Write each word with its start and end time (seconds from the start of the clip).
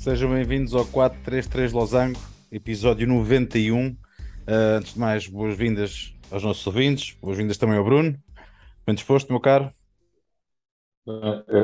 Sejam 0.00 0.30
bem-vindos 0.30 0.74
ao 0.74 0.86
433 0.86 1.74
Losango, 1.74 2.18
episódio 2.50 3.06
91. 3.06 3.88
Uh, 3.88 3.96
antes 4.78 4.94
de 4.94 4.98
mais, 4.98 5.26
boas-vindas 5.26 6.14
aos 6.30 6.42
nossos 6.42 6.66
ouvintes, 6.66 7.14
boas-vindas 7.20 7.58
também 7.58 7.76
ao 7.76 7.84
Bruno. 7.84 8.16
Bem 8.86 8.94
disposto, 8.94 9.28
meu 9.28 9.38
caro? 9.38 9.70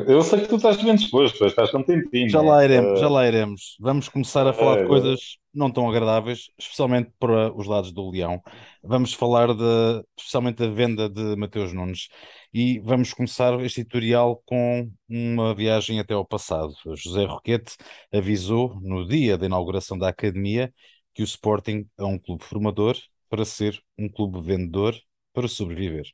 Eu 0.07 0.21
sei 0.21 0.41
que 0.41 0.49
tu 0.49 0.57
estás 0.57 0.77
bem 0.77 0.95
disposto, 0.95 1.43
estás 1.47 1.71
contentinho. 1.71 2.29
Já 2.29 2.39
lá 2.39 2.63
iremos, 2.63 2.99
já 2.99 3.09
lá 3.09 3.27
iremos. 3.27 3.75
Vamos 3.79 4.07
começar 4.07 4.45
a 4.45 4.53
falar 4.53 4.83
de 4.83 4.87
coisas 4.87 5.19
não 5.57 5.71
tão 5.71 5.89
agradáveis, 5.89 6.49
especialmente 6.57 7.11
para 7.19 7.53
os 7.53 7.67
lados 7.67 7.91
do 7.91 8.09
Leão. 8.09 8.41
Vamos 8.83 9.13
falar 9.13 9.53
de, 9.53 10.05
especialmente 10.17 10.57
da 10.57 10.69
venda 10.69 11.09
de 11.09 11.35
Mateus 11.35 11.73
Nunes. 11.73 12.09
E 12.53 12.79
vamos 12.79 13.13
começar 13.13 13.59
este 13.61 13.83
tutorial 13.83 14.41
com 14.45 14.89
uma 15.09 15.53
viagem 15.55 15.99
até 15.99 16.13
ao 16.13 16.25
passado. 16.25 16.73
José 16.95 17.25
Roquete 17.25 17.75
avisou 18.13 18.79
no 18.81 19.07
dia 19.07 19.37
da 19.37 19.45
inauguração 19.47 19.97
da 19.97 20.09
academia 20.09 20.73
que 21.13 21.23
o 21.23 21.25
Sporting 21.25 21.87
é 21.97 22.03
um 22.03 22.19
clube 22.19 22.43
formador 22.43 22.95
para 23.29 23.43
ser 23.45 23.81
um 23.97 24.07
clube 24.07 24.41
vendedor 24.41 24.95
para 25.33 25.47
sobreviver. 25.47 26.05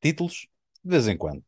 Títulos? 0.00 0.46
De 0.84 0.90
vez 0.90 1.08
em 1.08 1.16
quando. 1.16 1.44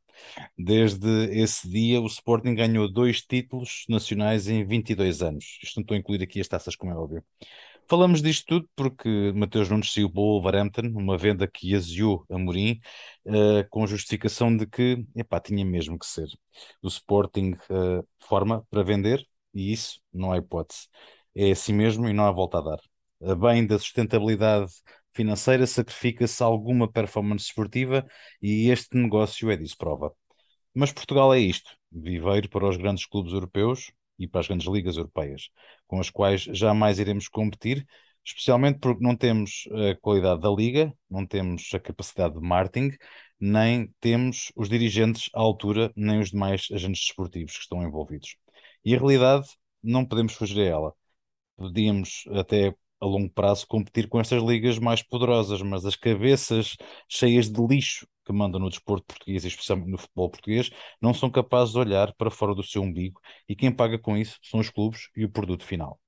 Desde 0.58 1.08
esse 1.32 1.68
dia, 1.68 2.00
o 2.00 2.06
Sporting 2.06 2.54
ganhou 2.54 2.90
dois 2.90 3.22
títulos 3.22 3.84
nacionais 3.88 4.48
em 4.48 4.64
22 4.64 5.22
anos. 5.22 5.58
Isto 5.62 5.76
não 5.76 5.82
estou 5.82 5.94
a 5.94 5.98
incluir 5.98 6.22
aqui 6.22 6.40
as 6.40 6.48
taças, 6.48 6.76
como 6.76 6.92
é 6.92 6.96
óbvio. 6.96 7.24
Falamos 7.86 8.22
disto 8.22 8.46
tudo 8.46 8.68
porque 8.74 9.32
Mateus 9.34 9.68
Nunes 9.68 9.92
saiu 9.92 10.10
para 10.10 10.20
o 10.20 10.40
Wolverhampton, 10.40 10.86
uma 10.94 11.18
venda 11.18 11.46
que 11.46 11.74
aziou 11.74 12.24
a 12.30 12.38
Morim, 12.38 12.80
uh, 13.26 13.68
com 13.68 13.84
a 13.84 13.86
justificação 13.86 14.56
de 14.56 14.66
que, 14.66 15.04
epá, 15.14 15.38
tinha 15.38 15.64
mesmo 15.64 15.98
que 15.98 16.06
ser. 16.06 16.28
O 16.82 16.88
Sporting 16.88 17.52
uh, 17.70 18.06
forma 18.18 18.66
para 18.70 18.82
vender 18.82 19.26
e 19.52 19.72
isso 19.72 20.00
não 20.12 20.32
há 20.32 20.38
hipótese. 20.38 20.88
É 21.34 21.50
assim 21.50 21.72
mesmo 21.74 22.08
e 22.08 22.12
não 22.12 22.24
há 22.24 22.32
volta 22.32 22.58
a 22.58 22.60
dar. 22.62 22.80
A 23.22 23.34
bem 23.34 23.66
da 23.66 23.78
sustentabilidade 23.78 24.72
financeira, 25.14 25.66
sacrifica-se 25.66 26.42
alguma 26.42 26.90
performance 26.90 27.46
esportiva 27.46 28.06
e 28.42 28.70
este 28.70 28.96
negócio 28.96 29.50
é 29.50 29.56
disso 29.56 29.76
prova. 29.78 30.12
Mas 30.74 30.92
Portugal 30.92 31.32
é 31.34 31.38
isto: 31.38 31.70
viveiro 31.90 32.48
para 32.48 32.68
os 32.68 32.76
grandes 32.76 33.06
clubes 33.06 33.32
europeus 33.32 33.92
e 34.18 34.26
para 34.28 34.40
as 34.40 34.48
grandes 34.48 34.66
ligas 34.66 34.96
europeias, 34.96 35.50
com 35.86 36.00
as 36.00 36.10
quais 36.10 36.42
jamais 36.42 36.98
iremos 36.98 37.28
competir, 37.28 37.86
especialmente 38.24 38.78
porque 38.80 39.02
não 39.02 39.16
temos 39.16 39.68
a 39.90 39.94
qualidade 40.00 40.40
da 40.40 40.50
liga, 40.50 40.92
não 41.10 41.26
temos 41.26 41.68
a 41.74 41.80
capacidade 41.80 42.34
de 42.34 42.40
marketing, 42.40 42.96
nem 43.38 43.92
temos 44.00 44.52
os 44.56 44.68
dirigentes 44.68 45.30
à 45.34 45.40
altura, 45.40 45.92
nem 45.96 46.20
os 46.20 46.30
demais 46.30 46.68
agentes 46.72 47.06
desportivos 47.06 47.54
que 47.54 47.62
estão 47.62 47.82
envolvidos. 47.82 48.36
E 48.84 48.94
a 48.94 48.98
realidade, 48.98 49.46
não 49.82 50.04
podemos 50.06 50.34
fugir 50.34 50.60
a 50.62 50.64
ela. 50.64 50.94
Podíamos 51.56 52.24
até 52.32 52.74
a 53.04 53.06
longo 53.06 53.30
prazo 53.30 53.66
competir 53.66 54.08
com 54.08 54.20
estas 54.20 54.42
ligas 54.42 54.78
mais 54.78 55.02
poderosas, 55.02 55.60
mas 55.62 55.84
as 55.84 55.94
cabeças 55.96 56.76
cheias 57.08 57.50
de 57.50 57.60
lixo 57.66 58.06
que 58.24 58.32
mandam 58.32 58.58
no 58.60 58.70
desporto 58.70 59.04
português 59.06 59.44
especialmente 59.44 59.90
no 59.90 59.98
futebol 59.98 60.30
português 60.30 60.70
não 61.00 61.12
são 61.12 61.30
capazes 61.30 61.74
de 61.74 61.78
olhar 61.78 62.14
para 62.14 62.30
fora 62.30 62.54
do 62.54 62.62
seu 62.62 62.82
umbigo 62.82 63.20
e 63.48 63.54
quem 63.54 63.70
paga 63.70 63.98
com 63.98 64.16
isso 64.16 64.38
são 64.42 64.60
os 64.60 64.70
clubes 64.70 65.08
e 65.14 65.24
o 65.24 65.30
produto 65.30 65.64
final. 65.64 66.00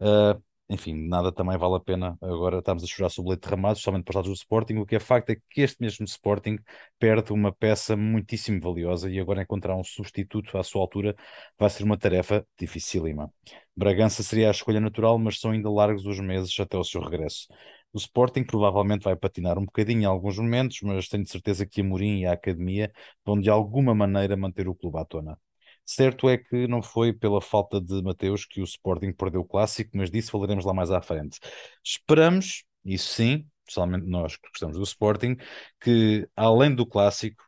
Uh, 0.00 0.42
enfim, 0.68 0.94
nada 1.08 1.30
também 1.30 1.56
vale 1.56 1.76
a 1.76 1.80
pena 1.80 2.18
agora 2.20 2.58
estamos 2.58 2.82
a 2.82 2.86
chorar 2.86 3.08
sobre 3.08 3.28
o 3.28 3.30
leite 3.30 3.44
derramado, 3.44 3.74
especialmente 3.74 4.04
para 4.04 4.20
os 4.20 4.26
do 4.26 4.32
Sporting. 4.32 4.76
O 4.78 4.86
que 4.86 4.96
é 4.96 5.00
facto 5.00 5.30
é 5.30 5.36
que 5.36 5.60
este 5.60 5.80
mesmo 5.80 6.04
Sporting 6.04 6.58
perde 6.98 7.32
uma 7.32 7.52
peça 7.52 7.96
muitíssimo 7.96 8.60
valiosa 8.60 9.08
e 9.08 9.20
agora 9.20 9.42
encontrar 9.42 9.76
um 9.76 9.84
substituto 9.84 10.58
à 10.58 10.64
sua 10.64 10.80
altura 10.82 11.14
vai 11.58 11.70
ser 11.70 11.84
uma 11.84 11.96
tarefa 11.96 12.44
dificílima. 12.58 13.32
Bragança 13.76 14.22
seria 14.24 14.48
a 14.48 14.50
escolha 14.50 14.80
natural, 14.80 15.18
mas 15.18 15.38
são 15.38 15.52
ainda 15.52 15.70
largos 15.70 16.04
os 16.04 16.18
meses 16.18 16.58
até 16.58 16.76
o 16.76 16.84
seu 16.84 17.00
regresso. 17.00 17.46
O 17.92 17.98
Sporting 17.98 18.44
provavelmente 18.44 19.04
vai 19.04 19.14
patinar 19.16 19.58
um 19.58 19.64
bocadinho 19.64 20.02
em 20.02 20.04
alguns 20.04 20.36
momentos, 20.36 20.80
mas 20.82 21.08
tenho 21.08 21.26
certeza 21.26 21.64
que 21.64 21.80
a 21.80 21.84
Mourinho 21.84 22.18
e 22.18 22.26
a 22.26 22.32
Academia 22.32 22.92
vão 23.24 23.40
de 23.40 23.48
alguma 23.48 23.94
maneira 23.94 24.36
manter 24.36 24.68
o 24.68 24.74
clube 24.74 24.98
à 24.98 25.04
tona. 25.04 25.38
Certo 25.86 26.28
é 26.28 26.36
que 26.36 26.66
não 26.66 26.82
foi 26.82 27.12
pela 27.12 27.40
falta 27.40 27.80
de 27.80 28.02
Mateus 28.02 28.44
que 28.44 28.60
o 28.60 28.64
Sporting 28.64 29.12
perdeu 29.12 29.42
o 29.42 29.44
clássico, 29.44 29.92
mas 29.94 30.10
disso 30.10 30.32
falaremos 30.32 30.64
lá 30.64 30.74
mais 30.74 30.90
à 30.90 31.00
frente. 31.00 31.38
Esperamos, 31.84 32.64
isso 32.84 33.14
sim, 33.14 33.48
especialmente 33.66 34.04
nós 34.06 34.36
que 34.36 34.48
gostamos 34.48 34.76
do 34.76 34.82
Sporting, 34.82 35.36
que 35.80 36.28
além 36.34 36.74
do 36.74 36.84
clássico, 36.84 37.40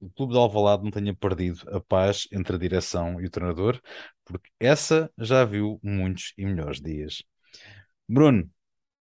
o 0.00 0.10
clube 0.10 0.32
de 0.32 0.38
Alvalade 0.38 0.82
não 0.82 0.90
tenha 0.90 1.14
perdido 1.14 1.62
a 1.70 1.80
paz 1.80 2.28
entre 2.32 2.56
a 2.56 2.58
direção 2.58 3.20
e 3.20 3.26
o 3.26 3.30
treinador, 3.30 3.80
porque 4.24 4.50
essa 4.60 5.10
já 5.16 5.44
viu 5.44 5.80
muitos 5.82 6.34
e 6.36 6.44
melhores 6.44 6.80
dias. 6.80 7.22
Bruno, 8.08 8.50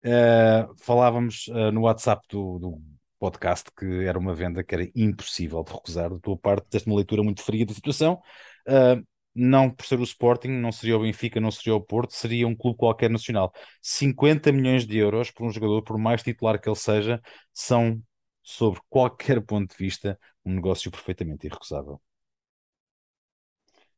uh, 0.06 0.76
falávamos 0.78 1.48
uh, 1.48 1.72
no 1.72 1.82
WhatsApp 1.82 2.28
do, 2.30 2.60
do 2.60 2.82
podcast 3.24 3.72
que 3.72 4.06
era 4.06 4.20
uma 4.20 4.36
venda 4.36 4.62
que 4.62 4.76
era 4.76 4.86
impossível 4.94 5.64
de 5.64 5.72
recusar. 5.72 6.10
Da 6.10 6.20
tua 6.20 6.38
parte, 6.38 6.68
deste 6.70 6.88
uma 6.90 6.98
leitura 6.98 7.24
muito 7.24 7.42
fria 7.42 7.66
da 7.66 7.74
situação. 7.74 8.22
Uh, 8.68 9.02
não 9.34 9.70
por 9.70 9.86
ser 9.86 9.98
o 9.98 10.04
Sporting, 10.04 10.50
não 10.50 10.74
seria 10.74 10.98
o 10.98 11.02
Benfica, 11.02 11.40
não 11.40 11.50
seria 11.50 11.74
o 11.74 11.82
Porto, 11.82 12.12
seria 12.14 12.46
um 12.46 12.56
clube 12.56 12.78
qualquer 12.78 13.10
nacional. 13.10 13.54
50 13.82 14.52
milhões 14.52 14.86
de 14.86 14.98
euros 14.98 15.32
por 15.32 15.46
um 15.46 15.50
jogador, 15.50 15.82
por 15.84 15.98
mais 15.98 16.22
titular 16.22 16.60
que 16.60 16.68
ele 16.68 16.76
seja, 16.76 17.22
são, 17.54 18.02
sobre 18.44 18.82
qualquer 18.90 19.42
ponto 19.42 19.72
de 19.72 19.78
vista, 19.78 20.20
um 20.46 20.54
negócio 20.54 20.92
perfeitamente 20.92 21.48
irrecusável. 21.48 22.02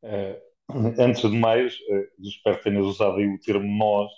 Uh, 0.04 0.40
antes 1.02 1.22
de 1.22 1.36
mais, 1.36 1.74
uh, 1.74 2.08
espero 2.20 2.58
que 2.58 2.64
tenhas 2.64 2.86
usado 2.86 3.18
aí 3.18 3.28
o 3.28 3.40
termo 3.40 3.68
nós 3.76 4.12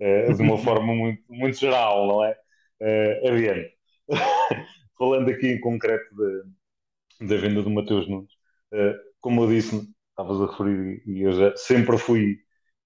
uh, 0.00 0.34
de 0.34 0.42
uma 0.42 0.56
forma 0.64 0.94
muito, 0.94 1.22
muito 1.28 1.58
geral, 1.58 2.06
não 2.06 2.24
é? 2.24 2.34
Uh, 2.80 3.28
Ariane, 3.28 3.74
falando 4.98 5.30
aqui 5.30 5.48
em 5.48 5.60
concreto 5.60 6.14
da, 6.16 7.26
da 7.26 7.36
venda 7.36 7.62
do 7.62 7.70
Mateus 7.70 8.08
Nunes, 8.08 8.30
uh, 8.72 8.94
como 9.20 9.44
eu 9.44 9.48
disse, 9.48 9.88
estavas 10.10 10.40
a 10.40 10.46
referir, 10.50 11.02
e 11.06 11.22
eu 11.22 11.32
já 11.32 11.56
sempre 11.56 11.98
fui 11.98 12.38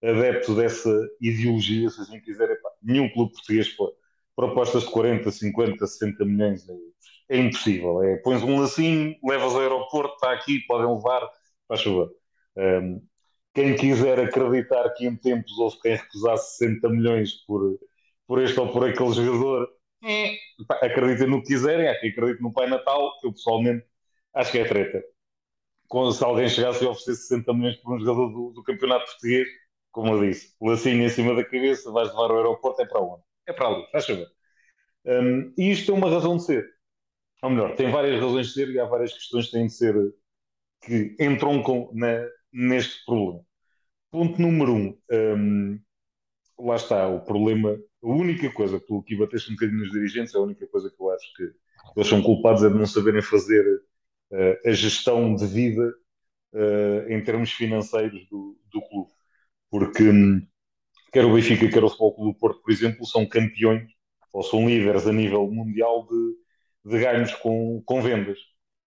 adepto 0.03 0.55
dessa 0.55 0.91
ideologia, 1.21 1.91
se 1.91 2.01
assim 2.01 2.21
quiser, 2.21 2.51
epá, 2.51 2.71
nenhum 2.83 3.09
clube 3.11 3.33
português 3.33 3.69
pô, 3.77 3.93
propostas 4.37 4.85
de 4.85 4.91
40, 4.91 5.31
50, 5.31 5.87
60 5.87 6.25
milhões 6.25 6.69
euros. 6.69 6.85
É 7.29 7.37
impossível. 7.39 8.03
É, 8.03 8.17
pões 8.19 8.43
um 8.43 8.61
lacinho, 8.61 9.17
levas 9.25 9.53
ao 9.55 9.61
aeroporto, 9.61 10.15
está 10.15 10.33
aqui, 10.33 10.61
podem 10.67 10.95
levar, 10.95 11.29
faz 11.67 11.83
favor. 11.83 12.11
Um, 12.57 13.03
quem 13.55 13.77
quiser 13.77 14.21
acreditar 14.21 14.89
que 14.95 15.07
em 15.07 15.17
tempos 15.17 15.59
houve 15.59 15.81
quem 15.81 15.97
recusasse 15.97 16.59
60 16.59 16.89
milhões 16.91 17.33
por, 17.47 17.79
por 18.27 18.41
este 18.41 18.59
ou 18.61 18.71
por 18.73 18.89
aquele 18.89 19.13
jogador, 19.13 19.65
é. 19.65 19.78
Acreditem 20.83 21.29
no 21.29 21.43
que 21.43 21.49
quiserem, 21.49 21.89
há 21.89 21.95
no 22.41 22.53
Pai 22.53 22.69
Natal, 22.69 23.13
eu 23.23 23.33
pessoalmente 23.33 23.85
acho 24.35 24.53
que 24.53 24.59
é 24.59 24.65
treta. 24.65 25.03
se 26.13 26.23
alguém 26.23 26.49
chegasse 26.49 26.85
e 26.85 26.87
oferecesse 26.87 27.29
60 27.29 27.55
milhões 27.55 27.77
por 27.77 27.95
um 27.95 28.01
jogador 28.01 28.29
do, 28.29 28.53
do 28.53 28.63
campeonato 28.63 29.07
português, 29.07 29.49
como 29.91 30.13
eu 30.13 30.29
disse, 30.29 30.55
lacinho 30.61 31.03
em 31.03 31.09
cima 31.09 31.35
da 31.35 31.45
cabeça, 31.45 31.91
vais 31.91 32.09
levar 32.09 32.31
ao 32.31 32.37
aeroporto, 32.37 32.83
é 32.83 32.87
para 32.87 33.01
onde? 33.01 33.23
É 33.47 33.53
para 33.53 33.69
ali, 33.69 33.87
faz 33.91 34.07
favor. 34.07 34.27
Um, 35.05 35.55
e 35.57 35.71
isto 35.71 35.87
tem 35.87 35.95
uma 35.95 36.11
razão 36.11 36.37
de 36.37 36.45
ser. 36.45 36.67
Ou 37.43 37.51
melhor, 37.51 37.75
tem 37.77 37.91
várias 37.91 38.21
razões 38.21 38.49
de 38.49 38.53
ser 38.53 38.69
e 38.71 38.79
há 38.79 38.85
várias 38.85 39.13
questões 39.13 39.47
que 39.47 39.53
têm 39.53 39.67
de 39.67 39.73
ser 39.73 39.95
que 40.83 41.17
entroncam 41.19 41.91
na, 41.95 42.29
neste 42.53 43.05
problema. 43.05 43.45
Ponto 44.11 44.41
número 44.41 44.75
um, 44.75 44.99
um, 45.11 45.81
lá 46.59 46.77
está, 46.77 47.09
o 47.09 47.21
problema 47.25 47.79
a 48.03 48.09
única 48.09 48.51
coisa, 48.53 48.81
pelo 48.81 49.03
que 49.03 49.17
bateste 49.17 49.51
um 49.51 49.55
bocadinho 49.55 49.81
nos 49.81 49.91
dirigentes, 49.91 50.35
a 50.35 50.41
única 50.41 50.67
coisa 50.69 50.91
que 50.91 51.03
eu 51.03 51.11
acho 51.11 51.35
que 51.35 51.43
eles 51.97 52.09
são 52.09 52.23
culpados 52.23 52.63
é 52.63 52.69
de 52.69 52.75
não 52.75 52.87
saberem 52.87 53.23
fazer 53.23 53.65
uh, 54.31 54.69
a 54.69 54.73
gestão 54.73 55.35
de 55.35 55.47
vida 55.47 55.95
uh, 56.53 57.13
em 57.13 57.23
termos 57.23 57.53
financeiros 57.53 58.29
do, 58.29 58.57
do 58.73 58.81
clube. 58.83 59.11
Porque 59.71 60.03
um, 60.05 60.47
quer 61.13 61.25
o 61.25 61.35
Benfica, 61.35 61.69
quer 61.69 61.83
o 61.83 61.89
Futebol 61.89 62.15
Clube 62.15 62.33
do 62.33 62.39
Porto, 62.39 62.63
por 62.63 62.73
exemplo, 62.73 63.07
são 63.07 63.27
campeões 63.27 63.91
ou 64.33 64.43
são 64.43 64.69
líderes 64.69 65.07
a 65.07 65.13
nível 65.13 65.51
mundial 65.51 66.07
de, 66.07 66.93
de 66.93 67.01
ganhos 67.01 67.35
com, 67.37 67.83
com 67.85 68.01
vendas 68.03 68.39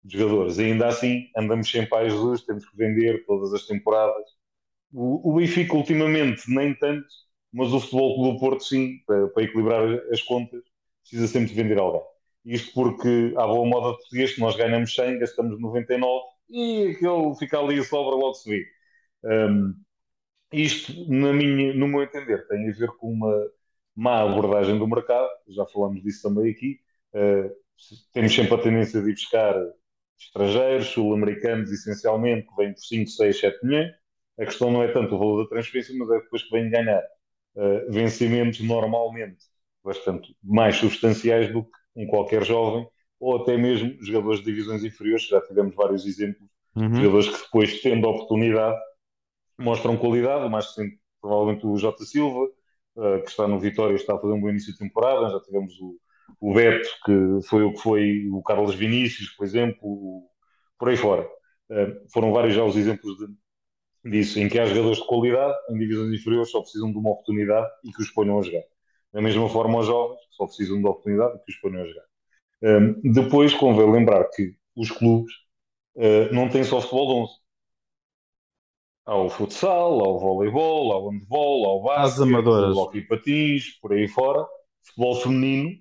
de 0.04 0.18
jogadores. 0.18 0.58
E 0.58 0.64
ainda 0.64 0.88
assim, 0.88 1.30
andamos 1.38 1.70
sempre 1.70 1.98
a 1.98 2.08
Jesus, 2.10 2.44
temos 2.44 2.68
que 2.68 2.78
vender 2.78 3.26
todas 3.26 3.54
as 3.54 3.66
temporadas. 3.66 4.26
O, 4.92 5.32
o 5.32 5.36
Benfica, 5.36 5.76
ultimamente, 5.76 6.44
nem 6.48 6.74
tanto, 6.76 7.08
mas 7.56 7.72
o 7.72 7.80
Futebol 7.80 8.34
do 8.34 8.40
Porto, 8.40 8.64
sim, 8.66 9.00
para, 9.08 9.30
para, 9.30 9.44
equilibrar 9.44 9.84
as 10.12 10.22
contas, 10.22 10.62
precisa 11.02 11.28
sempre 11.28 11.50
de 11.50 11.56
vender 11.56 11.80
alguém. 11.80 12.02
Isto 12.44 12.74
porque, 12.74 13.34
à 13.38 13.48
boa 13.48 13.66
moda 13.66 13.98
português, 13.98 14.38
nós 14.38 14.56
ganhamos 14.58 14.94
100, 14.94 15.20
gastamos 15.20 15.60
99 15.60 16.26
e 16.50 16.90
aquele 16.90 17.36
fica 17.40 17.58
ali 17.60 17.80
e 17.80 17.84
sobra 17.84 18.16
logo 18.16 18.34
se 18.34 18.50
vê. 18.50 18.66
Um, 19.24 19.74
isto, 20.52 20.94
na 21.10 21.34
minha, 21.34 21.74
no 21.74 21.88
meu 21.88 22.04
entender, 22.04 22.46
tem 22.48 22.70
a 22.70 22.74
ver 22.74 22.90
com 22.98 23.12
uma 23.12 23.34
má 23.96 24.22
abordagem 24.22 24.78
do 24.78 24.88
mercado, 24.88 25.30
já 25.48 25.66
falamos 25.68 26.04
disso 26.04 26.28
também 26.28 26.52
aqui. 26.52 26.80
Uh, 27.14 27.50
temos 28.14 28.36
sempre 28.36 28.56
a 28.56 28.58
tendência 28.62 29.02
de 29.02 29.10
ir 29.10 29.14
buscar 29.14 29.56
estrangeiros, 30.20 30.88
sul-americanos, 30.88 31.72
essencialmente, 31.72 32.48
que 32.48 32.56
vêm 32.58 32.74
por 32.74 32.82
5, 32.82 33.10
6, 33.10 33.40
7 33.40 33.66
milhões 33.66 33.92
a 34.40 34.46
questão 34.46 34.72
não 34.72 34.84
é 34.84 34.92
tanto 34.92 35.16
o 35.16 35.20
valor 35.20 35.44
da 35.44 35.50
transferência, 35.50 35.96
mas 35.98 36.10
é 36.12 36.20
depois 36.20 36.44
que 36.44 36.52
vem 36.52 36.70
ganhar 36.70 37.02
uh, 37.56 37.92
vencimentos 37.92 38.60
normalmente 38.62 39.46
bastante 39.84 40.36
mais 40.44 40.78
substanciais 40.78 41.54
do 41.54 41.64
que 41.64 41.72
em 41.96 42.08
qualquer 42.08 42.44
jovem, 42.44 42.88
ou 43.20 43.42
até 43.42 43.56
mesmo 43.56 43.96
jogadores 44.04 44.40
de 44.40 44.46
divisões 44.46 44.84
inferiores, 44.84 45.28
já 45.28 45.40
tivemos 45.42 45.76
vários 45.76 46.06
exemplos, 46.06 46.50
uhum. 46.76 46.96
jogadores 46.96 47.30
que 47.30 47.44
depois, 47.44 47.82
tendo 47.82 48.08
a 48.08 48.10
oportunidade, 48.10 48.78
mostram 49.58 49.96
qualidade, 49.96 50.46
o 50.46 50.50
mais 50.50 50.66
recente, 50.66 51.00
provavelmente 51.22 51.66
o 51.66 51.78
Jota 51.78 52.04
Silva, 52.04 52.46
uh, 52.96 53.24
que 53.24 53.30
está 53.30 53.48
no 53.48 53.60
Vitória 53.60 53.94
e 53.94 53.96
está 53.96 54.16
a 54.16 54.20
fazer 54.20 54.34
um 54.34 54.42
bom 54.42 54.50
início 54.50 54.74
de 54.74 54.80
temporada, 54.80 55.30
já 55.30 55.40
tivemos 55.40 55.74
o, 55.80 55.98
o 56.42 56.54
Beto, 56.54 56.90
que 57.06 57.48
foi 57.48 57.64
o 57.64 57.74
que 57.74 57.80
foi 57.80 58.30
o 58.32 58.42
Carlos 58.42 58.76
Vinícius, 58.76 59.30
por 59.30 59.46
exemplo, 59.46 60.24
por 60.78 60.90
aí 60.90 60.98
fora. 60.98 61.26
Uh, 61.70 62.12
foram 62.12 62.34
vários 62.34 62.54
já 62.54 62.64
os 62.64 62.76
exemplos 62.76 63.18
de, 63.18 63.28
disso, 64.10 64.40
em 64.40 64.48
que 64.48 64.60
há 64.60 64.66
jogadores 64.66 65.00
de 65.00 65.08
qualidade 65.08 65.56
em 65.70 65.78
divisões 65.78 66.14
inferiores 66.14 66.52
só 66.52 66.62
precisam 66.62 66.92
de 66.92 66.98
uma 66.98 67.12
oportunidade 67.12 67.68
e 67.84 67.92
que 67.92 68.02
os 68.02 68.12
ponham 68.12 68.40
a 68.40 68.42
jogar. 68.42 68.64
Da 69.12 69.22
mesma 69.22 69.50
forma, 69.50 69.80
os 69.80 69.88
jovens 69.88 70.20
só 70.32 70.46
precisam 70.46 70.80
de 70.80 70.88
oportunidade 70.88 71.36
e 71.36 71.40
que 71.40 71.52
os 71.52 71.58
ponham 71.60 71.82
a 71.82 71.88
jogar. 71.88 72.06
Um, 72.64 73.14
depois, 73.14 73.54
convém 73.54 73.92
lembrar 73.92 74.24
que 74.26 74.56
os 74.76 74.92
clubes 74.92 75.34
uh, 75.96 76.34
não 76.34 76.50
têm 76.50 76.64
só 76.64 76.82
futebol 76.82 77.08
de 77.08 77.14
11. 77.22 77.34
Há 79.06 79.16
o 79.18 79.30
futsal, 79.30 80.04
há 80.04 80.10
o 80.10 80.20
voleibol, 80.20 80.92
há 80.92 81.00
o 81.00 81.10
handball, 81.10 81.66
há 81.66 81.74
o 81.76 81.84
basquete, 81.84 82.32
o 82.32 82.78
hockey 82.78 83.02
patins, 83.02 83.80
por 83.80 83.94
aí 83.94 84.08
fora, 84.08 84.46
futebol 84.82 85.16
feminino, 85.22 85.78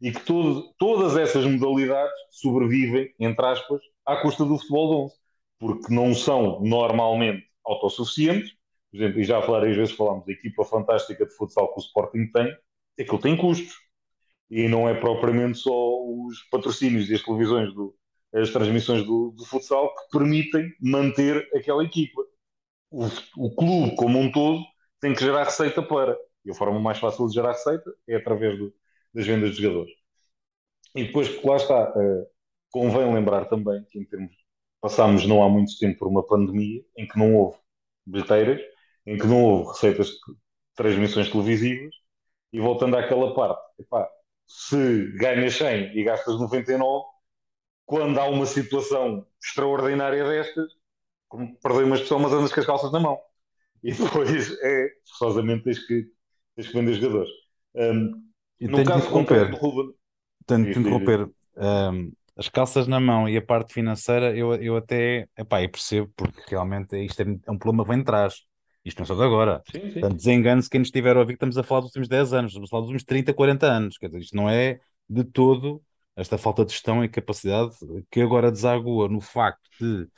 e 0.00 0.12
que 0.12 0.20
todo, 0.20 0.74
todas 0.78 1.16
essas 1.16 1.44
modalidades 1.44 2.12
sobrevivem, 2.30 3.14
entre 3.18 3.46
aspas, 3.46 3.80
à 4.04 4.16
custa 4.16 4.44
do 4.44 4.58
futebol 4.58 4.88
de 4.88 4.94
11, 5.04 5.14
porque 5.58 5.94
não 5.94 6.14
são 6.14 6.60
normalmente 6.60 7.46
autossuficientes. 7.66 8.52
Por 8.90 8.98
exemplo, 8.98 9.20
e 9.20 9.24
já 9.24 9.40
várias 9.40 9.76
vezes 9.76 9.94
falámos 9.94 10.24
da 10.26 10.32
equipa 10.32 10.64
fantástica 10.64 11.26
de 11.26 11.34
futsal 11.34 11.72
que 11.72 11.80
o 11.80 11.82
Sporting 11.82 12.30
tem, 12.32 12.56
é 12.98 13.04
que 13.04 13.12
ele 13.12 13.22
tem 13.22 13.36
custos. 13.36 13.74
E 14.50 14.68
não 14.68 14.88
é 14.88 14.94
propriamente 14.94 15.58
só 15.58 15.72
os 15.72 16.42
patrocínios 16.50 17.10
e 17.10 17.14
as 17.14 17.22
televisões, 17.22 17.74
do, 17.74 17.94
as 18.32 18.50
transmissões 18.50 19.04
do, 19.04 19.32
do 19.32 19.44
futsal 19.44 19.92
que 19.94 20.18
permitem 20.18 20.72
manter 20.80 21.48
aquela 21.54 21.84
equipa. 21.84 22.22
O, 22.90 23.06
o 23.36 23.54
clube, 23.54 23.96
como 23.96 24.18
um 24.18 24.30
todo, 24.30 24.62
tem 25.00 25.12
que 25.14 25.20
gerar 25.20 25.44
receita 25.44 25.82
para. 25.82 26.16
E 26.44 26.50
a 26.50 26.54
forma 26.54 26.78
mais 26.78 26.98
fácil 26.98 27.26
de 27.26 27.34
gerar 27.34 27.52
receita 27.52 27.92
é 28.08 28.16
através 28.16 28.56
do, 28.56 28.72
das 29.12 29.26
vendas 29.26 29.56
de 29.56 29.62
jogadores. 29.62 29.92
E 30.94 31.04
depois, 31.04 31.42
lá 31.42 31.56
está, 31.56 31.90
uh, 31.90 32.26
convém 32.70 33.12
lembrar 33.12 33.46
também 33.46 33.84
que 33.90 33.98
em 33.98 34.04
termos 34.04 34.30
passámos 34.86 35.26
não 35.26 35.42
há 35.42 35.48
muito 35.48 35.76
tempo 35.78 35.98
por 35.98 36.06
uma 36.06 36.24
pandemia 36.24 36.80
em 36.96 37.08
que 37.08 37.18
não 37.18 37.34
houve 37.34 37.58
bilheteiras, 38.06 38.60
em 39.04 39.18
que 39.18 39.26
não 39.26 39.42
houve 39.42 39.70
receitas 39.70 40.06
de 40.06 40.34
transmissões 40.76 41.28
televisivas, 41.28 41.92
e 42.52 42.60
voltando 42.60 42.96
àquela 42.96 43.34
parte, 43.34 43.60
epá, 43.80 44.08
se 44.46 45.10
ganhas 45.18 45.54
100 45.54 45.98
e 45.98 46.04
gastas 46.04 46.38
99, 46.38 47.04
quando 47.84 48.16
há 48.20 48.28
uma 48.28 48.46
situação 48.46 49.26
extraordinária 49.42 50.24
destas, 50.24 50.72
como 51.28 51.58
perder 51.58 51.82
uma 51.82 51.96
expressão, 51.96 52.20
mas 52.20 52.32
andas 52.32 52.52
com 52.52 52.60
as 52.60 52.66
calças 52.66 52.92
na 52.92 53.00
mão. 53.00 53.18
E 53.82 53.92
depois 53.92 54.56
é, 54.62 54.88
forçosamente, 55.18 55.64
tens 55.64 55.84
que, 55.84 56.06
tens 56.54 56.68
que 56.68 56.74
vender 56.74 56.94
jogadores. 56.94 57.30
Um, 57.74 58.22
no 58.60 58.84
caso 58.84 59.10
concreto 59.10 59.50
do 59.50 59.56
Ruben. 59.56 59.94
Tenho 60.46 60.72
que 60.72 60.78
interromper. 60.78 61.28
Um, 61.56 62.12
as 62.36 62.48
calças 62.48 62.86
na 62.86 63.00
mão 63.00 63.28
e 63.28 63.36
a 63.36 63.42
parte 63.42 63.72
financeira, 63.72 64.36
eu, 64.36 64.54
eu 64.56 64.76
até 64.76 65.26
epá, 65.36 65.62
eu 65.62 65.70
percebo, 65.70 66.12
porque 66.14 66.42
realmente 66.48 66.96
isto 67.02 67.20
é, 67.22 67.24
é 67.46 67.50
um 67.50 67.58
problema 67.58 67.84
que 67.84 67.90
vem 67.90 67.98
de 67.98 68.04
trás. 68.04 68.42
Isto 68.84 68.98
não 68.98 69.04
é 69.04 69.06
só 69.06 69.14
de 69.14 69.22
agora. 69.22 69.62
Sim, 69.70 69.80
sim. 69.80 69.92
Portanto, 69.94 70.16
desengane-se 70.16 70.70
quem 70.70 70.78
nos 70.78 70.88
estiver 70.88 71.16
a 71.16 71.20
ouvir 71.20 71.32
que 71.32 71.36
estamos 71.36 71.58
a 71.58 71.62
falar 71.62 71.80
dos 71.80 71.88
últimos 71.88 72.08
10 72.08 72.32
anos, 72.32 72.52
estamos 72.52 72.68
a 72.68 72.70
falar 72.70 72.82
dos 72.82 72.90
últimos 72.90 73.04
30, 73.04 73.34
40 73.34 73.66
anos. 73.66 73.98
Quer 73.98 74.06
dizer, 74.06 74.20
isto 74.20 74.36
não 74.36 74.48
é 74.48 74.78
de 75.08 75.24
todo 75.24 75.82
esta 76.14 76.38
falta 76.38 76.64
de 76.64 76.72
gestão 76.72 77.04
e 77.04 77.08
capacidade 77.08 77.74
que 78.10 78.20
agora 78.20 78.50
desagua 78.50 79.08
no 79.08 79.20
facto 79.20 79.68
de 79.80 80.08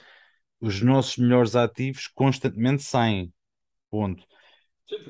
os 0.61 0.83
nossos 0.83 1.17
melhores 1.17 1.57
ativos 1.57 2.09
constantemente 2.09 2.83
saem. 2.83 3.33
Ponto. 3.91 4.25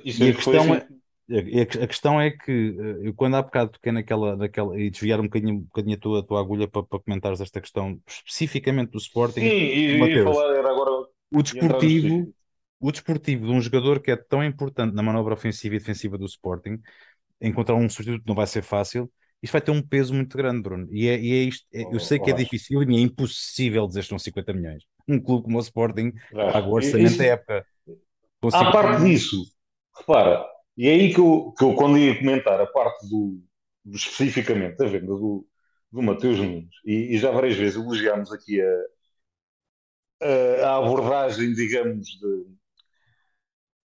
Isso 0.05 0.23
e 0.23 0.31
a 0.31 0.35
questão 0.35 0.75
é, 0.75 0.87
a, 1.31 1.87
questão 1.87 2.21
é 2.21 2.31
que 2.31 2.77
eh, 2.79 3.09
eu 3.09 3.15
quando 3.15 3.37
há 3.37 3.43
bocado 3.43 3.73
toquei 3.73 3.93
naquela, 3.93 4.35
naquela 4.37 4.81
e 4.81 4.91
desviar 4.91 5.21
um 5.21 5.25
bocadinho, 5.25 5.55
um 5.57 5.61
bocadinho 5.61 5.97
a, 5.97 6.01
tua, 6.01 6.21
a 6.21 6.23
tua 6.23 6.41
agulha 6.41 6.67
para, 6.67 6.83
para 6.83 6.99
comentares 6.99 7.41
esta 7.41 7.61
questão 7.61 8.01
especificamente 8.07 8.91
do 8.91 8.99
Sporting. 8.99 9.41
Sim, 9.41 9.47
e, 9.47 9.99
Mateus, 9.99 10.21
e 10.21 10.25
falar 10.25 10.57
era 10.57 10.71
agora 10.71 11.07
o 11.31 11.43
desportivo, 11.43 12.33
o 12.81 12.93
desportivo 12.93 13.47
de 13.47 13.53
um 13.53 13.61
jogador 13.61 14.01
que 14.01 14.11
é 14.11 14.17
tão 14.17 14.43
importante 14.43 14.95
na 14.95 15.03
manobra 15.03 15.35
ofensiva 15.35 15.75
e 15.75 15.79
defensiva 15.79 16.17
do 16.17 16.25
Sporting, 16.25 16.81
encontrar 17.41 17.75
um 17.75 17.89
substituto 17.89 18.27
não 18.27 18.35
vai 18.35 18.47
ser 18.47 18.63
fácil. 18.63 19.11
Isto 19.43 19.53
vai 19.53 19.61
ter 19.61 19.71
um 19.71 19.83
peso 19.83 20.15
muito 20.15 20.37
grande, 20.37 20.63
Bruno. 20.63 20.89
E 20.91 21.09
é, 21.09 21.21
e 21.21 21.33
é 21.33 21.43
isto. 21.45 21.67
É, 21.73 21.83
eu 21.83 22.01
sei 22.01 22.19
que 22.19 22.31
é 22.31 22.35
difícil 22.35 22.83
e 22.83 22.97
é 22.97 23.01
impossível 23.01 23.87
dizer 23.87 24.01
que 24.01 24.09
são 24.09 24.19
50 24.19 24.53
milhões. 24.53 24.83
Um 25.07 25.21
clube 25.21 25.45
como 25.45 25.59
o 25.59 25.61
Sporting 25.61 26.13
paga 26.33 26.67
o 26.67 26.73
orçamento 26.73 27.19
da 27.19 27.25
época. 27.25 27.67
À 28.53 28.73
parte 28.73 29.05
disso, 29.05 29.45
repara, 29.97 30.45
e 30.79 30.89
é 30.89 30.93
aí 30.93 31.13
que 31.13 31.21
eu, 31.21 31.53
que 31.59 31.65
eu 31.65 31.75
quando 31.75 31.99
ia 31.99 32.17
comentar 32.17 32.61
a 32.61 32.67
parte 32.67 33.09
do, 33.09 33.43
do 33.85 33.97
especificamente 33.97 34.77
da 34.77 34.87
venda 34.87 35.07
do, 35.07 35.45
do 35.91 36.03
Mateus 36.03 36.39
Nunes, 36.39 36.71
e, 36.85 37.15
e, 37.17 37.19
já 37.19 37.33
várias 37.33 37.57
vezes 37.57 37.77
elogiámos 37.77 38.33
aqui 38.33 38.61
a, 38.61 38.85
a, 40.23 40.69
a 40.69 40.77
abordagem, 40.79 41.53
digamos, 41.53 42.07
de, 42.07 42.47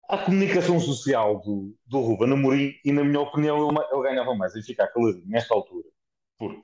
a 0.10 0.18
comunicação 0.20 0.80
social 0.80 1.42
do, 1.42 1.76
do 1.86 2.00
Ruben 2.00 2.32
Amorim, 2.32 2.74
e 2.86 2.92
na 2.94 3.04
minha 3.04 3.22
opinião 3.22 3.70
ele, 3.70 4.04
ganhava 4.04 4.34
mais 4.36 4.56
em 4.56 4.64
ficar 4.64 4.88
caladinho 4.88 5.28
nesta 5.28 5.54
altura, 5.54 5.88
porque 6.38 6.62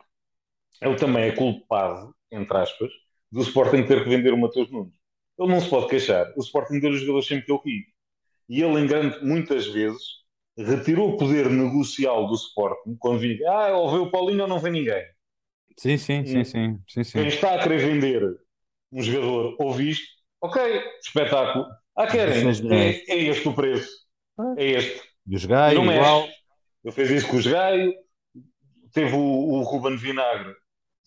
ele 0.82 0.96
também 0.96 1.26
é 1.26 1.36
culpado, 1.36 2.16
entre 2.32 2.58
aspas, 2.58 2.90
do 3.30 3.42
Sporting 3.42 3.86
ter 3.86 4.04
que 4.04 4.10
vender 4.10 4.34
o 4.34 4.38
Mateus 4.38 4.72
Nunes. 4.72 4.96
Ele 5.38 5.50
não 5.50 5.60
se 5.60 5.70
pode 5.70 5.90
queixar. 5.90 6.34
O 6.38 6.42
Sporting 6.42 6.80
deu 6.80 6.92
os 6.92 7.02
jogadores 7.02 7.28
sempre 7.28 7.46
que 7.46 7.52
ele 7.52 7.60
quis 7.60 7.95
e 8.48 8.62
ele, 8.62 8.80
em 8.80 8.88
grande, 8.88 9.24
muitas 9.24 9.68
vezes, 9.68 10.02
retirou 10.58 11.12
o 11.12 11.18
poder 11.18 11.50
negocial 11.50 12.28
do 12.28 12.36
Sporting 12.36 12.96
quando 13.00 13.20
vinha, 13.20 13.38
ah, 13.50 13.78
ou 13.78 13.92
vê 13.92 13.98
o 13.98 14.12
Paulinho 14.12 14.44
ou 14.44 14.48
não 14.48 14.60
vê 14.60 14.70
ninguém. 14.70 15.04
Sim, 15.78 15.98
sim, 15.98 16.26
sim, 16.26 16.44
sim, 16.44 16.80
sim, 16.88 17.04
sim. 17.04 17.20
Quem 17.20 17.28
está 17.28 17.56
a 17.56 17.64
querer 17.64 17.80
vender 17.80 18.24
um 18.92 19.02
jogador 19.02 19.56
ou 19.60 19.74
visto, 19.74 20.08
ok, 20.42 20.62
espetáculo. 21.02 21.66
Ah, 21.98 22.08
querem, 22.08 22.48
é, 22.72 23.12
é, 23.12 23.18
este 23.24 23.48
o 23.48 23.54
preço. 23.54 23.90
É 24.58 24.66
este. 24.66 25.02
E 25.28 25.36
os 25.36 25.46
Gaio, 25.46 25.84
não 25.84 25.92
igual. 25.92 26.28
Ele 26.84 26.94
fez 26.94 27.10
isso 27.10 27.28
com 27.28 27.38
os 27.38 27.48
Gaio. 27.48 27.94
Teve 28.94 29.14
o, 29.14 29.20
o 29.20 29.62
Ruben 29.64 29.98
Vinagre, 29.98 30.54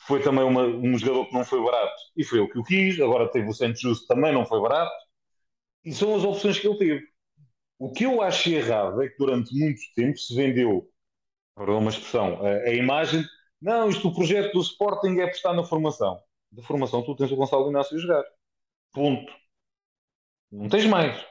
foi 0.07 0.21
também 0.23 0.45
uma, 0.45 0.63
um 0.63 0.99
jogador 0.99 1.27
que 1.27 1.35
não 1.35 1.45
foi 1.45 1.63
barato 1.63 1.95
e 2.17 2.25
foi 2.25 2.41
o 2.41 2.49
que 2.49 2.59
eu 2.59 2.65
quis. 2.65 3.01
Agora 3.01 3.31
teve 3.31 3.49
o 3.49 3.55
Santos 3.55 3.81
Justo, 3.81 4.07
também 4.07 4.33
não 4.33 4.45
foi 4.45 4.61
barato. 4.61 4.93
E 5.85 5.93
são 5.93 6.15
as 6.15 6.25
opções 6.25 6.59
que 6.59 6.69
ele 6.69 6.79
teve. 6.79 7.07
O 7.79 7.93
que 7.93 8.05
eu 8.05 8.21
acho 8.21 8.51
errado 8.51 9.01
é 9.03 9.09
que 9.09 9.17
durante 9.17 9.55
muito 9.55 9.81
tempo 9.95 10.19
se 10.19 10.35
vendeu, 10.35 10.91
para 11.55 11.73
uma 11.75 11.91
expressão, 11.91 12.45
a, 12.45 12.51
a 12.51 12.75
imagem, 12.75 13.25
não, 13.61 13.89
isto 13.89 14.09
o 14.09 14.15
projeto 14.15 14.53
do 14.53 14.61
Sporting 14.61 15.19
é 15.21 15.27
prestar 15.27 15.53
na 15.55 15.65
formação. 15.65 16.21
Da 16.51 16.63
formação 16.63 17.03
tu 17.05 17.15
tens 17.15 17.31
o 17.31 17.37
Gonçalo 17.37 17.71
Inácio 17.71 17.97
a 17.97 18.01
jogar. 18.01 18.25
Ponto. 18.93 19.33
Não 20.51 20.69
tens 20.69 20.87
mais. 20.87 21.25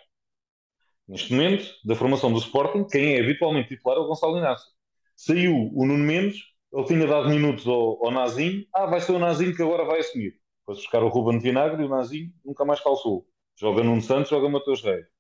Neste 1.08 1.34
momento, 1.34 1.66
da 1.84 1.96
formação 1.96 2.32
do 2.32 2.40
Sporting, 2.40 2.86
quem 2.86 3.16
é 3.16 3.22
habitualmente 3.22 3.70
titular 3.70 3.98
é 3.98 4.02
o 4.02 4.08
Gonçalo 4.08 4.38
Inácio. 4.38 4.72
Saiu 5.16 5.54
o 5.74 5.86
Nuno 5.86 6.04
Mendes, 6.04 6.42
ele 6.72 6.86
tinha 6.86 7.08
dado 7.08 7.30
minutos 7.30 7.68
ao, 7.68 8.06
ao 8.06 8.12
Nazinho. 8.12 8.66
Ah, 8.74 8.86
vai 8.86 9.02
ser 9.02 9.14
o 9.14 9.20
Nazinho 9.20 9.56
que 9.56 9.64
agora 9.64 9.84
vai 9.86 10.00
assumir. 10.00 10.40
Depois 10.62 10.80
buscar 10.80 11.04
o 11.04 11.10
Ruben 11.10 11.40
Vinagre 11.40 11.82
e 11.82 11.86
o 11.86 11.90
Nazinho 11.90 12.32
nunca 12.46 12.64
mais 12.64 12.80
calçou. 12.80 13.26
Joga 13.60 13.84
Nuno 13.84 14.02
Santos, 14.02 14.30
joga 14.30 14.48
Matheus 14.48 14.82
Reis 14.84 15.17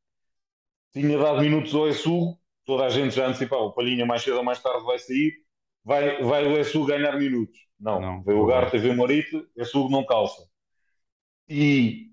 tinha 1.01 1.17
dado 1.17 1.41
minutos 1.41 1.73
ao 1.75 1.87
Essu, 1.87 2.37
toda 2.65 2.85
a 2.85 2.89
gente 2.89 3.15
já 3.15 3.27
antecipava, 3.27 3.63
o 3.63 3.73
Palhinha 3.73 4.05
mais 4.05 4.23
cedo 4.23 4.37
ou 4.37 4.43
mais 4.43 4.61
tarde 4.61 4.85
vai 4.85 4.99
sair, 4.99 5.33
vai, 5.83 6.21
vai 6.21 6.45
o 6.47 6.57
Essu 6.57 6.85
ganhar 6.85 7.17
minutos. 7.17 7.59
Não, 7.79 8.01
não 8.01 8.23
veio 8.23 8.41
o 8.41 8.45
Garta, 8.45 8.77
veio 8.77 8.93
o 8.93 8.97
Morito, 8.97 9.47
Essu 9.55 9.87
não 9.89 10.05
calça. 10.05 10.41
E 11.47 12.07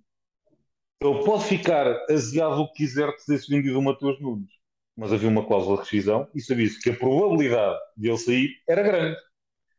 ele 1.01 1.25
pode 1.25 1.45
ficar 1.45 1.87
aziado 2.11 2.61
o 2.61 2.69
que 2.69 2.85
quiser 2.85 3.11
de 3.11 3.25
ter-se 3.25 3.51
vendido 3.51 3.79
o 3.79 3.83
Matheus 3.83 4.21
Nunes, 4.21 4.51
mas 4.97 5.13
havia 5.13 5.29
uma 5.29 5.47
cláusula 5.47 5.77
de 5.77 5.83
rescisão 5.83 6.29
e 6.35 6.41
sabia-se 6.41 6.81
que 6.81 6.91
a 6.91 6.97
probabilidade 6.97 7.79
de 7.97 8.09
ele 8.09 8.19
sair 8.19 8.51
era 8.69 8.83
grande. 8.83 9.17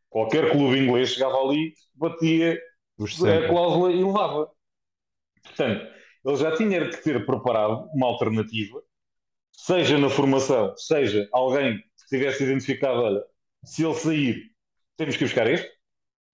Qualquer 0.10 0.52
clube 0.52 0.78
inglês 0.78 1.10
chegava 1.10 1.38
ali, 1.38 1.74
batia 1.94 2.60
a 3.00 3.48
cláusula 3.48 3.92
e 3.92 4.04
levava. 4.04 4.50
Portanto, 5.44 5.88
ele 6.26 6.36
já 6.38 6.56
tinha 6.56 6.90
que 6.90 6.98
ter 7.04 7.26
preparado 7.26 7.88
uma 7.94 8.08
alternativa 8.08 8.82
seja 9.58 9.98
na 9.98 10.10
formação, 10.10 10.76
seja 10.78 11.28
alguém 11.32 11.78
que 11.80 12.08
tivesse 12.10 12.44
identificado, 12.44 13.00
olha, 13.02 13.24
se 13.64 13.84
ele 13.84 13.96
sair, 13.96 14.52
temos 14.98 15.18
que 15.18 15.24
buscar 15.26 15.48
este, 15.48 15.70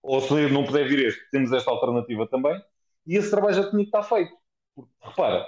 ou 0.03 0.21
se 0.21 0.33
ele 0.35 0.53
não 0.53 0.65
puder 0.65 0.87
vir 0.87 1.07
este, 1.07 1.29
temos 1.31 1.51
esta 1.51 1.71
alternativa 1.71 2.27
também, 2.27 2.59
e 3.07 3.17
esse 3.17 3.31
trabalho 3.31 3.55
já 3.55 3.69
tinha 3.69 3.83
que 3.83 3.87
estar 3.89 4.03
feito. 4.03 4.33
Porque, 4.75 4.91
repara, 5.01 5.45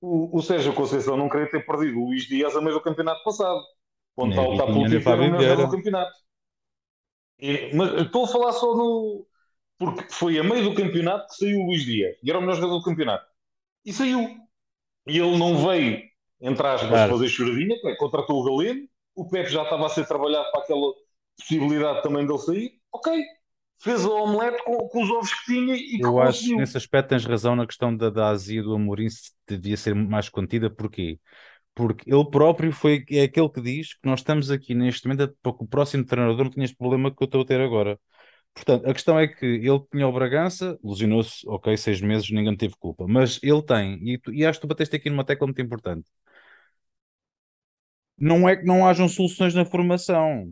o, 0.00 0.38
o 0.38 0.42
Sérgio 0.42 0.74
Conceição 0.74 1.16
não 1.16 1.28
queria 1.28 1.50
ter 1.50 1.64
perdido 1.66 1.98
o 2.00 2.06
Luís 2.06 2.24
Dias 2.24 2.56
a 2.56 2.60
meio 2.60 2.74
do 2.74 2.82
campeonato 2.82 3.22
passado, 3.24 3.60
quando 4.16 4.30
está 4.32 4.42
a 4.42 4.46
lutar 4.48 4.72
pelo 4.72 4.86
título 4.88 5.14
era 5.14 5.22
o 5.22 5.24
Fábio 5.26 5.26
melhor 5.26 5.42
jogador 5.42 5.56
Vieira. 5.56 5.66
do 5.66 5.70
campeonato. 5.76 6.12
E- 7.38 7.70
mas 7.74 7.92
estou 8.02 8.24
a 8.24 8.28
falar 8.28 8.52
só 8.52 8.74
no. 8.76 9.26
Porque 9.78 10.12
foi 10.12 10.38
a 10.38 10.44
meio 10.44 10.64
do 10.64 10.74
campeonato 10.74 11.28
que 11.28 11.36
saiu 11.36 11.60
o 11.60 11.66
Luís 11.66 11.84
Dias 11.84 12.16
e 12.22 12.30
era 12.30 12.38
o 12.38 12.42
melhor 12.42 12.56
jogador 12.56 12.78
do 12.78 12.84
campeonato. 12.84 13.26
E 13.84 13.92
saiu. 13.92 14.20
E 15.06 15.18
ele 15.18 15.38
não 15.38 15.58
veio, 15.66 16.02
entre 16.40 16.66
aspas, 16.66 16.88
Claro. 16.88 17.12
fazer 17.12 17.28
choradinha, 17.28 17.76
é, 17.84 17.94
contratou 17.96 18.40
o 18.40 18.44
Galeno, 18.44 18.88
o 19.14 19.28
Pepe 19.28 19.50
já 19.50 19.62
estava 19.62 19.86
a 19.86 19.88
ser 19.88 20.06
trabalhado 20.06 20.50
para 20.50 20.62
aquela 20.62 20.92
possibilidade 21.36 22.02
também 22.02 22.26
dele 22.26 22.38
sair. 22.38 22.72
Ok, 22.92 23.22
fez 23.78 24.04
o 24.04 24.12
omelete 24.12 24.62
com, 24.64 24.76
com 24.88 25.02
os 25.02 25.10
ovos 25.10 25.32
que 25.32 25.52
tinha 25.52 25.74
e 25.74 26.00
Eu 26.00 26.20
acho 26.20 26.42
que 26.42 26.56
nesse 26.56 26.76
aspecto 26.76 27.08
tens 27.10 27.24
razão 27.24 27.56
na 27.56 27.66
questão 27.66 27.96
da, 27.96 28.10
da 28.10 28.28
azia 28.28 28.62
do 28.62 28.74
Amorim 28.74 29.08
se 29.08 29.32
devia 29.48 29.76
ser 29.76 29.94
mais 29.94 30.28
contida. 30.28 30.70
Porquê? 30.70 31.18
Porque 31.74 32.12
ele 32.12 32.28
próprio 32.30 32.72
foi 32.72 33.04
é 33.10 33.22
aquele 33.22 33.48
que 33.48 33.60
diz 33.60 33.94
que 33.94 34.06
nós 34.06 34.20
estamos 34.20 34.50
aqui 34.50 34.74
neste 34.74 35.06
momento 35.08 35.34
para 35.42 35.52
que 35.52 35.64
o 35.64 35.66
próximo 35.66 36.04
treinador 36.04 36.44
não 36.44 36.50
tenha 36.50 36.64
este 36.64 36.76
problema 36.76 37.14
que 37.14 37.22
eu 37.22 37.26
estou 37.26 37.42
a 37.42 37.44
ter 37.44 37.60
agora. 37.60 37.98
Portanto, 38.54 38.86
a 38.88 38.92
questão 38.92 39.18
é 39.18 39.26
que 39.28 39.46
ele 39.46 39.80
tinha 39.90 40.06
o 40.06 40.12
Bragança, 40.12 40.78
lesionou-se, 40.84 41.48
ok, 41.48 41.76
seis 41.76 42.00
meses, 42.00 42.30
ninguém 42.30 42.56
teve 42.56 42.74
culpa, 42.78 43.06
mas 43.08 43.38
ele 43.42 43.62
tem, 43.62 43.94
e, 44.08 44.18
tu- 44.18 44.32
e 44.34 44.44
acho 44.44 44.58
que 44.60 44.66
tu 44.66 44.68
bateste 44.68 44.96
aqui 44.96 45.08
numa 45.10 45.24
tecla 45.24 45.46
muito 45.46 45.62
importante. 45.62 46.04
Não 48.18 48.48
é 48.48 48.56
que 48.56 48.64
não 48.64 48.86
hajam 48.86 49.08
soluções 49.08 49.54
na 49.54 49.64
formação. 49.64 50.46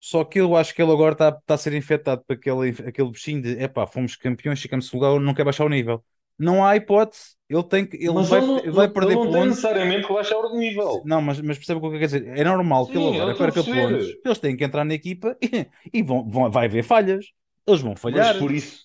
Só 0.00 0.24
que 0.24 0.40
eu 0.40 0.56
acho 0.56 0.74
que 0.74 0.82
ele 0.82 0.92
agora 0.92 1.14
está 1.14 1.30
está 1.30 1.54
a 1.54 1.58
ser 1.58 1.74
infectado 1.74 2.24
por 2.26 2.34
aquele, 2.36 2.70
aquele 2.88 3.10
bichinho 3.12 3.42
de 3.42 3.52
epá, 3.62 3.86
fomos 3.86 4.16
campeões, 4.16 4.60
ficamos 4.62 4.92
lugar, 4.92 5.20
não 5.20 5.34
quer 5.34 5.44
baixar 5.44 5.64
o 5.66 5.68
nível. 5.70 6.04
Não 6.38 6.64
há 6.64 6.76
hipótese. 6.76 7.36
Ele 7.48 7.62
tem 7.64 7.86
que, 7.86 7.96
ele 7.96 8.12
Mas 8.12 8.28
vai, 8.28 8.40
ele 8.40 8.46
não, 8.46 8.58
ele 8.62 8.72
vai 8.72 8.88
ele 8.88 8.92
perder 8.92 9.16
não 9.16 9.30
tem 9.30 9.44
pontos. 9.44 9.46
necessariamente 9.46 10.06
que 10.06 10.12
baixar 10.12 10.38
o 10.38 10.56
nível. 10.58 11.04
Não, 11.04 11.22
mas, 11.22 11.40
mas 11.40 11.56
percebe 11.58 11.78
o 11.78 11.80
que 11.82 11.86
eu 11.88 11.92
quero 11.92 12.04
dizer? 12.06 12.26
É 12.38 12.44
normal 12.44 12.88
que 12.88 12.98
ele 12.98 13.06
Sim, 13.06 13.16
agora 13.16 13.34
perca 13.34 13.62
pontos. 13.64 14.16
Eles 14.24 14.38
têm 14.38 14.56
que 14.56 14.64
entrar 14.64 14.84
na 14.84 14.94
equipa 14.94 15.36
e, 15.40 15.66
e 15.98 16.02
vão, 16.02 16.28
vão, 16.28 16.50
vai 16.50 16.66
haver 16.66 16.82
falhas. 16.84 17.26
Eles 17.66 17.80
vão 17.80 17.94
Mas 18.08 18.30
falhar. 18.30 18.32
por 18.32 18.52
isso, 18.52 18.82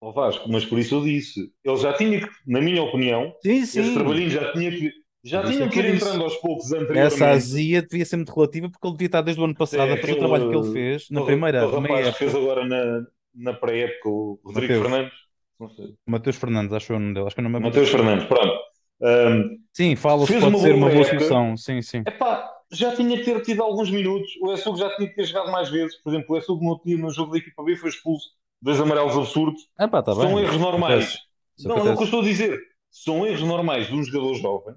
ó 0.00 0.12
Vasco, 0.12 0.48
mas 0.50 0.64
por 0.64 0.78
isso 0.78 0.94
eu 0.96 1.04
disse, 1.04 1.52
ele 1.64 1.76
já 1.76 1.92
tinha 1.96 2.20
que, 2.20 2.28
na 2.46 2.60
minha 2.60 2.82
opinião, 2.82 3.34
Sim, 3.44 3.66
esse 3.72 3.92
sim. 3.92 3.92
trabalhinho 3.92 4.30
já 4.30 4.52
tinha 4.52 4.70
que, 4.70 4.92
já 5.24 5.42
isso 5.42 5.62
tinha 5.62 5.66
é 5.66 5.68
que 5.68 5.78
ir 5.80 5.86
disse. 5.86 5.92
entrando 5.94 6.24
aos 6.24 6.36
poucos 6.38 6.72
Essa 6.92 7.28
anteriormente. 7.28 7.30
azia 7.30 7.82
devia 7.82 8.04
ser 8.04 8.16
muito 8.16 8.32
relativa 8.34 8.70
porque 8.70 8.86
ele 8.86 8.94
devia 8.96 9.06
estar 9.08 9.22
desde 9.22 9.40
o 9.40 9.44
ano 9.44 9.56
passado 9.56 9.92
Até 9.92 9.94
a 9.94 9.96
fazer 9.98 10.12
o 10.14 10.16
trabalho 10.16 10.46
que 10.46 10.54
ele 10.54 10.64
fez 10.64 11.08
na 11.10 11.22
aquele, 11.22 11.22
primeira 11.22 11.66
meia 11.68 12.02
rapaz 12.02 12.08
que 12.10 12.18
fez 12.18 12.34
época. 12.34 12.40
agora 12.40 12.64
na, 12.66 13.06
na 13.34 13.54
pré-época, 13.54 14.08
o 14.08 14.40
Rodrigo 14.44 14.74
Mateus. 14.74 14.76
Fernandes, 14.76 15.12
não 15.58 15.68
sei, 15.70 15.94
Mateus 16.06 16.36
Fernandes, 16.36 16.72
acho 16.72 16.92
eu 16.92 16.96
o 16.96 17.00
nome 17.00 17.14
dele. 17.14 17.26
Acho 17.26 17.34
que 17.36 17.40
é 17.40 17.44
o 17.44 17.48
nome 17.48 17.64
é 17.64 17.68
Mateus 17.68 17.88
Fernandes, 17.88 18.26
pronto. 18.26 18.58
Ahm, 19.02 19.58
Sim, 19.72 19.96
fala-se, 19.96 20.32
pode 20.32 20.44
uma 20.46 20.58
ser 20.58 20.74
uma 20.74 20.90
boa 20.90 21.04
solução. 21.04 21.56
Sim, 21.56 21.82
sim. 21.82 21.98
Epá, 22.06 22.48
já 22.70 22.94
tinha 22.94 23.16
que 23.18 23.24
ter 23.24 23.40
tido 23.42 23.62
alguns 23.62 23.90
minutos. 23.90 24.30
O 24.40 24.52
Essug 24.52 24.78
já 24.78 24.94
tinha 24.96 25.08
que 25.08 25.14
ter 25.14 25.24
jogado 25.24 25.50
mais 25.50 25.68
vezes. 25.70 25.96
Por 26.02 26.10
exemplo, 26.12 26.34
o 26.34 26.38
Essug 26.38 26.64
no, 26.64 26.80
no 26.98 27.10
jogo 27.10 27.32
da 27.32 27.38
equipa 27.38 27.62
B 27.62 27.76
foi 27.76 27.88
expulso. 27.90 28.30
Dois 28.60 28.80
amarelos 28.80 29.16
absurdos. 29.16 29.68
Ah, 29.76 29.88
pá, 29.88 30.02
tá 30.02 30.14
São 30.14 30.34
bem. 30.36 30.44
erros 30.44 30.56
normais. 30.58 31.04
acontece. 31.04 31.18
Não, 31.64 31.76
é 31.76 31.78
o 31.78 31.82
que 31.82 31.88
eu 31.88 31.92
acontece. 31.92 32.04
estou 32.04 32.20
a 32.20 32.24
dizer. 32.24 32.60
São 32.90 33.26
erros 33.26 33.42
normais 33.42 33.86
de 33.88 33.94
um 33.94 34.04
jogador 34.04 34.34
jovem 34.34 34.74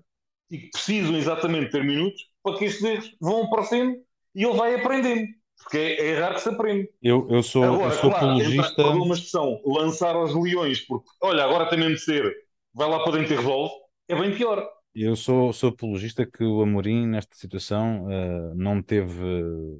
e 0.49 0.57
que 0.57 0.69
precisam 0.71 1.15
exatamente 1.17 1.71
ter 1.71 1.83
minutos 1.83 2.21
para 2.41 2.57
que 2.57 2.65
estes 2.65 2.83
erros 2.83 3.15
vão 3.19 3.43
aparecendo 3.43 3.95
e 4.33 4.43
ele 4.43 4.57
vai 4.57 4.73
aprendendo. 4.75 5.27
Porque 5.63 5.77
é, 5.77 6.19
raro 6.19 6.35
que 6.35 6.41
se 6.41 6.49
aprende. 6.49 6.89
Eu, 7.01 7.27
eu 7.29 7.41
sou, 7.41 7.63
eu 7.63 7.73
Agora, 7.73 7.91
sou 7.91 8.09
claro, 8.09 8.27
apologista. 8.27 8.75
perdão 8.75 9.03
uma 9.03 9.15
expressão, 9.15 9.61
lançar 9.65 10.15
aos 10.15 10.33
leões, 10.35 10.81
porque 10.81 11.09
olha, 11.21 11.43
agora 11.43 11.69
tem 11.69 11.79
mesmo 11.79 11.95
de 11.95 12.01
ser, 12.01 12.35
vai 12.73 12.89
lá 12.89 12.99
para 13.03 13.17
dentro 13.17 13.33
e 13.33 13.37
resolve, 13.37 13.73
é 14.07 14.15
bem 14.15 14.35
pior. 14.35 14.67
Eu 14.93 15.15
sou, 15.15 15.51
sou 15.51 15.69
apologista 15.69 16.25
que 16.25 16.43
o 16.43 16.61
Amorim, 16.61 17.05
nesta 17.07 17.35
situação, 17.35 18.09
eh, 18.09 18.53
não 18.55 18.81
teve, 18.81 19.21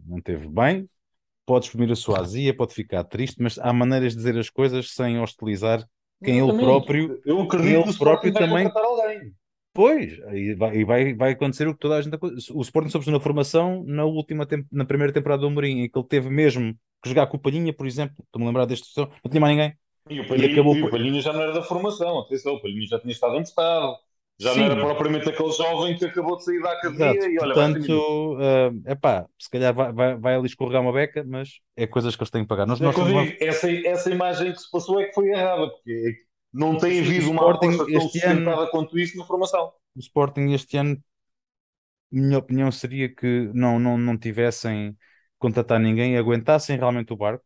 não 0.06 0.22
teve 0.22 0.50
bem. 0.50 0.90
Pode 1.46 1.66
exprimir 1.66 1.92
a 1.92 1.96
sua 1.96 2.20
azia, 2.20 2.56
pode 2.56 2.74
ficar 2.74 3.04
triste, 3.04 3.42
mas 3.42 3.58
há 3.60 3.72
maneiras 3.72 4.12
de 4.14 4.18
dizer 4.18 4.38
as 4.38 4.50
coisas 4.50 4.92
sem 4.92 5.20
hostilizar 5.20 5.88
quem 6.24 6.40
ele 6.40 6.48
Exatamente. 6.48 6.66
próprio, 6.66 7.22
Eu 7.26 7.42
acredito 7.42 7.84
que 7.84 7.90
ele 7.90 7.98
próprio 7.98 8.34
também. 8.34 8.72
Pois, 9.76 10.22
aí 10.28 10.56
vai, 10.56 10.78
e 10.78 10.86
vai, 10.86 11.14
vai 11.14 11.32
acontecer 11.34 11.68
o 11.68 11.74
que 11.74 11.80
toda 11.82 11.98
a 11.98 12.02
gente. 12.02 12.18
O 12.54 12.62
Sporting 12.62 12.90
soube 12.90 13.12
na 13.12 13.20
formação 13.20 13.84
na 13.86 14.06
última 14.06 14.46
tem- 14.46 14.66
na 14.72 14.86
primeira 14.86 15.12
temporada 15.14 15.42
do 15.42 15.48
Amorim, 15.48 15.82
em 15.82 15.90
que 15.90 16.00
ele 16.00 16.08
teve 16.08 16.30
mesmo 16.30 16.74
que 17.04 17.10
jogar 17.10 17.28
com 17.28 17.36
o 17.38 17.40
Palhinha, 17.40 17.74
por 17.74 17.86
exemplo. 17.86 18.16
Estou-me 18.26 18.46
a 18.46 18.50
lembrar 18.50 18.70
situação, 18.76 19.12
não 19.24 19.30
tinha 19.30 19.42
mais 19.42 19.56
ninguém. 19.56 19.78
E 20.10 20.20
o 20.20 20.28
E 20.34 20.46
Palhinha, 20.46 20.46
acabou 20.46 20.76
e 20.78 20.82
o. 20.84 20.90
Palhinha 20.90 21.22
já 21.22 21.34
não 21.34 21.42
era 21.42 21.54
da 21.54 21.64
formação, 21.64 22.20
atenção, 22.20 22.54
o 22.56 22.62
Palhinha 22.62 22.88
já 22.88 23.00
tinha 23.00 23.12
estado 23.12 23.40
estava, 23.40 23.98
já 24.40 24.54
não 24.54 24.64
era 24.66 24.76
Sim, 24.76 24.80
propriamente 24.80 25.30
aquele 25.30 25.52
jovem 25.52 25.98
que 25.98 26.06
acabou 26.06 26.38
de 26.38 26.44
sair 26.46 26.62
da 26.62 26.72
academia 26.74 27.20
Exato, 27.20 27.26
e 27.28 27.40
olha, 27.40 27.56
portanto, 27.56 28.38
é 28.88 28.92
epá, 28.92 29.28
se 29.40 29.50
calhar 29.50 29.74
vai, 29.74 29.92
vai, 29.92 30.16
vai 30.18 30.36
ali 30.36 30.46
escorregar 30.46 30.82
uma 30.82 30.94
beca, 30.94 31.24
mas 31.24 31.60
é 31.76 31.88
coisas 31.88 32.16
que 32.16 32.22
eles 32.22 32.30
têm 32.30 32.44
que 32.44 32.48
pagar. 32.48 32.66
Nós, 32.68 32.80
É 32.80 32.84
nós 32.84 32.96
uma- 32.96 33.26
digo, 33.32 33.38
essa, 33.42 33.72
essa 33.72 34.12
imagem 34.12 34.52
que 34.54 34.60
se 34.60 34.70
passou 34.72 35.00
é 35.00 35.06
que 35.06 35.14
foi 35.14 35.30
errada, 35.30 35.70
porque 35.70 36.25
não 36.56 36.78
tem 36.78 37.02
o 37.02 37.04
havido 37.04 37.32
uma 37.32 37.42
Sporting 37.42 37.82
aposta 37.82 38.20
tão 38.20 38.32
ano, 38.32 38.68
quanto 38.70 38.98
isso 38.98 39.18
na 39.18 39.26
formação. 39.26 39.74
o 39.96 40.00
Sporting 40.00 40.54
este 40.54 40.78
ano, 40.78 40.98
minha 42.12 42.38
opinião 42.38 42.72
seria 42.72 43.14
que 43.14 43.50
não, 43.54 43.78
não, 43.78 43.98
não 43.98 44.18
tivessem 44.18 44.96
contratar 45.38 45.80
ninguém, 45.80 46.18
aguentassem 46.18 46.78
realmente 46.78 47.12
o 47.12 47.18
barco, 47.18 47.44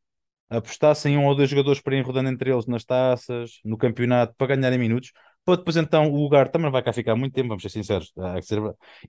apostassem 0.49 1.15
em 1.15 1.17
um 1.17 1.25
ou 1.25 1.35
dois 1.35 1.49
jogadores 1.49 1.81
para 1.81 1.95
ir 1.95 2.01
rodando 2.01 2.29
entre 2.29 2.51
eles 2.51 2.65
nas 2.65 2.85
taças, 2.85 3.59
no 3.65 3.77
campeonato, 3.77 4.33
para 4.37 4.55
ganharem 4.55 4.79
minutos, 4.79 5.11
para 5.43 5.55
depois 5.57 5.75
então 5.75 6.11
o 6.11 6.21
lugar 6.21 6.49
também 6.49 6.71
vai 6.71 6.83
cá 6.83 6.93
ficar 6.93 7.15
muito 7.15 7.33
tempo, 7.33 7.49
vamos 7.49 7.63
ser 7.63 7.69
sinceros, 7.69 8.13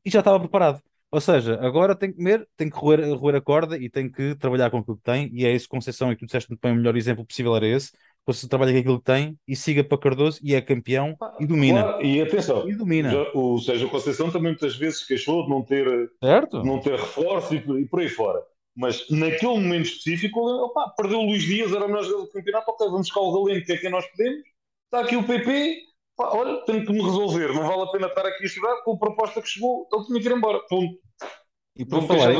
e 0.04 0.10
já 0.10 0.20
estava 0.20 0.40
preparado. 0.40 0.80
Ou 1.12 1.20
seja, 1.20 1.58
agora 1.60 1.96
tem 1.96 2.10
que 2.10 2.16
comer, 2.18 2.48
tem 2.56 2.70
que 2.70 2.78
roer, 2.78 3.00
roer 3.18 3.34
a 3.34 3.40
corda 3.40 3.76
e 3.76 3.90
tem 3.90 4.08
que 4.10 4.36
trabalhar 4.36 4.70
com 4.70 4.78
aquilo 4.78 4.96
que 4.96 5.02
tem, 5.02 5.28
e 5.34 5.44
é 5.44 5.52
esse 5.52 5.66
Conceição, 5.66 6.12
e 6.12 6.16
tu 6.16 6.24
disseste 6.24 6.56
bem, 6.62 6.72
o 6.72 6.76
melhor 6.76 6.96
exemplo 6.96 7.26
possível 7.26 7.54
era 7.56 7.66
esse, 7.66 7.90
trabalha 8.48 8.72
com 8.72 8.78
aquilo 8.78 8.98
que 8.98 9.04
tem 9.04 9.38
e 9.46 9.54
siga 9.56 9.82
para 9.84 9.98
Cardoso 9.98 10.38
e 10.42 10.54
é 10.54 10.60
campeão 10.60 11.16
e 11.38 11.46
domina. 11.46 11.82
Claro, 11.82 12.04
e 12.06 12.20
atenção, 12.20 12.68
E 12.68 12.74
domina, 12.74 13.10
já- 13.10 13.30
o 13.34 13.58
Sérgio 13.60 13.88
Conceição 13.90 14.30
também 14.30 14.52
muitas 14.52 14.76
vezes 14.76 15.04
queixou 15.06 15.44
de 15.44 15.50
não 15.50 15.62
ter, 15.62 15.86
certo? 16.22 16.62
não 16.64 16.80
ter 16.80 16.92
reforço 16.98 17.54
e, 17.54 17.60
por- 17.60 17.78
e 17.80 17.86
por 17.86 18.00
aí 18.00 18.08
fora. 18.08 18.40
Mas 18.76 19.08
naquele 19.10 19.54
momento 19.54 19.86
específico, 19.86 20.40
opá, 20.40 20.88
perdeu 20.96 21.18
o 21.18 21.26
Luís 21.26 21.42
Dias, 21.42 21.72
era 21.72 21.84
o 21.84 21.88
melhor 21.88 22.04
jogador 22.04 22.26
do 22.26 22.32
campeonato, 22.32 22.70
ok, 22.70 22.86
vamos 22.86 23.08
buscar 23.08 23.20
o 23.20 23.44
Galeno, 23.44 23.64
que 23.66 23.72
é 23.72 23.76
quem 23.76 23.90
nós 23.90 24.06
pedimos, 24.16 24.42
está 24.84 25.00
aqui 25.00 25.16
o 25.16 25.22
PP, 25.26 25.76
pá, 26.16 26.30
olha, 26.34 26.64
tenho 26.64 26.86
que 26.86 26.92
me 26.92 27.02
resolver, 27.02 27.48
não 27.52 27.66
vale 27.66 27.82
a 27.82 27.86
pena 27.88 28.06
estar 28.06 28.24
aqui 28.26 28.44
a 28.44 28.48
chorar 28.48 28.82
com 28.84 28.92
a 28.92 28.98
proposta 28.98 29.42
que 29.42 29.48
chegou, 29.48 29.88
ele 29.92 30.04
tinha 30.06 30.20
que 30.20 30.28
ir 30.28 30.32
embora, 30.36 30.60
ponto. 30.68 30.98
E 31.76 31.84
por 31.84 31.98
falar, 32.06 32.32
em-? 32.32 32.36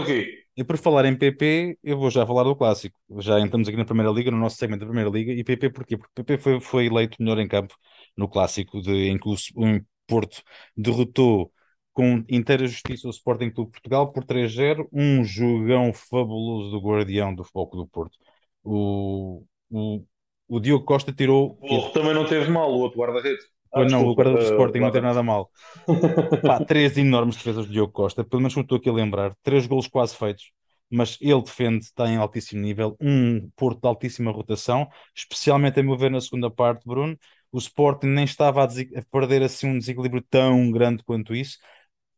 E 0.60 0.64
por 0.64 0.76
falar 0.76 1.06
em 1.06 1.16
PP, 1.16 1.78
eu 1.82 1.96
vou 1.98 2.10
já 2.10 2.26
falar 2.26 2.44
do 2.44 2.54
clássico. 2.54 2.94
Já 3.18 3.40
entramos 3.40 3.66
aqui 3.66 3.78
na 3.78 3.84
Primeira 3.86 4.10
Liga, 4.12 4.30
no 4.30 4.36
nosso 4.36 4.56
segmento 4.56 4.80
da 4.80 4.86
Primeira 4.86 5.08
Liga. 5.08 5.32
E 5.32 5.42
PP 5.42 5.70
porquê? 5.70 5.96
Porque 5.96 6.12
PP 6.14 6.36
foi, 6.36 6.60
foi 6.60 6.86
eleito 6.86 7.16
melhor 7.18 7.38
em 7.38 7.48
campo 7.48 7.74
no 8.14 8.28
clássico, 8.28 8.82
de, 8.82 9.08
em 9.08 9.16
que 9.18 9.26
o, 9.26 9.32
o 9.32 9.80
Porto 10.06 10.42
derrotou 10.76 11.50
com 11.94 12.22
inteira 12.28 12.66
justiça 12.66 13.08
o 13.08 13.10
Sporting 13.10 13.50
Clube 13.50 13.72
Portugal 13.72 14.12
por 14.12 14.22
3-0. 14.22 14.86
Um 14.92 15.24
jogão 15.24 15.94
fabuloso 15.94 16.72
do 16.72 16.80
guardião 16.80 17.34
do 17.34 17.42
Clube 17.42 17.78
do 17.78 17.86
Porto. 17.86 18.18
O, 18.62 19.42
o, 19.70 20.04
o 20.46 20.60
Diogo 20.60 20.84
Costa 20.84 21.10
O 21.10 21.14
tirou. 21.14 21.54
Porro 21.56 21.90
também 21.92 22.12
não 22.12 22.26
teve 22.26 22.50
mal, 22.50 22.70
o 22.70 22.80
outro 22.80 23.00
guarda-redes. 23.00 23.46
Ah, 23.72 23.84
Pois 23.84 23.88
não, 23.88 24.06
o 24.06 24.14
guarda 24.14 24.36
do 24.36 24.42
uh, 24.42 24.42
Sporting 24.42 24.80
não 24.80 24.90
Lava. 24.90 25.00
nada 25.02 25.22
mal. 25.22 25.50
Pá, 26.44 26.60
três 26.60 26.96
enormes 26.98 27.36
defesas 27.36 27.66
de 27.66 27.72
Diogo 27.72 27.92
Costa, 27.92 28.24
pelo 28.24 28.40
menos 28.42 28.54
como 28.54 28.64
estou 28.64 28.78
aqui 28.78 28.88
a 28.88 28.92
lembrar, 28.92 29.34
três 29.42 29.66
golos 29.66 29.86
quase 29.86 30.16
feitos, 30.16 30.50
mas 30.90 31.16
ele 31.20 31.42
defende, 31.42 31.84
está 31.84 32.08
em 32.08 32.16
altíssimo 32.16 32.60
nível, 32.62 32.96
um 33.00 33.50
Porto 33.56 33.80
de 33.80 33.86
altíssima 33.88 34.32
rotação, 34.32 34.88
especialmente 35.14 35.78
a 35.80 35.82
meu 35.82 35.96
ver 35.96 36.10
na 36.10 36.20
segunda 36.20 36.50
parte, 36.50 36.84
Bruno. 36.86 37.16
O 37.52 37.58
Sporting 37.58 38.06
nem 38.08 38.24
estava 38.24 38.62
a, 38.64 38.66
a 38.66 39.02
perder 39.10 39.42
assim 39.42 39.66
um 39.68 39.78
desequilíbrio 39.78 40.22
tão 40.30 40.70
grande 40.70 41.02
quanto 41.04 41.34
isso. 41.34 41.58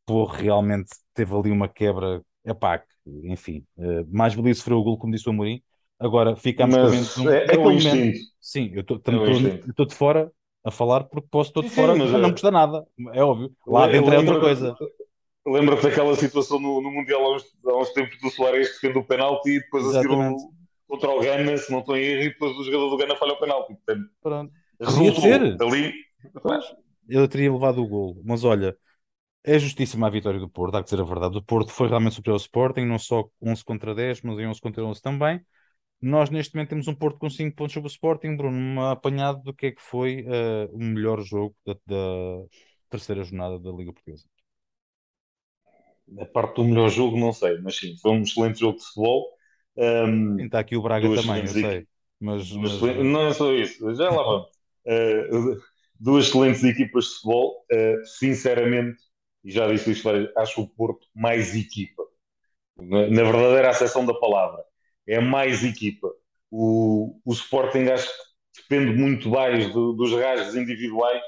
Pô, 0.06 0.25
realmente 0.25 0.90
teve 1.14 1.35
ali 1.35 1.50
uma 1.50 1.68
quebra, 1.68 2.23
epá, 2.44 2.82
enfim, 3.06 3.64
eh, 3.78 4.04
mais 4.09 4.35
valia 4.35 4.54
sofrer 4.54 4.75
o 4.75 4.82
golo, 4.82 4.99
como 4.99 5.12
disse 5.12 5.28
o 5.28 5.32
Amorim. 5.32 5.62
Agora 5.99 6.35
ficámos 6.37 6.76
com 6.76 6.88
menos 6.88 7.16
um. 7.16 7.28
é, 7.28 7.54
é 7.54 7.56
momento, 7.59 7.73
instinto. 7.76 8.18
sim, 8.40 8.71
eu 8.75 8.80
estou 8.82 8.99
É 9.09 9.16
de 9.87 9.94
fora 9.94 10.30
a 10.64 10.71
falar 10.71 11.04
porque 11.04 11.28
posso 11.31 11.50
estou 11.50 11.62
Sim, 11.62 11.69
fora, 11.69 11.95
mas 11.95 12.11
não 12.12 12.31
uh, 12.31 12.33
custa 12.33 12.50
nada, 12.50 12.87
é 13.12 13.23
óbvio. 13.23 13.54
Lá 13.66 13.87
le- 13.87 13.92
dentro 13.92 14.14
é 14.14 14.19
outra 14.19 14.38
coisa. 14.38 14.78
lembra-te 15.47 15.83
daquela 15.83 16.14
situação 16.16 16.59
no, 16.61 16.81
no 16.81 16.90
Mundial 16.90 17.25
há 17.25 17.37
uns, 17.37 17.45
há 17.66 17.76
uns 17.76 17.90
tempos 17.92 18.19
do 18.21 18.31
Soares 18.31 18.69
que 18.69 18.75
defende 18.88 18.99
o 18.99 19.04
penalti 19.07 19.50
e 19.50 19.61
depois 19.61 19.87
a 19.87 19.92
seguir 19.92 20.09
Exatamente. 20.09 20.14
o, 20.14 20.52
contra 20.88 21.11
o 21.11 21.21
Gana, 21.21 21.57
se 21.57 21.71
não 21.73 21.81
estou 21.81 21.97
em 21.97 22.02
erro, 22.04 22.23
e 22.25 22.28
depois 22.31 22.57
o 22.57 22.64
jogador 22.64 22.90
do 22.90 22.97
Gana 22.97 23.16
falha 23.16 23.33
o 23.33 23.40
penalti. 23.40 23.75
Portanto, 23.75 24.11
Pronto. 24.21 24.52
Resultou 24.81 25.23
ser. 25.23 25.40
ali. 25.61 25.92
Eu 27.09 27.28
teria 27.28 27.52
levado 27.52 27.83
o 27.83 27.88
golo, 27.88 28.23
mas 28.25 28.45
olha, 28.45 28.76
é 29.45 29.59
justíssima 29.59 30.07
a 30.07 30.11
vitória 30.11 30.40
do 30.40 30.49
Porto, 30.50 30.76
há 30.76 30.81
que 30.83 30.90
dizer 30.90 31.00
a 31.02 31.04
verdade. 31.07 31.38
O 31.38 31.42
Porto 31.42 31.73
foi 31.73 31.88
realmente 31.88 32.16
superior 32.16 32.35
ao 32.35 32.38
Sporting, 32.40 32.83
não 32.87 32.99
só 32.99 33.25
11 33.42 33.64
contra 33.64 33.95
10, 33.95 34.23
mas 34.23 34.38
em 34.38 34.47
11 34.49 34.61
contra 34.61 34.85
11 34.85 35.02
também. 35.02 35.40
Nós 36.02 36.30
neste 36.30 36.52
momento 36.56 36.71
temos 36.71 36.88
um 36.88 36.94
Porto 36.97 37.21
com 37.21 37.30
5 37.30 37.54
pontos 37.54 37.75
sobre 37.75 37.87
o 37.87 37.92
Sporting, 37.92 38.35
Bruno, 38.35 38.59
uma 38.59 38.90
apanhado 38.90 39.40
do 39.44 39.54
que 39.54 39.66
é 39.66 39.71
que 39.71 39.80
foi 39.80 40.26
eh, 40.28 40.68
o 40.73 40.78
melhor 40.78 41.21
jogo 41.21 41.54
da, 41.64 41.75
da, 41.87 42.44
terceira 42.90 43.23
jornada 43.23 43.56
da 43.61 43.71
Liga 43.71 43.92
Portuguesa. 43.92 44.25
A 46.18 46.26
parte 46.26 46.56
do 46.56 46.64
melhor 46.64 46.90
jogo, 46.90 47.16
não 47.16 47.32
sei, 47.32 47.56
mas 47.61 47.76
sim, 47.76 47.97
foi 48.02 48.11
um 48.11 48.23
excelente 48.23 48.59
jogo 48.59 48.78
de 48.78 48.85
futebol. 48.85 49.28
Um, 49.76 50.40
está 50.40 50.59
aqui 50.59 50.76
o 50.76 50.82
Braga 50.82 51.06
também, 51.14 51.42
eu 51.42 51.47
sei. 51.47 51.87
Mas, 52.18 52.50
mas... 52.50 52.80
Não 52.80 53.28
é 53.28 53.32
só 53.32 53.52
isso, 53.52 53.94
já 53.94 54.11
lá 54.11 54.25
vamos. 54.25 54.49
Uh, 54.85 55.62
duas 56.00 56.26
excelentes 56.26 56.64
equipas 56.64 57.04
de 57.04 57.11
futebol. 57.12 57.64
Uh, 57.73 58.04
sinceramente, 58.04 59.00
e 59.44 59.52
já 59.52 59.68
disse 59.68 59.92
isto, 59.92 60.09
acho 60.37 60.62
o 60.62 60.68
Porto 60.68 61.06
mais 61.14 61.54
equipa. 61.54 62.02
Na, 62.76 63.09
na 63.09 63.23
verdadeira 63.23 63.71
acessão 63.71 64.04
da 64.04 64.14
palavra. 64.14 64.64
É 65.06 65.21
mais 65.21 65.64
equipa. 65.64 66.09
O, 66.50 67.21
o 67.25 67.32
Sporting 67.32 67.88
acho 67.90 68.09
que 68.09 68.62
depende 68.62 68.97
muito 68.99 69.28
mais 69.28 69.73
do, 69.73 69.92
dos 69.94 70.12
rasgos 70.12 70.54
individuais, 70.54 71.23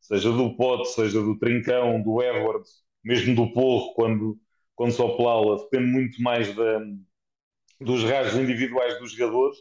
seja 0.00 0.30
do 0.32 0.56
Pote, 0.56 0.88
seja 0.90 1.20
do 1.22 1.38
Trincão, 1.38 2.02
do 2.02 2.22
Edwards, 2.22 2.70
mesmo 3.02 3.34
do 3.34 3.52
Porro, 3.52 3.94
quando, 3.94 4.38
quando 4.74 4.92
só 4.92 5.16
plala, 5.16 5.58
depende 5.64 5.86
muito 5.86 6.22
mais 6.22 6.54
da, 6.54 6.80
dos 7.80 8.04
rasgos 8.04 8.38
individuais 8.40 8.98
dos 8.98 9.12
jogadores 9.12 9.56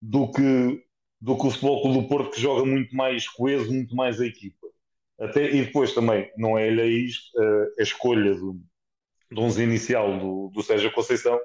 do 0.00 0.30
que, 0.30 0.84
do 1.20 1.36
que 1.36 1.46
o 1.46 1.50
Futebol 1.50 1.92
do 1.92 2.08
Porto, 2.08 2.30
que 2.32 2.40
joga 2.40 2.64
muito 2.64 2.94
mais 2.94 3.28
coeso, 3.28 3.72
muito 3.72 3.94
mais 3.96 4.20
a 4.20 4.26
equipa. 4.26 4.66
Até, 5.18 5.50
e 5.50 5.64
depois 5.64 5.94
também, 5.94 6.30
não 6.36 6.58
é 6.58 6.66
ele 6.66 6.82
a 6.82 6.86
isto, 6.86 7.30
a, 7.78 7.82
escolha 7.82 8.34
do, 8.34 8.60
do 9.30 9.40
11 9.42 9.62
inicial 9.62 10.18
do, 10.18 10.50
do 10.52 10.62
Sérgio 10.62 10.92
Conceição, 10.92 11.38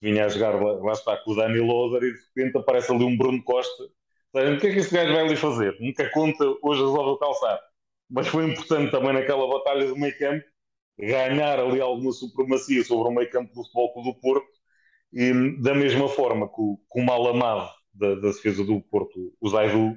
vinha 0.00 0.24
a 0.24 0.28
jogar 0.28 0.60
lá, 0.60 0.72
lá 0.72 0.92
está 0.92 1.16
com 1.18 1.32
o 1.32 1.36
Dani 1.36 1.60
Loader 1.60 2.08
e 2.08 2.12
de 2.12 2.20
repente 2.34 2.58
aparece 2.58 2.92
ali 2.92 3.04
um 3.04 3.16
Bruno 3.16 3.42
Costa. 3.42 3.84
O 4.32 4.58
que 4.58 4.66
é 4.68 4.72
que 4.72 4.78
este 4.78 4.94
gajo 4.94 5.12
vai 5.12 5.24
ali 5.24 5.36
fazer? 5.36 5.76
Nunca 5.80 6.08
conta, 6.10 6.44
hoje 6.62 6.80
resolve 6.80 7.10
o 7.10 7.18
calçar. 7.18 7.60
Mas 8.08 8.28
foi 8.28 8.44
importante 8.44 8.90
também 8.90 9.12
naquela 9.12 9.46
batalha 9.48 9.86
do 9.86 9.96
meio 9.96 10.16
campo 10.18 10.44
ganhar 10.98 11.58
ali 11.58 11.80
alguma 11.80 12.12
supremacia 12.12 12.84
sobre 12.84 13.08
o 13.08 13.14
meio 13.14 13.30
campo 13.30 13.52
do 13.54 13.64
Futebol 13.64 14.02
do 14.02 14.20
Porto 14.20 14.48
e 15.12 15.32
da 15.60 15.74
mesma 15.74 16.08
forma 16.08 16.46
que 16.48 16.60
o, 16.60 16.78
que 16.92 17.00
o 17.00 17.04
mal 17.04 17.26
amado 17.28 17.70
da, 17.92 18.14
da, 18.14 18.28
defesa 18.28 18.64
do 18.64 18.80
Porto, 18.80 19.34
o 19.40 19.48
Zaidu, 19.48 19.96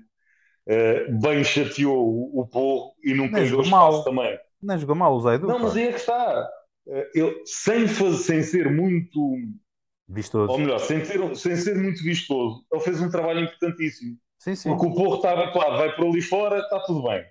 eh, 0.65 1.07
bem 1.11 1.43
chateou 1.43 2.07
o, 2.07 2.41
o 2.41 2.47
Porro 2.47 2.95
e 3.03 3.13
nunca 3.13 3.37
deu 3.37 3.61
espaço 3.61 3.69
mal. 3.69 4.03
também. 4.03 4.37
Não 4.61 4.77
jogou 4.77 4.95
mal 4.95 5.13
o 5.13 5.19
Zaidu. 5.19 5.47
Não, 5.47 5.59
mas 5.59 5.75
aí 5.75 5.87
é 5.87 5.91
que 5.91 5.99
está. 5.99 6.49
Uh, 6.87 7.03
ele, 7.13 7.41
sem, 7.45 7.87
fazer, 7.87 8.17
sem 8.17 8.43
ser 8.43 8.71
muito 8.71 9.37
vistoso. 10.07 10.51
Ou 10.51 10.57
melhor, 10.57 10.79
sem, 10.79 11.01
ter, 11.01 11.35
sem 11.35 11.55
ser 11.55 11.75
muito 11.75 12.03
vistoso, 12.03 12.65
ele 12.71 12.81
fez 12.81 13.01
um 13.01 13.09
trabalho 13.09 13.41
importantíssimo. 13.41 14.17
Sim, 14.37 14.55
sim. 14.55 14.69
Porque 14.69 14.87
o 14.87 14.93
Porro 14.93 15.15
está 15.15 15.31
habituado, 15.31 15.77
vai 15.77 15.95
por 15.95 16.05
ali 16.05 16.21
fora, 16.21 16.59
está 16.59 16.79
tudo 16.81 17.03
bem. 17.03 17.23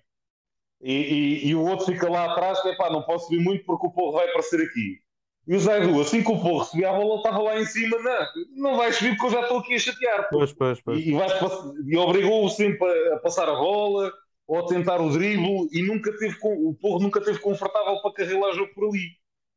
E, 0.80 0.92
e, 0.92 1.48
e, 1.48 1.54
o 1.54 1.60
outro 1.60 1.86
fica 1.86 2.10
lá 2.10 2.32
atrás, 2.32 2.60
que 2.60 2.68
é 2.68 2.76
pá, 2.76 2.90
não 2.90 3.02
posso 3.02 3.26
subir 3.26 3.40
muito 3.40 3.64
porque 3.64 3.86
o 3.86 3.90
Porro 3.90 4.12
vai 4.12 4.28
aparecer 4.28 4.60
aqui. 4.60 4.98
E 5.46 5.54
o 5.54 5.58
Zaidu, 5.58 6.00
assim 6.00 6.22
que 6.22 6.30
o 6.30 6.40
Porro 6.40 6.64
subia 6.64 6.90
a 6.90 6.92
bola, 6.92 7.16
estava 7.16 7.42
lá 7.42 7.60
em 7.60 7.64
cima, 7.64 7.98
não, 7.98 8.70
não 8.70 8.76
vai 8.76 8.92
subir 8.92 9.10
porque 9.16 9.26
eu 9.26 9.30
já 9.30 9.42
estou 9.42 9.58
aqui 9.58 9.74
a 9.74 9.78
chatear. 9.78 10.28
Pois, 10.30 10.52
pois, 10.52 10.80
pois. 10.80 10.98
E, 10.98 11.10
e, 11.10 11.92
e 11.92 11.96
obrigou-o 11.96 12.48
sempre 12.48 12.86
a, 12.86 13.16
a, 13.16 13.18
passar 13.18 13.48
a 13.48 13.54
bola 13.54 14.12
ou 14.46 14.58
a 14.58 14.66
tentar 14.66 15.00
o 15.00 15.10
drible 15.10 15.68
e 15.72 15.82
nunca 15.82 16.16
teve, 16.16 16.36
o 16.42 16.74
Porro 16.74 17.00
nunca 17.00 17.20
teve 17.20 17.38
confortável 17.38 18.00
para 18.00 18.12
carregar 18.12 18.50
o 18.50 18.54
jogo 18.54 18.72
por 18.74 18.88
ali. 18.88 19.08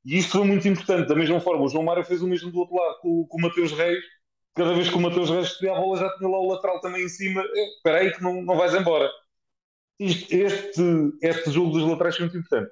E 0.05 0.19
isto 0.19 0.33
foi 0.33 0.45
muito 0.45 0.67
importante. 0.67 1.09
Da 1.09 1.15
mesma 1.15 1.39
forma, 1.39 1.63
o 1.63 1.67
João 1.67 1.83
Mário 1.83 2.05
fez 2.05 2.21
o 2.21 2.27
mesmo 2.27 2.51
do 2.51 2.59
outro 2.59 2.75
lado 2.75 2.99
com, 2.99 3.25
com 3.25 3.37
o 3.37 3.41
Mateus 3.41 3.71
Reis. 3.71 4.03
Cada 4.53 4.73
vez 4.73 4.87
que 4.87 4.95
o 4.95 5.01
Mateus 5.01 5.29
Reis 5.29 5.49
subia 5.49 5.71
a 5.71 5.75
bola, 5.75 5.97
já 5.97 6.09
tinha 6.17 6.29
lá 6.29 6.39
o 6.39 6.47
lateral 6.47 6.79
também 6.79 7.03
em 7.03 7.09
cima. 7.09 7.41
É, 7.41 7.67
espera 7.75 7.97
aí 7.97 8.11
que 8.13 8.21
não, 8.21 8.41
não 8.43 8.55
vais 8.55 8.73
embora. 8.75 9.09
Isto, 9.99 10.33
este, 10.33 10.81
este 11.21 11.51
jogo 11.51 11.71
dos 11.71 11.89
laterais 11.89 12.15
foi 12.15 12.25
muito 12.25 12.37
importante. 12.37 12.71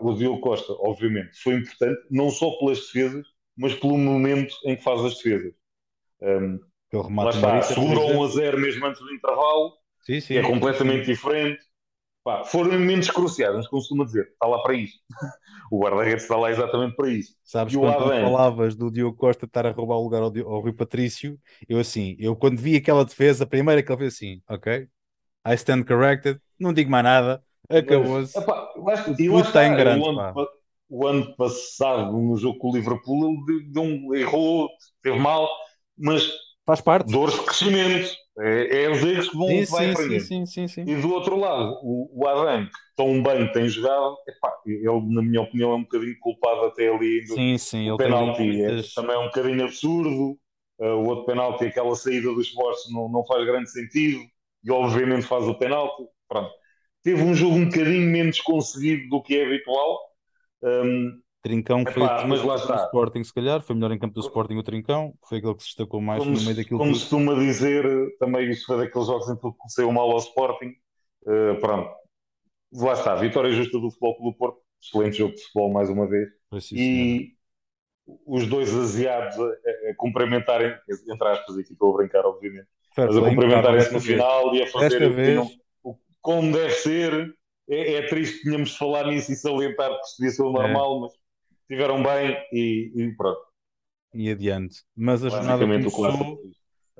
O 0.00 0.14
Diogo 0.14 0.40
Costa, 0.40 0.72
obviamente, 0.78 1.30
foi 1.42 1.54
importante, 1.54 2.00
não 2.10 2.30
só 2.30 2.50
pelas 2.58 2.78
defesas, 2.80 3.26
mas 3.56 3.74
pelo 3.74 3.96
momento 3.96 4.54
em 4.64 4.76
que 4.76 4.82
faz 4.82 5.02
as 5.04 5.16
defesas. 5.16 5.54
Um, 6.20 6.60
lá 6.92 7.30
está, 7.30 7.62
segura 7.62 8.00
1 8.00 8.22
a 8.22 8.28
0 8.28 8.58
mesmo 8.58 8.86
antes 8.86 9.00
do 9.00 9.12
intervalo, 9.12 9.72
sim, 10.02 10.20
sim, 10.20 10.36
é 10.36 10.42
completamente 10.42 11.06
sim. 11.06 11.12
diferente. 11.12 11.62
Pá, 12.22 12.44
foram 12.44 12.72
momentos 12.72 13.10
cruciais, 13.10 13.54
mas 13.54 13.66
costuma 13.66 14.04
dizer, 14.04 14.28
está 14.28 14.46
lá 14.46 14.62
para 14.62 14.74
isso. 14.74 14.98
o 15.70 15.80
guarda-redes 15.80 16.24
está 16.24 16.36
lá 16.36 16.50
exatamente 16.50 16.94
para 16.94 17.08
isso. 17.08 17.34
Sabes, 17.42 17.72
e 17.72 17.78
quando 17.78 17.94
Adam... 17.94 18.30
falavas 18.30 18.76
do 18.76 18.90
Diogo 18.90 19.16
Costa 19.16 19.46
estar 19.46 19.64
a 19.64 19.70
roubar 19.70 19.96
o 19.96 20.02
lugar 20.02 20.22
ao, 20.22 20.32
ao 20.46 20.60
Rui 20.60 20.72
Patrício, 20.72 21.38
eu 21.66 21.78
assim, 21.78 22.16
eu 22.18 22.36
quando 22.36 22.58
vi 22.58 22.76
aquela 22.76 23.04
defesa, 23.04 23.44
a 23.44 23.46
primeira 23.46 23.82
que 23.82 23.90
ele 23.90 23.98
fez 23.98 24.14
assim, 24.14 24.42
ok, 24.48 24.86
I 25.46 25.54
stand 25.54 25.84
corrected, 25.84 26.38
não 26.58 26.74
digo 26.74 26.90
mais 26.90 27.04
nada, 27.04 27.42
acabou-se. 27.70 28.38
Está 28.38 29.66
em 29.66 29.74
grande. 29.74 30.02
O 30.02 30.10
ano, 30.10 30.48
o 30.90 31.06
ano, 31.06 31.36
passado, 31.36 32.12
no 32.12 32.36
jogo 32.36 32.58
com 32.58 32.70
o 32.70 32.76
Liverpool, 32.76 33.42
ele 33.48 33.70
deu 33.70 33.82
um, 33.82 34.14
errou, 34.14 34.68
teve 35.02 35.18
mal, 35.18 35.48
mas 35.96 36.30
faz 36.66 36.82
parte. 36.82 37.10
Dores 37.10 37.34
de 37.34 37.44
crescimento. 37.46 38.10
É, 38.40 38.84
é 38.84 38.90
os 38.90 39.02
erros 39.02 39.28
que 39.28 39.36
vão 39.36 39.48
sim, 39.48 39.64
vai 39.66 39.90
aprender. 39.90 40.20
Sim, 40.20 40.46
sim, 40.46 40.66
sim, 40.66 40.82
E 40.82 40.96
do 40.96 41.12
outro 41.12 41.36
lado, 41.36 41.78
o, 41.82 42.10
o 42.12 42.26
Adam, 42.26 42.64
que 42.64 42.72
tão 42.96 43.22
bem 43.22 43.52
tem 43.52 43.68
jogado, 43.68 44.16
epá, 44.26 44.52
ele, 44.66 45.14
na 45.14 45.22
minha 45.22 45.42
opinião, 45.42 45.72
é 45.72 45.74
um 45.76 45.82
bocadinho 45.82 46.16
culpado 46.20 46.62
até 46.62 46.88
ali 46.88 47.24
do, 47.26 47.34
sim, 47.34 47.58
sim, 47.58 47.96
penalti. 47.96 48.62
É, 48.62 48.80
também 48.94 49.14
é 49.14 49.18
um 49.18 49.26
bocadinho 49.26 49.64
absurdo. 49.64 50.38
Uh, 50.78 50.94
o 50.94 51.08
outro 51.08 51.26
penalti, 51.26 51.66
aquela 51.66 51.94
saída 51.94 52.32
do 52.32 52.40
esforço, 52.40 52.90
não, 52.90 53.06
não 53.10 53.24
faz 53.26 53.44
grande 53.44 53.70
sentido. 53.70 54.20
E 54.64 54.70
obviamente 54.70 55.26
faz 55.26 55.46
o 55.46 55.54
penalti. 55.54 56.04
Pronto. 56.26 56.50
Teve 57.02 57.22
um 57.22 57.34
jogo 57.34 57.56
um 57.56 57.66
bocadinho 57.66 58.10
menos 58.10 58.40
conseguido 58.40 59.08
do 59.10 59.22
que 59.22 59.36
é 59.36 59.44
habitual. 59.44 59.98
Um, 60.62 61.20
Trincão 61.42 61.84
foi 61.86 62.02
Epá, 62.02 62.26
mas 62.26 62.42
lá 62.42 62.56
está. 62.56 62.84
Sporting, 62.84 63.24
se 63.24 63.32
calhar, 63.32 63.62
foi 63.62 63.74
melhor 63.74 63.92
em 63.92 63.98
campo 63.98 64.14
do 64.14 64.20
Sporting 64.20 64.56
o 64.56 64.62
Trincão, 64.62 65.14
foi 65.26 65.38
aquele 65.38 65.54
que 65.54 65.62
se 65.62 65.68
destacou 65.70 66.00
mais 66.00 66.22
como 66.22 66.36
no 66.36 66.42
meio 66.42 66.56
daquilo 66.56 66.78
Como 66.78 66.92
que... 66.92 66.98
costuma 66.98 67.34
dizer, 67.34 67.84
também 68.18 68.50
isso 68.50 68.66
foi 68.66 68.76
daqueles 68.76 69.06
jogos 69.06 69.28
em 69.30 69.36
que 69.36 69.50
saiu 69.68 69.90
mal 69.90 70.10
ao 70.10 70.18
Sporting. 70.18 70.74
Uh, 71.22 71.58
pronto, 71.60 71.90
lá 72.74 72.92
está, 72.92 73.14
vitória 73.14 73.50
justa 73.52 73.78
do 73.78 73.90
Futebol 73.90 74.16
Clube 74.16 74.32
do 74.32 74.38
Porto, 74.38 74.58
excelente 74.82 75.16
jogo 75.16 75.34
de 75.34 75.42
futebol 75.42 75.72
mais 75.72 75.88
uma 75.88 76.06
vez. 76.06 76.28
E 76.72 77.34
os 78.26 78.46
dois 78.46 78.74
asiados 78.74 79.38
a, 79.38 79.90
a 79.90 79.94
cumprimentarem, 79.96 80.74
entre 81.08 81.28
aspas, 81.28 81.56
aqui 81.56 81.72
estou 81.72 81.94
a 81.94 81.96
brincar, 81.96 82.24
obviamente, 82.26 82.68
Fair 82.94 83.08
mas 83.08 83.16
a 83.16 83.28
cumprimentarem-se 83.28 83.92
no 83.92 84.00
final 84.00 84.54
e 84.54 84.62
a 84.62 84.66
fazer 84.66 85.10
vez... 85.10 85.58
como 86.20 86.52
deve 86.52 86.70
ser. 86.70 87.34
É, 87.72 87.94
é 87.94 88.02
triste 88.08 88.42
tínhamos 88.42 88.70
de 88.70 88.78
falar 88.78 89.06
nisso 89.06 89.30
e 89.30 89.36
salientar 89.36 89.90
que 89.90 90.04
isto 90.04 90.16
devia 90.18 90.32
ser 90.32 90.42
o 90.42 90.50
normal, 90.50 90.96
é. 90.96 91.00
mas 91.02 91.12
estiveram 91.70 92.02
bem 92.02 92.36
e, 92.52 92.92
e, 92.94 93.16
pronto. 93.16 93.40
E 94.12 94.28
adiante. 94.28 94.82
Mas 94.96 95.24
a 95.24 95.28
jornada 95.28 95.64
começou... 95.64 96.38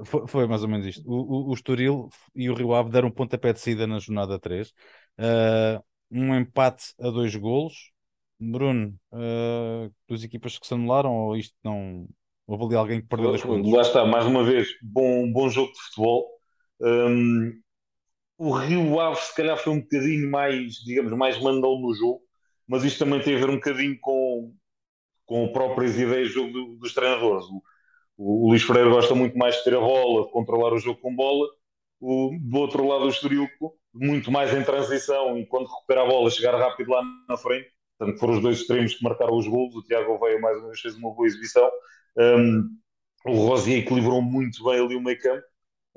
Foi, 0.03 0.27
foi, 0.27 0.47
mais 0.47 0.63
ou 0.63 0.69
menos 0.69 0.87
isto. 0.87 1.03
O, 1.07 1.49
o, 1.49 1.51
o 1.51 1.55
Estoril 1.55 2.09
e 2.35 2.49
o 2.49 2.55
Rio 2.55 2.73
Ave 2.73 2.91
deram 2.91 3.09
um 3.09 3.13
pontapé 3.13 3.53
de 3.53 3.61
saída 3.61 3.87
na 3.87 3.99
jornada 3.99 4.39
3. 4.39 4.69
Uh, 4.69 4.73
ah, 5.19 5.83
um 6.11 6.35
empate 6.35 6.95
a 6.99 7.11
dois 7.11 7.35
golos. 7.37 7.91
Bruno, 8.39 8.99
uh, 9.13 9.93
duas 10.09 10.25
equipas 10.25 10.59
que 10.59 10.67
se 10.67 10.73
anularam 10.73 11.13
ou 11.13 11.37
isto 11.37 11.55
não... 11.63 12.09
Houve 12.47 12.65
ali 12.65 12.75
alguém 12.77 13.01
que 13.03 13.07
perdeu 13.07 13.29
dois 13.29 13.43
pontos? 13.43 13.71
Lá 13.71 13.83
está, 13.83 14.07
mais 14.07 14.25
uma 14.25 14.43
vez, 14.43 14.69
bom, 14.83 15.31
bom 15.31 15.49
jogo 15.51 15.71
de 15.71 15.79
futebol. 15.83 16.27
Um, 16.81 17.53
o 18.39 18.53
Rio 18.53 18.99
Ave 18.99 19.21
se 19.21 19.37
calhar 19.37 19.57
foi 19.59 19.75
um 19.75 19.81
bocadinho 19.81 20.31
mais, 20.31 20.77
digamos, 20.77 21.13
mais 21.13 21.39
mandou 21.39 21.79
no 21.79 21.95
jogo, 21.95 22.23
mas 22.71 22.85
isto 22.85 23.01
também 23.01 23.21
tem 23.21 23.35
a 23.35 23.39
ver 23.39 23.51
um 23.51 23.57
bocadinho 23.57 23.99
com, 24.01 24.55
com 25.27 25.53
próprias 25.53 25.99
ideias 25.99 26.29
de 26.29 26.35
jogo 26.35 26.53
do, 26.53 26.77
dos 26.77 26.95
treinadores. 26.95 27.45
O, 27.47 27.63
o, 28.17 28.49
Luís 28.49 28.63
Freire 28.63 28.89
gosta 28.89 29.13
muito 29.13 29.37
mais 29.37 29.57
de 29.57 29.65
ter 29.65 29.75
a 29.75 29.81
bola, 29.81 30.27
de 30.27 30.33
controlar 30.33 30.73
o 30.73 30.79
jogo 30.79 31.01
com 31.01 31.13
bola. 31.13 31.49
O, 32.01 32.31
do 32.41 32.59
outro 32.59 32.87
lado, 32.87 33.07
o 33.07 33.09
Estoril, 33.09 33.49
muito 33.93 34.31
mais 34.31 34.55
em 34.55 34.63
transição 34.63 35.37
e 35.37 35.45
quando 35.47 35.67
recupera 35.67 36.03
a 36.03 36.07
bola, 36.07 36.31
chegar 36.31 36.57
rápido 36.57 36.93
lá 36.93 37.03
na 37.29 37.37
frente. 37.37 37.69
Portanto, 37.99 38.21
foram 38.21 38.35
os 38.35 38.41
dois 38.41 38.61
extremos 38.61 38.95
que 38.95 39.03
marcaram 39.03 39.37
os 39.37 39.49
golos. 39.49 39.75
O 39.75 39.83
Tiago 39.83 40.17
Veia, 40.21 40.39
mais 40.39 40.57
uma 40.59 40.69
vez, 40.69 40.81
fez 40.81 40.95
uma 40.95 41.13
boa 41.13 41.27
exibição. 41.27 41.69
Um, 42.17 42.69
o 43.27 43.33
Rosier 43.49 43.81
equilibrou 43.81 44.23
muito 44.23 44.63
bem 44.63 44.79
ali 44.79 44.95
o 44.95 45.03
meio 45.03 45.21
campo. 45.21 45.43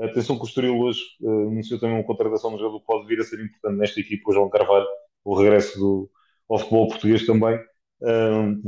Atenção 0.02 0.38
que 0.38 0.42
o 0.42 0.48
Estoril 0.48 0.80
hoje 0.80 1.02
uh, 1.22 1.50
anunciou 1.50 1.80
também 1.80 1.98
uma 1.98 2.04
contratação 2.04 2.50
de 2.54 2.58
jogador 2.58 2.80
que 2.80 2.88
pode 2.88 3.08
vir 3.08 3.20
a 3.20 3.24
ser 3.24 3.40
importante 3.40 3.78
nesta 3.78 4.00
equipa, 4.00 4.32
o 4.32 4.34
João 4.34 4.50
Carvalho, 4.50 4.88
o 5.24 5.36
regresso 5.36 5.78
do, 5.78 6.10
ao 6.50 6.60
futebol 6.60 6.88
português 6.90 7.26
também 7.26 7.60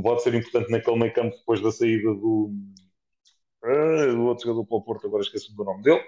pode 0.02 0.24
ser 0.24 0.34
importante 0.34 0.72
naquele 0.72 0.98
meio 0.98 1.14
campo 1.14 1.36
depois 1.36 1.62
da 1.62 1.72
saída 1.72 2.14
do, 2.14 2.52
uh, 3.64 4.16
do 4.16 4.24
outro 4.24 4.46
jogador 4.46 4.66
para 4.66 4.78
o 4.78 4.82
Porto, 4.82 5.08
agora 5.08 5.24
esqueci 5.24 5.54
do 5.56 5.64
nome 5.64 5.84
dele. 5.84 6.02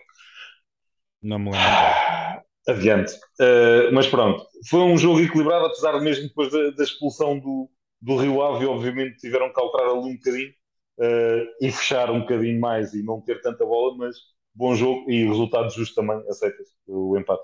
Não 1.22 1.40
me 1.40 1.46
lembro. 1.46 1.60
Ah, 1.60 2.44
adiante. 2.68 3.14
Uh, 3.40 3.92
mas 3.94 4.08
pronto, 4.08 4.46
foi 4.70 4.82
um 4.82 4.98
jogo 4.98 5.20
equilibrado, 5.20 5.66
apesar 5.66 5.98
de 5.98 6.04
mesmo 6.04 6.28
depois 6.28 6.52
da, 6.52 6.70
da 6.72 6.84
expulsão 6.84 7.40
do, 7.40 7.70
do 8.02 8.18
Rio 8.18 8.42
Ave, 8.42 8.66
obviamente 8.66 9.18
tiveram 9.18 9.52
que 9.52 9.60
alterar 9.60 9.90
ali 9.90 10.00
um 10.00 10.16
bocadinho 10.16 10.52
uh, 11.00 11.48
e 11.62 11.72
fechar 11.72 12.12
um 12.12 12.22
bocadinho 12.22 12.60
mais 12.60 12.94
e 12.94 13.04
não 13.04 13.22
ter 13.22 13.42
tanta 13.42 13.66
bola, 13.66 13.98
mas 13.98 14.16
bom 14.54 14.76
jogo 14.76 15.10
e 15.10 15.26
resultado 15.28 15.72
justo 15.72 15.96
também, 15.96 16.18
aceita-se 16.30 16.74
o 16.88 17.18
empate. 17.18 17.44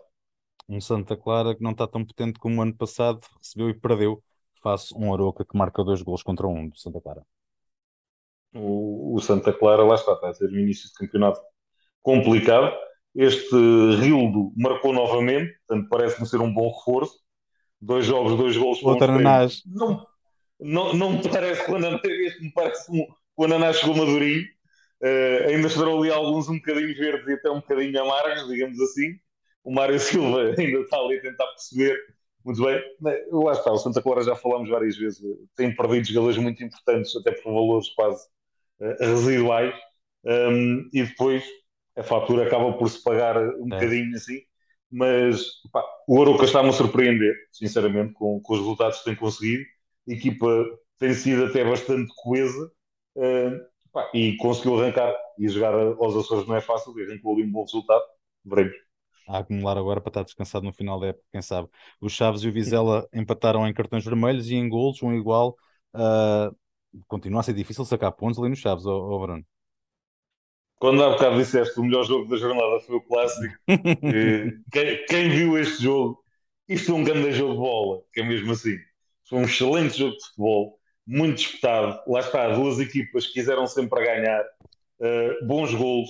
Um 0.67 0.80
Santa 0.80 1.17
Clara 1.17 1.56
que 1.56 1.63
não 1.63 1.71
está 1.71 1.88
tão 1.88 2.06
potente 2.06 2.39
como 2.39 2.60
o 2.60 2.62
ano 2.62 2.76
passado, 2.76 3.19
recebeu 3.38 3.69
e 3.69 3.73
perdeu, 3.73 4.23
face 4.62 4.93
um 4.95 5.13
Aroca 5.13 5.45
que 5.45 5.58
marca 5.58 5.84
dois 5.84 6.02
gols 6.02 6.23
contra 6.23 6.47
um 6.47 6.69
do 6.69 6.78
Santa 6.78 7.02
Clara. 7.02 7.23
O, 8.56 9.15
o 9.15 9.21
Santa 9.21 9.52
Clara, 9.52 9.84
lá 9.84 9.95
está, 9.95 10.13
está 10.13 10.30
a 10.30 10.34
ter 10.34 10.49
um 10.49 10.60
início 10.60 10.88
de 10.88 10.93
campeonato 10.93 11.41
complicado. 12.02 12.73
Este 13.15 13.56
Rildo 13.99 14.52
marcou 14.56 14.93
novamente, 14.93 15.54
portanto 15.67 15.89
parece-me 15.89 16.28
ser 16.28 16.39
um 16.39 16.54
bom 16.54 16.71
reforço. 16.71 17.19
Dois 17.82 18.06
jogos, 18.06 18.38
dois 18.38 18.56
gols. 18.56 18.82
Outra 18.82 19.12
Ananás. 19.12 19.62
Não, 19.65 20.08
não, 20.60 20.93
não 20.93 21.12
me 21.13 21.30
parece 21.30 21.65
que 21.65 21.71
o 21.71 21.76
Ananás, 21.76 22.02
este 22.04 22.43
me 22.43 22.52
parece 22.54 22.91
um, 22.91 23.06
o 23.36 23.43
Ananás 23.43 23.78
chegou 23.78 23.95
madurinho. 23.95 24.43
Uh, 25.02 25.49
ainda 25.49 25.67
estarão 25.67 25.99
ali 25.99 26.10
alguns 26.10 26.47
um 26.47 26.56
bocadinho 26.56 26.95
verdes 26.95 27.28
e 27.28 27.34
até 27.34 27.52
um 27.52 27.60
bocadinho 27.60 28.02
amargos, 28.02 28.47
digamos 28.47 28.80
assim. 28.80 29.19
O 29.63 29.73
Mário 29.73 29.99
Silva 29.99 30.54
ainda 30.58 30.80
está 30.80 30.97
ali 30.97 31.17
a 31.17 31.21
tentar 31.21 31.47
perceber 31.47 31.97
muito 32.43 32.62
bem. 32.62 32.82
Lá 33.32 33.54
está, 33.54 33.71
o 33.71 33.78
Santa 33.78 34.02
Clara 34.02 34.23
já 34.23 34.36
falámos 34.36 34.69
várias 34.69 34.97
vezes, 34.97 35.21
tem 35.56 35.73
perdido 35.73 36.08
jogadores 36.08 36.38
muito 36.38 36.63
importantes, 36.63 37.15
até 37.15 37.32
por 37.32 37.54
valores 37.54 37.89
quase 37.89 38.26
uh, 38.82 38.95
residuais, 38.99 39.73
um, 40.26 40.89
e 40.93 41.04
depois 41.04 41.43
a 41.95 42.04
fatura 42.04 42.45
acaba 42.45 42.73
por 42.73 42.89
se 42.89 43.02
pagar 43.02 43.38
um 43.38 43.67
é. 43.67 43.76
bocadinho 43.76 44.15
assim. 44.15 44.41
Mas 44.91 45.41
pá, 45.71 45.84
o 46.08 46.21
Aroca 46.21 46.45
está-me 46.45 46.69
a 46.69 46.73
surpreender, 46.73 47.36
sinceramente, 47.52 48.13
com, 48.13 48.39
com, 48.41 48.54
os 48.54 48.60
resultados 48.60 48.99
que 48.99 49.06
tem 49.06 49.15
conseguido. 49.15 49.63
A 50.08 50.13
equipa 50.13 50.65
tem 50.99 51.13
sido 51.13 51.45
até 51.45 51.63
bastante 51.63 52.12
coesa. 52.21 52.71
Uh, 53.15 53.73
Pá, 53.93 54.10
e 54.12 54.36
conseguiu 54.38 54.80
arrancar 54.80 55.15
e 55.38 55.47
jogar 55.47 55.73
aos 55.76 56.15
Açores 56.15 56.47
não 56.47 56.56
é 56.56 56.62
fácil, 56.62 56.97
e 56.99 57.04
arrancou 57.04 57.36
ali 57.36 57.43
um 57.43 57.52
bom 57.52 57.63
resultado. 57.63 58.04
Veremos. 58.43 58.76
A 59.28 59.40
acumular 59.40 59.78
agora 59.78 60.02
para 60.02 60.10
estar 60.10 60.24
descansado 60.24 60.66
no 60.66 60.74
final 60.74 61.00
da 61.00 61.08
época, 61.08 61.26
quem 61.32 61.42
sabe. 61.42 61.70
Os 62.02 62.14
Chaves 62.14 62.44
e 62.44 62.48
o 62.48 62.52
Vizela 62.52 63.08
empataram 63.14 63.68
em 63.68 63.74
cartões 63.74 64.04
vermelhos 64.04 64.50
e 64.50 64.56
em 64.56 64.68
golos, 64.68 65.02
um 65.02 65.14
igual. 65.14 65.56
Uh, 65.94 66.56
continua 67.08 67.40
a 67.40 67.44
ser 67.44 67.54
difícil 67.54 67.86
sacar 67.86 68.12
pontos 68.12 68.40
ali 68.40 68.50
nos 68.50 68.60
Chaves, 68.60 68.86
oh 68.86 69.20
Bruno. 69.20 69.46
Quando 70.84 71.02
há 71.02 71.12
bocado 71.12 71.38
disseste 71.38 71.80
o 71.80 71.84
melhor 71.84 72.04
jogo 72.04 72.30
da 72.30 72.36
jornada 72.36 72.80
foi 72.82 72.98
o 72.98 73.02
clássico, 73.02 73.56
quem, 74.70 75.06
quem, 75.06 75.30
viu 75.30 75.58
este 75.58 75.82
jogo, 75.82 76.22
isto 76.68 76.92
é 76.92 76.96
um 76.96 77.06
grande 77.06 77.32
jogo 77.32 77.54
de 77.54 77.60
bola, 77.60 78.02
que 78.12 78.20
é 78.20 78.24
mesmo 78.26 78.52
assim. 78.52 78.76
Foi 79.30 79.40
um 79.40 79.44
excelente 79.44 79.98
jogo 79.98 80.18
de 80.18 80.26
futebol 80.26 80.78
muito 81.08 81.38
disputado. 81.38 82.02
Lá 82.06 82.20
está, 82.20 82.50
duas 82.50 82.80
equipas 82.80 83.28
quiseram 83.28 83.66
sempre 83.66 84.04
ganhar, 84.04 84.44
uh, 84.44 85.48
bons 85.48 85.74
golos. 85.74 86.10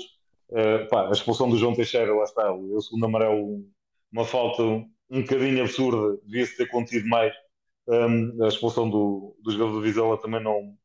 Uh, 0.50 0.88
pá, 0.90 1.08
a 1.08 1.12
expulsão 1.12 1.50
do 1.50 1.58
João 1.58 1.76
Teixeira, 1.76 2.14
lá 2.14 2.24
está, 2.24 2.52
o 2.54 2.82
segundo 2.82 3.06
amarelo, 3.06 3.66
uma 4.12 4.26
falta 4.26 4.62
um, 4.64 4.90
bocadinho 5.10 5.64
absurda, 5.64 6.20
devia-se 6.26 6.58
ter 6.58 6.68
contido 6.68 7.08
mais. 7.08 7.34
Um, 7.88 8.44
a 8.44 8.48
expulsão 8.48 8.90
do, 8.90 9.36
do 9.42 9.52
jogador 9.52 9.74
do 9.74 9.82
Vizela 9.82 10.18
também 10.22 10.42
não, 10.42 10.76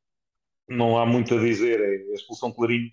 não 0.69 0.99
há 0.99 1.07
muito 1.07 1.35
a 1.35 1.39
dizer, 1.39 1.81
é 1.81 2.13
a 2.13 2.15
expulsão 2.15 2.53
clarinho. 2.53 2.91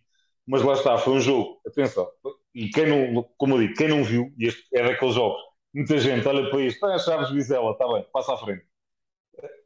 Mas 0.48 0.62
lá 0.62 0.74
está, 0.74 0.98
foi 0.98 1.14
um 1.14 1.22
jogo, 1.22 1.60
atenção, 1.66 2.08
e 2.54 2.70
quem 2.70 2.88
não, 2.88 3.24
como 3.38 3.56
eu 3.56 3.60
digo, 3.60 3.74
quem 3.74 3.88
não 3.88 4.04
viu, 4.04 4.32
e 4.38 4.46
este 4.46 4.64
é 4.76 4.84
daqueles 4.84 5.16
jogos, 5.16 5.42
muita 5.74 5.98
gente 5.98 6.28
olha 6.28 6.50
para 6.52 6.62
isto, 6.62 6.86
ah, 6.86 7.00
Chaves 7.00 7.32
Vizela, 7.32 7.72
está 7.72 7.88
bem, 7.92 8.06
passa 8.14 8.34
à 8.34 8.38
frente 8.38 8.64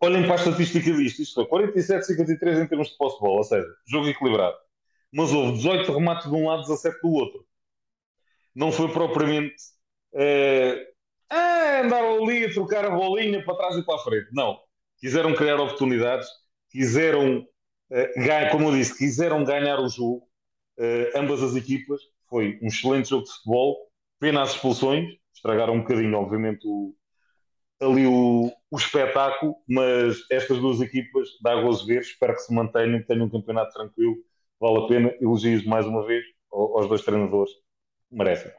olhem 0.02 0.24
para 0.24 0.34
a 0.34 0.36
estatística 0.36 0.92
disto, 0.92 1.22
isto 1.22 1.48
foi 1.48 1.70
47-53 1.70 2.64
em 2.64 2.68
termos 2.68 2.90
de 2.90 2.98
posse 2.98 3.16
de 3.16 3.22
bola, 3.22 3.38
ou 3.38 3.44
seja, 3.44 3.68
jogo 3.88 4.08
equilibrado. 4.08 4.58
Mas 5.12 5.32
houve 5.32 5.54
18 5.58 5.92
remates 5.92 6.30
de 6.30 6.36
um 6.36 6.48
lado, 6.48 6.62
17 6.62 7.02
do 7.02 7.12
outro. 7.12 7.46
Não 8.56 8.72
foi 8.72 8.92
propriamente 8.92 9.56
é, 10.14 10.88
ah, 11.30 11.82
andar 11.84 12.04
ali 12.04 12.46
a 12.46 12.54
trocar 12.54 12.86
a 12.86 12.90
bolinha 12.90 13.44
para 13.44 13.56
trás 13.56 13.76
e 13.78 13.86
para 13.86 13.96
a 13.96 14.00
frente. 14.00 14.28
Não. 14.34 14.60
Quiseram 15.00 15.34
criar 15.34 15.60
oportunidades, 15.60 16.28
quiseram, 16.70 17.46
é, 17.92 18.50
como 18.50 18.70
eu 18.70 18.74
disse, 18.74 18.98
quiseram 18.98 19.44
ganhar 19.44 19.80
o 19.80 19.88
jogo, 19.88 20.28
é, 20.78 21.12
ambas 21.16 21.42
as 21.42 21.56
equipas. 21.56 22.02
Foi 22.30 22.60
um 22.62 22.68
excelente 22.68 23.10
jogo 23.10 23.24
de 23.24 23.32
futebol. 23.32 23.90
Pena 24.20 24.42
as 24.42 24.52
expulsões, 24.52 25.06
estragaram 25.34 25.76
um 25.76 25.82
bocadinho, 25.82 26.18
obviamente, 26.18 26.68
o, 26.68 26.94
ali 27.82 28.06
o, 28.06 28.52
o 28.70 28.78
espetáculo, 28.78 29.56
mas 29.68 30.18
estas 30.30 30.60
duas 30.60 30.82
equipas 30.82 31.30
dá 31.42 31.56
gozo 31.62 31.86
ver, 31.86 32.02
espero 32.02 32.34
que 32.34 32.42
se 32.42 32.54
mantenham, 32.54 33.00
que 33.00 33.08
tenham 33.08 33.26
um 33.26 33.30
campeonato 33.30 33.74
tranquilo, 33.74 34.18
vale 34.60 34.84
a 34.84 34.88
pena, 34.88 35.16
elogios 35.22 35.66
mais 35.66 35.86
uma 35.86 36.06
vez 36.06 36.24
aos 36.52 36.88
dois 36.88 37.04
treinadores, 37.04 37.52
merecem. 38.12 38.52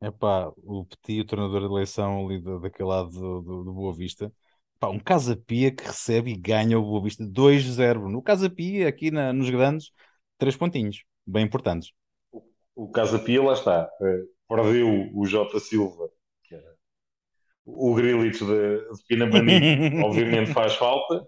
É 0.00 0.10
pá, 0.10 0.52
o 0.58 0.84
Petit, 0.84 1.20
o 1.20 1.24
treinador 1.24 1.60
de 1.60 1.66
eleição 1.66 2.24
ali 2.24 2.40
daquele 2.60 2.88
lado 2.88 3.10
do, 3.10 3.42
do, 3.42 3.64
do 3.64 3.72
Boa 3.72 3.94
Vista, 3.94 4.32
pá, 4.78 4.88
um 4.88 4.98
Casa 4.98 5.36
Pia 5.36 5.72
que 5.74 5.84
recebe 5.84 6.32
e 6.32 6.36
ganha 6.36 6.78
o 6.78 6.82
Boa 6.82 7.02
Vista 7.02 7.24
2-0. 7.24 8.08
No 8.08 8.22
Casa 8.22 8.48
Pia, 8.48 8.88
aqui 8.88 9.10
na, 9.10 9.32
nos 9.32 9.50
grandes, 9.50 9.90
três 10.36 10.56
pontinhos, 10.56 11.04
bem 11.26 11.44
importantes. 11.44 11.92
O, 12.30 12.42
o 12.74 12.90
Casa 12.90 13.18
Pia, 13.18 13.42
lá 13.42 13.54
está, 13.54 13.90
é, 14.02 14.22
perdeu 14.48 15.10
o 15.14 15.26
Jota 15.26 15.58
Silva 15.58 16.08
o 17.68 17.94
Grilich 17.94 18.38
de, 18.38 18.78
de 18.78 19.04
Pinamani, 19.06 20.00
obviamente 20.02 20.52
faz 20.52 20.74
falta, 20.74 21.26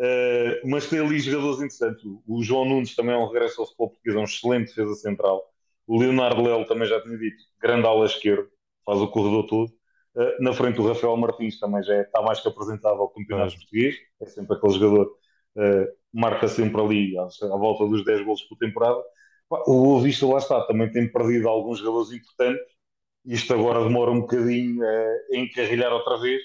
uh, 0.00 0.68
mas 0.68 0.88
tem 0.88 0.98
ali 0.98 1.20
jogadores 1.20 1.58
interessantes. 1.58 2.02
O 2.26 2.42
João 2.42 2.64
Nunes 2.64 2.94
também 2.94 3.14
é 3.14 3.18
um 3.18 3.26
regresso 3.26 3.60
ao 3.60 3.66
futebol 3.66 3.90
português, 3.90 4.16
é 4.16 4.18
um 4.18 4.24
excelente 4.24 4.68
defesa 4.68 4.94
central. 4.94 5.44
O 5.86 5.98
Leonardo 5.98 6.42
Lelo 6.42 6.64
também 6.64 6.88
já 6.88 7.00
tinha 7.02 7.18
dito, 7.18 7.42
grande 7.60 7.86
ala 7.86 8.06
esquerda, 8.06 8.48
faz 8.84 9.00
o 9.00 9.08
corredor 9.08 9.46
todo. 9.46 9.72
Uh, 10.14 10.42
na 10.42 10.52
frente 10.52 10.80
o 10.80 10.86
Rafael 10.86 11.16
Martins 11.16 11.58
também 11.60 11.82
já 11.82 11.94
é, 11.94 12.02
está 12.02 12.20
mais 12.22 12.40
que 12.40 12.48
apresentável 12.48 13.02
ao 13.02 13.10
campeonato 13.10 13.54
português, 13.56 13.96
é 14.20 14.26
sempre 14.26 14.56
aquele 14.56 14.72
jogador, 14.72 15.06
uh, 15.56 15.86
marca 16.12 16.48
sempre 16.48 16.80
ali 16.80 17.18
à, 17.18 17.26
volta 17.56 17.86
dos 17.86 18.04
10 18.04 18.24
gols 18.24 18.42
por 18.42 18.56
temporada. 18.58 19.00
O 19.66 19.82
Boa 19.84 20.02
Vista 20.02 20.26
lá 20.26 20.38
está, 20.38 20.60
também 20.66 20.90
tem 20.92 21.10
perdido 21.10 21.48
alguns 21.48 21.78
jogadores 21.78 22.12
importantes, 22.12 22.72
isto 23.24 23.52
agora 23.52 23.84
demora 23.84 24.10
um 24.10 24.20
bocadinho 24.20 24.82
a 24.82 25.36
encarrilhar 25.36 25.92
outra 25.92 26.18
vez. 26.18 26.40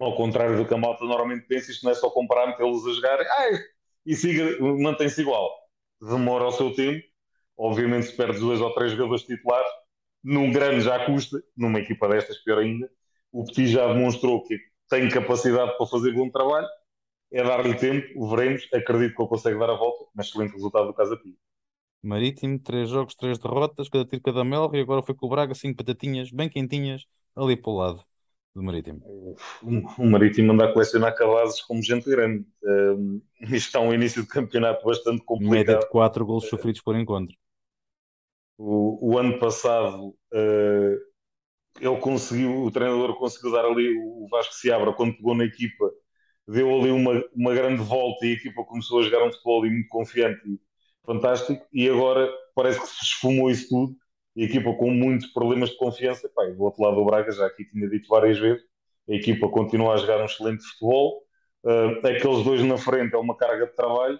Ao 0.00 0.16
contrário 0.16 0.56
do 0.56 0.66
que 0.66 0.72
a 0.72 0.78
malta 0.78 1.04
normalmente 1.04 1.46
pensa, 1.46 1.70
isto 1.70 1.84
não 1.84 1.92
é 1.92 1.94
só 1.94 2.08
comprar, 2.08 2.46
metê-los 2.46 2.86
a 2.86 2.92
jogar 2.94 3.20
ai, 3.20 3.52
e 4.06 4.82
mantém-se 4.82 5.20
igual. 5.20 5.50
Demora 6.00 6.46
o 6.46 6.52
seu 6.52 6.74
tempo. 6.74 7.04
Obviamente, 7.54 8.06
se 8.06 8.16
perdes 8.16 8.40
dois 8.40 8.62
ou 8.62 8.72
três 8.72 8.92
jogadores 8.92 9.24
titulares, 9.24 9.70
num 10.24 10.50
grande 10.50 10.80
já 10.80 11.04
custa, 11.04 11.42
numa 11.54 11.78
equipa 11.80 12.08
destas, 12.08 12.38
pior 12.38 12.60
ainda. 12.60 12.90
O 13.30 13.44
Petit 13.44 13.66
já 13.68 13.92
demonstrou 13.92 14.42
que 14.42 14.58
tem 14.88 15.06
capacidade 15.10 15.76
para 15.76 15.86
fazer 15.86 16.14
bom 16.14 16.30
trabalho. 16.30 16.66
É 17.30 17.44
dar-lhe 17.44 17.74
tempo, 17.74 18.26
veremos. 18.30 18.66
Acredito 18.72 19.14
que 19.14 19.22
ele 19.22 19.28
consegue 19.28 19.58
dar 19.58 19.68
a 19.68 19.76
volta, 19.76 20.06
mas 20.14 20.28
excelente 20.28 20.54
resultado 20.54 20.86
do 20.86 20.94
Casa 20.94 21.14
Pia. 21.18 21.34
Marítimo, 22.02 22.58
três 22.58 22.88
jogos, 22.88 23.14
três 23.14 23.38
derrotas, 23.38 23.90
cada 23.90 24.06
tiro, 24.06 24.22
cada 24.22 24.42
melro, 24.42 24.74
e 24.74 24.80
agora 24.80 25.02
foi 25.02 25.14
com 25.14 25.26
o 25.26 25.28
Braga, 25.28 25.54
cinco 25.54 25.76
patatinhas, 25.76 26.30
bem 26.30 26.48
quentinhas, 26.48 27.04
ali 27.36 27.54
para 27.54 27.70
o 27.70 27.76
lado 27.76 28.09
do 28.54 28.62
Marítimo. 28.62 29.00
O 29.62 30.06
Marítimo 30.06 30.52
anda 30.52 30.66
a 30.66 30.72
colecionar 30.72 31.14
cabazes 31.14 31.60
como 31.62 31.82
gente 31.82 32.08
grande. 32.08 32.46
Um, 32.62 33.22
isto 33.42 33.54
está 33.54 33.80
um 33.80 33.94
início 33.94 34.22
de 34.22 34.28
campeonato 34.28 34.84
bastante 34.84 35.22
complicado. 35.24 35.52
Média 35.52 35.78
de 35.78 35.88
quatro 35.88 36.26
golos 36.26 36.48
sofridos 36.48 36.80
por 36.80 36.96
encontro. 36.96 37.36
O, 38.58 39.12
o 39.12 39.18
ano 39.18 39.38
passado 39.38 40.08
uh, 40.08 41.10
ele 41.80 41.96
conseguiu, 42.00 42.64
o 42.64 42.70
treinador 42.70 43.16
conseguiu 43.18 43.52
dar 43.52 43.64
ali 43.64 43.96
o 43.98 44.26
Vasco 44.30 44.54
Seabra 44.54 44.92
quando 44.92 45.16
pegou 45.16 45.34
na 45.34 45.44
equipa, 45.44 45.90
deu 46.46 46.74
ali 46.74 46.90
uma, 46.90 47.24
uma 47.34 47.54
grande 47.54 47.82
volta 47.82 48.26
e 48.26 48.30
a 48.30 48.34
equipa 48.34 48.64
começou 48.64 49.00
a 49.00 49.02
jogar 49.02 49.24
um 49.24 49.32
futebol 49.32 49.64
e 49.64 49.70
muito 49.70 49.88
confiante 49.88 50.40
fantástico, 51.04 51.66
e 51.72 51.88
agora 51.88 52.30
parece 52.54 52.80
que 52.80 52.86
se 52.86 53.04
esfumou 53.04 53.50
isso 53.50 53.68
tudo, 53.68 53.96
e 54.40 54.44
a 54.44 54.46
equipa 54.46 54.72
com 54.72 54.90
muitos 54.90 55.26
problemas 55.26 55.68
de 55.68 55.76
confiança, 55.76 56.26
pá, 56.34 56.46
do 56.46 56.62
outro 56.62 56.82
lado 56.82 56.96
do 56.96 57.04
Braga, 57.04 57.30
já 57.30 57.44
aqui 57.44 57.62
tinha 57.66 57.86
dito 57.90 58.08
várias 58.08 58.38
vezes, 58.38 58.64
a 59.06 59.12
equipa 59.12 59.46
continua 59.50 59.92
a 59.92 59.96
jogar 59.98 60.18
um 60.18 60.24
excelente 60.24 60.64
futebol, 60.64 61.22
uh, 61.64 62.06
aqueles 62.06 62.42
dois 62.42 62.62
na 62.62 62.78
frente 62.78 63.14
é 63.14 63.18
uma 63.18 63.36
carga 63.36 63.66
de 63.66 63.74
trabalho, 63.74 64.18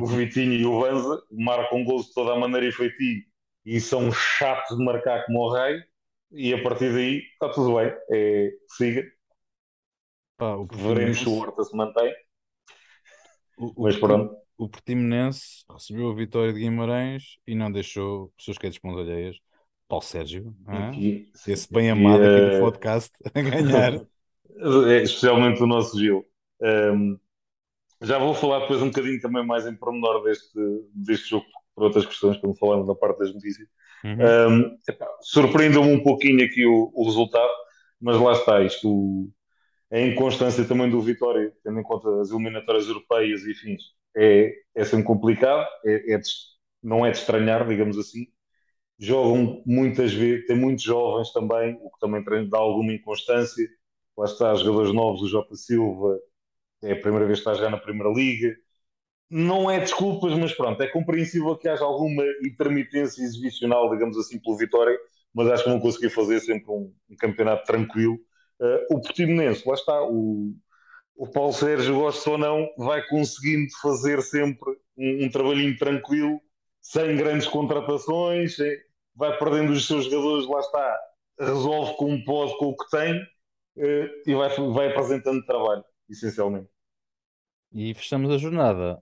o 0.00 0.06
Vitinho 0.16 0.54
e 0.54 0.64
o 0.64 0.80
Vanza 0.80 1.22
marcam 1.30 1.84
gols 1.84 2.06
de 2.06 2.14
toda 2.14 2.32
a 2.32 2.38
maneira 2.38 2.66
e 2.66 2.72
feitio, 2.72 3.22
e 3.66 3.78
são 3.82 4.10
chatos 4.10 4.78
de 4.78 4.82
marcar 4.82 5.26
como 5.26 5.40
o 5.40 5.52
rei, 5.52 5.78
e 6.32 6.54
a 6.54 6.62
partir 6.62 6.90
daí 6.94 7.18
está 7.18 7.50
tudo 7.50 7.76
bem, 7.76 7.94
é, 8.12 8.52
siga. 8.66 9.04
Pá, 10.38 10.56
Veremos 10.72 11.18
se 11.18 11.28
o 11.28 11.34
Horta 11.34 11.62
se 11.64 11.76
mantém. 11.76 12.14
O, 13.58 13.66
o, 13.76 13.82
Mas 13.82 13.98
pronto. 13.98 14.34
O 14.56 14.70
Portimonense 14.70 15.64
recebeu 15.70 16.10
a 16.10 16.14
vitória 16.14 16.50
de 16.50 16.60
Guimarães 16.60 17.38
e 17.46 17.54
não 17.54 17.70
deixou 17.70 18.32
os 18.38 18.44
seus 18.44 18.56
quedas 18.56 18.78
alheias 18.82 19.36
Paulo 19.90 20.04
Sérgio, 20.04 20.54
aqui, 20.68 21.32
esse 21.48 21.72
bem 21.72 21.90
amado 21.90 22.22
aqui 22.22 22.40
do 22.40 22.52
eh, 22.52 22.60
podcast, 22.60 23.10
a 23.34 23.42
ganhar. 23.42 23.94
É, 24.88 25.02
especialmente 25.02 25.60
o 25.60 25.66
nosso 25.66 25.98
Gil. 25.98 26.24
Um, 26.62 27.18
já 28.00 28.16
vou 28.16 28.32
falar 28.32 28.60
depois 28.60 28.80
um 28.80 28.86
bocadinho 28.86 29.20
também 29.20 29.44
mais 29.44 29.66
em 29.66 29.74
pormenor 29.74 30.22
deste, 30.22 30.60
deste 30.94 31.30
jogo, 31.30 31.44
por 31.74 31.82
outras 31.82 32.06
questões, 32.06 32.36
quando 32.36 32.56
falamos 32.56 32.86
da 32.86 32.94
parte 32.94 33.18
das 33.18 33.34
notícias. 33.34 33.66
Uhum. 34.04 34.62
Um, 34.62 34.78
Surpreendeu-me 35.22 35.92
um 35.92 36.02
pouquinho 36.04 36.44
aqui 36.44 36.64
o, 36.64 36.92
o 36.94 37.04
resultado. 37.04 37.50
mas 38.00 38.16
lá 38.16 38.32
está, 38.32 38.62
isto, 38.62 39.28
a 39.90 39.98
inconstância 39.98 40.64
também 40.64 40.88
do 40.88 41.00
Vitória, 41.00 41.52
tendo 41.64 41.80
em 41.80 41.82
conta 41.82 42.20
as 42.20 42.30
eliminatórias 42.30 42.86
europeias 42.86 43.42
e 43.42 43.54
fins, 43.54 43.82
é, 44.16 44.54
é 44.72 44.84
sempre 44.84 45.04
complicado, 45.04 45.66
é, 45.84 46.14
é 46.14 46.18
de, 46.18 46.30
não 46.80 47.04
é 47.04 47.10
de 47.10 47.18
estranhar, 47.18 47.66
digamos 47.66 47.98
assim. 47.98 48.28
Jogam 49.00 49.62
muitas 49.64 50.12
vezes, 50.12 50.46
tem 50.46 50.56
muitos 50.56 50.84
jovens 50.84 51.32
também, 51.32 51.74
o 51.82 51.90
que 51.90 51.98
também 51.98 52.22
dá 52.50 52.58
alguma 52.58 52.92
inconstância. 52.92 53.66
Lá 54.16 54.26
está, 54.26 54.54
jogadores 54.54 54.92
novos, 54.92 55.22
o 55.22 55.28
Jota 55.28 55.56
Silva, 55.56 56.18
é 56.82 56.92
a 56.92 57.00
primeira 57.00 57.26
vez 57.26 57.40
que 57.40 57.48
está 57.48 57.54
já 57.54 57.70
na 57.70 57.78
Primeira 57.78 58.12
Liga. 58.12 58.54
Não 59.30 59.70
é 59.70 59.80
desculpas, 59.80 60.36
mas 60.36 60.52
pronto, 60.52 60.82
é 60.82 60.88
compreensível 60.88 61.56
que 61.56 61.68
haja 61.68 61.84
alguma 61.84 62.24
intermitência 62.44 63.22
exibicional, 63.22 63.90
digamos 63.90 64.18
assim, 64.18 64.38
pelo 64.38 64.58
Vitória, 64.58 64.98
mas 65.32 65.48
acho 65.48 65.64
que 65.64 65.70
não 65.70 65.80
consegui 65.80 66.10
fazer 66.10 66.40
sempre 66.40 66.70
um, 66.70 66.92
um 67.08 67.16
campeonato 67.16 67.64
tranquilo. 67.64 68.18
Uh, 68.60 68.96
o 68.96 69.00
Portimonense, 69.00 69.66
lá 69.66 69.74
está, 69.74 70.02
o, 70.02 70.52
o 71.16 71.26
Paulo 71.26 71.52
Sérgio, 71.54 71.94
gosta 71.94 72.30
ou 72.30 72.38
não, 72.38 72.68
vai 72.76 73.06
conseguindo 73.06 73.70
fazer 73.80 74.20
sempre 74.20 74.68
um, 74.98 75.24
um 75.24 75.30
trabalhinho 75.30 75.76
tranquilo, 75.78 76.38
sem 76.82 77.16
grandes 77.16 77.46
contratações, 77.46 78.56
vai 79.20 79.36
perdendo 79.36 79.72
os 79.72 79.86
seus 79.86 80.06
jogadores, 80.06 80.48
lá 80.48 80.60
está, 80.60 80.98
resolve 81.38 81.94
como 81.98 82.24
pode 82.24 82.56
com 82.56 82.68
o 82.68 82.76
que 82.76 82.88
tem 82.90 83.14
uh, 83.20 84.08
e 84.26 84.34
vai, 84.34 84.48
vai 84.72 84.88
apresentando 84.88 85.44
trabalho, 85.44 85.84
essencialmente. 86.08 86.70
E 87.70 87.92
fechamos 87.92 88.30
a 88.30 88.38
jornada 88.38 88.98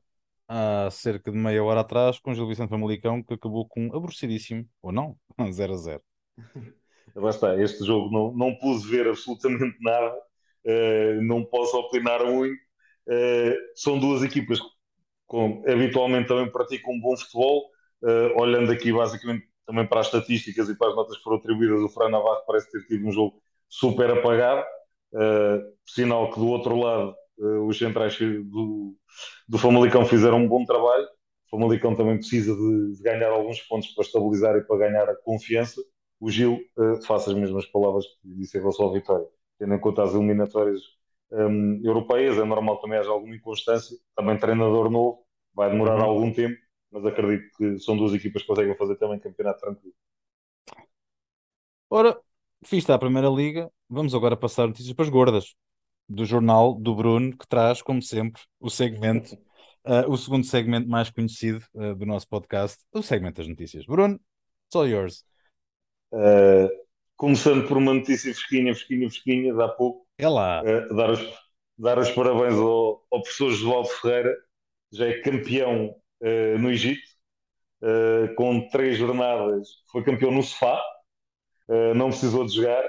há 0.48 0.90
cerca 0.90 1.30
de 1.30 1.38
meia 1.38 1.62
hora 1.62 1.80
atrás 1.80 2.18
com 2.18 2.34
Gil 2.34 2.48
Vicente 2.48 2.68
Famalicão, 2.68 3.22
que 3.22 3.34
acabou 3.34 3.66
com 3.68 3.86
aborrecidíssimo, 3.94 4.68
ou 4.82 4.90
não, 4.90 5.16
0 5.52 5.72
a 5.72 5.76
0. 5.76 6.02
Lá 7.14 7.30
está, 7.30 7.60
este 7.60 7.84
jogo 7.84 8.10
não, 8.10 8.32
não 8.32 8.54
pude 8.56 8.86
ver 8.88 9.06
absolutamente 9.06 9.76
nada, 9.80 10.14
uh, 10.14 11.22
não 11.22 11.44
posso 11.44 11.76
opinar 11.78 12.24
muito. 12.24 12.60
Uh, 13.06 13.54
são 13.76 14.00
duas 14.00 14.22
equipas 14.22 14.60
que 14.60 14.68
com, 15.26 15.62
habitualmente 15.66 16.26
também 16.26 16.50
praticam 16.50 16.92
um 16.92 17.00
bom 17.00 17.16
futebol. 17.16 17.70
Uh, 18.00 18.40
olhando 18.40 18.70
aqui 18.70 18.92
basicamente 18.92 19.48
também 19.68 19.86
para 19.86 20.00
as 20.00 20.06
estatísticas 20.06 20.70
e 20.70 20.76
para 20.76 20.88
as 20.88 20.96
notas 20.96 21.18
que 21.18 21.22
foram 21.22 21.36
atribuídas, 21.36 21.80
o 21.80 21.90
Fran 21.90 22.08
Navarro 22.08 22.42
parece 22.46 22.72
ter 22.72 22.86
tido 22.86 23.06
um 23.06 23.12
jogo 23.12 23.38
super 23.68 24.10
apagado. 24.10 24.64
sinal 25.86 26.32
que 26.32 26.40
do 26.40 26.48
outro 26.48 26.74
lado 26.74 27.14
os 27.66 27.76
centrais 27.78 28.18
do, 28.18 28.96
do 29.46 29.58
Famalicão 29.58 30.06
fizeram 30.06 30.38
um 30.38 30.48
bom 30.48 30.64
trabalho. 30.64 31.04
O 31.04 31.50
Famalicão 31.50 31.94
também 31.94 32.16
precisa 32.16 32.54
de, 32.54 32.96
de 32.96 33.02
ganhar 33.02 33.30
alguns 33.30 33.60
pontos 33.60 33.88
para 33.94 34.04
estabilizar 34.04 34.56
e 34.56 34.62
para 34.62 34.78
ganhar 34.78 35.08
a 35.08 35.14
confiança 35.16 35.82
o 36.20 36.30
Gil 36.30 36.60
uh, 36.76 37.00
faça 37.02 37.30
as 37.30 37.36
mesmas 37.36 37.66
palavras 37.66 38.04
que 38.06 38.28
disse 38.34 38.56
em 38.56 38.60
relação 38.60 38.86
ao 38.86 38.92
Vitória. 38.92 39.26
Tendo 39.58 39.74
em 39.74 39.78
conta 39.78 40.02
as 40.02 40.14
eliminatórias 40.14 40.80
um, 41.30 41.80
europeias, 41.84 42.38
é 42.38 42.44
normal 42.44 42.80
também 42.80 42.98
haja 42.98 43.10
alguma 43.10 43.34
inconstância. 43.34 43.96
Também 44.16 44.38
treinador 44.38 44.90
novo, 44.90 45.24
vai 45.54 45.70
demorar 45.70 45.96
uhum. 45.96 46.04
algum 46.04 46.32
tempo, 46.32 46.56
mas 46.90 47.04
acredito 47.04 47.50
que 47.56 47.78
são 47.78 47.96
duas 47.96 48.12
equipas 48.14 48.42
que 48.42 48.48
conseguem 48.48 48.76
fazer 48.76 48.96
também 48.96 49.18
campeonato 49.18 49.60
tranquilo. 49.60 49.94
Ora, 51.90 52.18
fiz 52.64 52.80
está 52.80 52.94
a 52.94 52.98
Primeira 52.98 53.28
Liga, 53.28 53.70
vamos 53.88 54.14
agora 54.14 54.36
passar 54.36 54.66
notícias 54.66 54.94
para 54.94 55.04
as 55.04 55.10
gordas 55.10 55.54
do 56.08 56.24
jornal 56.24 56.74
do 56.74 56.94
Bruno, 56.94 57.36
que 57.36 57.46
traz, 57.46 57.82
como 57.82 58.02
sempre, 58.02 58.42
o 58.58 58.70
segmento, 58.70 59.34
uh, 59.84 60.08
o 60.08 60.16
segundo 60.16 60.44
segmento 60.44 60.88
mais 60.88 61.10
conhecido 61.10 61.64
uh, 61.74 61.94
do 61.94 62.06
nosso 62.06 62.26
podcast, 62.28 62.82
o 62.92 63.02
segmento 63.02 63.38
das 63.38 63.48
notícias. 63.48 63.84
Bruno, 63.84 64.14
it's 64.14 64.76
all 64.76 64.88
yours. 64.88 65.24
Uh, 66.12 66.68
começando 67.16 67.66
por 67.68 67.76
uma 67.76 67.92
notícia 67.92 68.32
fresquinha, 68.32 68.74
fresquinha, 68.74 69.10
fresquinha, 69.10 69.54
de 69.54 69.62
há 69.62 69.68
pouco. 69.68 70.06
É 70.16 70.28
lá. 70.28 70.62
Dar, 70.62 71.10
os, 71.10 71.20
dar 71.76 71.98
os 71.98 72.10
parabéns 72.10 72.54
ao, 72.54 73.04
ao 73.10 73.22
professor 73.22 73.50
Josualdo 73.50 73.88
Ferreira, 73.88 74.34
já 74.90 75.06
é 75.06 75.20
campeão 75.20 75.94
uh, 76.22 76.58
no 76.58 76.70
Egito, 76.70 77.06
com 78.36 78.68
três 78.70 78.98
jornadas, 78.98 79.68
foi 79.92 80.02
campeão 80.02 80.32
no 80.32 80.42
sofá, 80.42 80.82
não 81.94 82.08
precisou 82.08 82.44
de 82.44 82.56
jogar, 82.56 82.82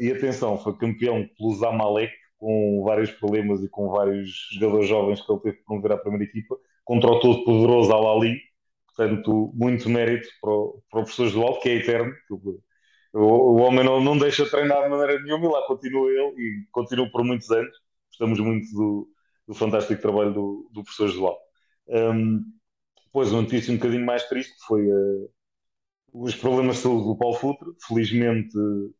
e 0.00 0.10
atenção, 0.10 0.56
foi 0.56 0.74
campeão 0.78 1.28
pelo 1.36 1.54
Zamalek, 1.54 2.10
com 2.38 2.82
vários 2.82 3.10
problemas 3.10 3.62
e 3.62 3.68
com 3.68 3.90
vários 3.90 4.48
jogadores 4.52 4.88
jovens 4.88 5.20
que 5.20 5.30
ele 5.30 5.40
teve 5.40 5.56
que 5.58 5.64
promover 5.64 5.92
à 5.92 5.98
primeira 5.98 6.24
equipa, 6.24 6.56
contra 6.82 7.10
o 7.10 7.20
todo 7.20 7.44
poderoso 7.44 7.92
Al-Ali, 7.92 8.40
Portanto, 8.96 9.52
muito 9.54 9.88
mérito 9.90 10.28
para 10.40 10.50
o, 10.50 10.82
para 10.88 11.00
o 11.00 11.02
professor 11.02 11.28
João, 11.28 11.58
que 11.60 11.68
é 11.68 11.74
eterno. 11.76 12.12
O, 13.12 13.56
homem 13.56 13.84
não, 13.84 14.00
não 14.00 14.16
deixa 14.16 14.44
de 14.44 14.50
treinar 14.50 14.84
de 14.84 14.88
maneira 14.88 15.20
nenhuma 15.20 15.46
e 15.46 15.48
lá 15.48 15.66
continua 15.66 16.08
ele 16.10 16.34
e 16.40 16.66
continua 16.70 17.10
por 17.10 17.24
muitos 17.24 17.50
anos. 17.50 17.76
Gostamos 18.08 18.38
muito 18.38 18.72
do, 18.72 19.08
do 19.48 19.54
fantástico 19.54 20.00
trabalho 20.00 20.32
do, 20.32 20.70
do 20.72 20.84
professor 20.84 21.08
João. 21.08 21.36
Um, 21.88 22.42
depois, 23.06 23.32
uma 23.32 23.42
notícia 23.42 23.72
um 23.72 23.76
bocadinho 23.76 24.04
mais 24.04 24.24
triste 24.28 24.54
foi 24.66 24.86
uh, 24.86 25.30
os 26.12 26.34
problemas 26.34 26.76
de 26.76 26.82
saúde 26.82 27.06
do 27.06 27.16
Paulo 27.16 27.36
Futre. 27.36 27.68
Felizmente, 27.86 28.56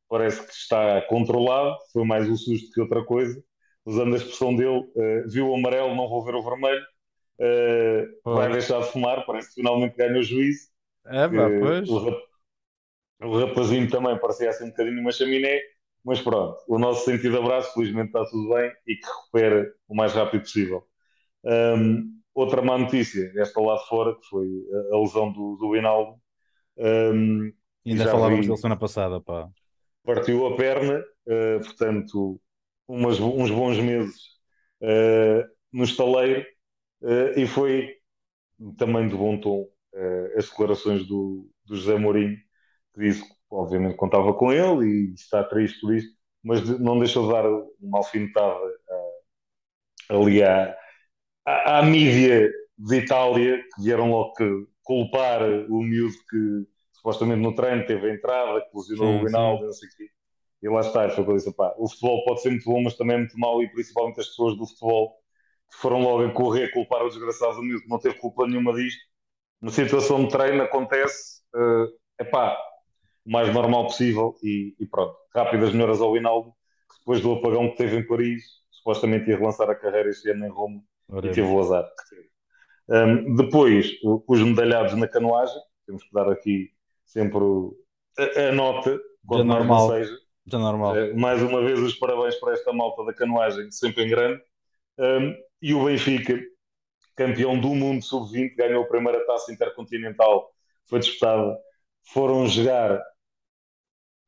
parece 0.09 0.47
que 0.47 0.53
está 0.53 1.03
controlado. 1.03 1.77
Foi 1.93 2.05
mais 2.05 2.29
um 2.29 2.37
susto 2.37 2.71
que 2.73 2.81
outra 2.81 3.05
coisa. 3.05 3.43
Usando 3.85 4.15
a 4.15 4.17
expressão 4.17 4.55
dele, 4.55 4.79
uh, 4.79 5.29
viu 5.29 5.49
o 5.49 5.55
amarelo, 5.55 5.95
não 5.95 6.09
vou 6.09 6.25
ver 6.25 6.35
o 6.35 6.43
vermelho 6.43 6.85
uh, 7.39 8.35
vai 8.35 8.53
deixar 8.53 8.81
de 8.81 8.91
fumar, 8.91 9.25
parece 9.27 9.49
que 9.49 9.55
finalmente 9.55 9.97
ganha 9.97 10.19
o 10.19 10.23
juízo. 10.23 10.69
É, 11.07 11.29
pá, 11.29 11.49
pois. 11.61 11.89
O, 11.89 11.99
rap, 11.99 12.23
o 13.23 13.39
rapazinho 13.39 13.91
também 13.91 14.19
parecia 14.19 14.51
assim 14.51 14.65
um 14.65 14.71
bocadinho 14.71 15.01
uma 15.01 15.13
chaminé, 15.13 15.61
mas 16.05 16.21
pronto, 16.21 16.59
o 16.69 16.79
nosso 16.79 17.05
sentido 17.05 17.39
abraço, 17.39 17.73
felizmente 17.75 18.09
está 18.09 18.25
tudo 18.27 18.55
bem 18.55 18.73
e 18.87 18.97
que 18.97 19.07
recupere 19.07 19.73
o 19.89 19.95
mais 19.95 20.13
rápido 20.13 20.43
possível. 20.43 20.87
Um, 21.45 22.21
outra 22.35 22.63
má 22.63 22.77
notícia, 22.77 23.33
esta 23.37 23.61
lá 23.61 23.79
fora, 23.79 24.15
que 24.15 24.27
foi 24.27 24.49
a, 24.93 24.99
lesão 24.99 25.33
do, 25.33 25.57
do 25.57 25.77
Hinaldo. 25.77 26.19
Um, 26.77 27.53
ainda 27.87 28.05
falávamos 28.07 28.47
da 28.47 28.57
semana 28.57 28.79
passada, 28.79 29.21
pá. 29.21 29.49
Partiu 30.05 30.47
a 30.47 30.57
perna, 30.57 30.99
uh, 30.99 31.65
portanto, 31.65 32.41
umas, 32.89 33.21
uns 33.21 33.51
bons 33.51 33.79
meses 33.79 34.21
uh, 34.83 35.49
no 35.73 35.85
estaleiro 35.85 36.45
Uh, 37.05 37.39
e 37.39 37.47
foi 37.47 37.95
também 38.79 39.07
de 39.07 39.15
bom 39.15 39.39
tom 39.39 39.69
uh, 39.93 40.39
as 40.39 40.49
declarações 40.49 41.07
do, 41.07 41.51
do 41.67 41.77
José 41.77 41.99
Mourinho, 41.99 42.39
que 42.95 43.01
disse 43.01 43.23
que 43.23 43.35
obviamente 43.51 43.97
contava 43.97 44.33
com 44.33 44.51
ele 44.51 44.87
e 44.87 45.13
está 45.13 45.45
triste 45.45 45.79
por 45.83 45.95
isso, 45.95 46.09
mas 46.43 46.67
não 46.81 46.99
deixou 46.99 47.27
de 47.27 47.33
dar 47.35 47.45
uma 47.79 47.99
alfinetada 47.99 48.59
uh, 48.59 50.17
ali 50.17 50.43
à, 50.43 50.75
à, 51.45 51.79
à, 51.79 51.83
mídia 51.83 52.51
de 52.77 52.97
Itália, 52.97 53.63
que 53.75 53.83
vieram 53.83 54.11
logo 54.11 54.33
que 54.35 54.67
culpar 54.83 55.43
o 55.43 55.83
miúdo 55.83 56.15
que 56.29 56.67
supostamente 56.93 57.41
no 57.41 57.55
treino 57.55 57.87
teve 57.87 58.11
a 58.11 58.15
entrada, 58.15 58.61
que 58.61 58.77
lesionou 58.77 59.21
o 59.21 59.25
Rinaldo, 59.25 59.67
não 59.67 59.73
sei 59.73 59.89
o 59.89 59.93
quê. 59.97 60.09
E 60.63 60.69
lá 60.69 60.81
está, 60.81 61.09
foi 61.11 61.23
o 61.23 61.27
que 61.27 61.33
eu 61.33 61.37
disse, 61.37 61.55
pá, 61.55 61.75
o 61.77 61.89
futebol 61.89 62.25
pode 62.25 62.41
ser 62.41 62.51
muito 62.51 62.65
bom, 62.65 62.83
mas 62.83 62.97
também 62.97 63.17
é 63.17 63.19
muito 63.19 63.39
mau, 63.39 63.63
e 63.63 63.71
principalmente 63.71 64.21
as 64.21 64.29
pessoas 64.29 64.57
do 64.57 64.67
futebol 64.67 65.15
foram 65.81 66.01
logo 66.01 66.25
a 66.25 66.33
correr 66.33 66.71
culpar 66.71 67.03
o 67.03 67.09
desgraçado 67.09 67.61
do 67.61 67.83
que 67.83 67.89
não 67.89 67.99
teve 67.99 68.15
culpa 68.17 68.47
nenhuma 68.47 68.73
disto. 68.73 69.01
Uma 69.61 69.71
situação 69.71 70.25
de 70.25 70.31
treino 70.31 70.63
acontece, 70.63 71.43
uh, 71.55 71.87
epá, 72.19 72.57
o 73.27 73.31
mais 73.31 73.53
normal 73.53 73.87
possível 73.87 74.35
e, 74.43 74.75
e 74.79 74.87
pronto. 74.87 75.15
Rápidas 75.35 75.73
melhoras 75.73 76.01
ao 76.01 76.17
Hinaldo, 76.17 76.51
que 76.91 76.99
depois 76.99 77.21
do 77.21 77.33
apagão 77.33 77.71
que 77.71 77.77
teve 77.77 77.99
em 77.99 78.07
Paris, 78.07 78.43
supostamente 78.71 79.29
ia 79.29 79.37
relançar 79.37 79.69
a 79.69 79.75
carreira 79.75 80.09
este 80.09 80.31
ano 80.31 80.47
em 80.47 80.51
Roma 80.51 80.83
E 81.13 81.21
teve 81.23 81.43
o 81.43 81.61
azar 81.61 81.89
Um, 82.87 83.35
depois, 83.37 83.93
os 84.03 84.43
medalhados 84.43 84.95
na 84.95 85.09
canoagem, 85.09 85.57
temos 85.87 86.03
que 86.03 86.13
dar 86.13 86.29
aqui 86.29 86.71
sempre 87.07 87.39
a, 88.19 88.49
a 88.49 88.53
nota, 88.53 89.01
quanto 89.27 89.47
mais 89.47 89.67
normal. 89.67 89.89
seja. 89.89 90.19
Já 90.47 90.59
normal. 90.59 90.95
Uh, 90.95 91.19
mais 91.19 91.43
uma 91.43 91.63
vez, 91.63 91.79
os 91.79 91.95
parabéns 91.95 92.35
para 92.37 92.53
esta 92.53 92.75
malta 92.75 93.03
da 93.05 93.15
canoagem, 93.15 93.71
sempre 93.71 94.05
em 94.05 94.11
grande. 94.11 94.43
Um, 94.99 95.35
e 95.63 95.73
o 95.73 95.85
Benfica, 95.87 96.39
campeão 97.17 97.59
do 97.59 97.69
mundo 97.69 98.05
sub-20, 98.05 98.55
ganhou 98.55 98.85
a 98.85 98.87
primeira 98.87 99.25
taça 99.27 99.51
intercontinental, 99.51 100.53
foi 100.87 100.99
disputada. 100.99 101.59
Foram 102.13 102.47
jogar 102.47 103.01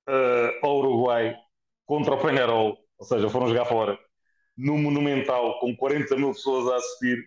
uh, 0.08 0.66
ao 0.66 0.78
Uruguai 0.78 1.36
contra 1.84 2.14
o 2.14 2.18
Penharol, 2.22 2.78
ou 2.98 3.06
seja, 3.06 3.28
foram 3.28 3.48
jogar 3.48 3.66
fora, 3.66 3.98
no 4.56 4.78
Monumental, 4.78 5.58
com 5.60 5.76
40 5.76 6.16
mil 6.16 6.32
pessoas 6.32 6.72
a 6.72 6.76
assistir, 6.76 7.18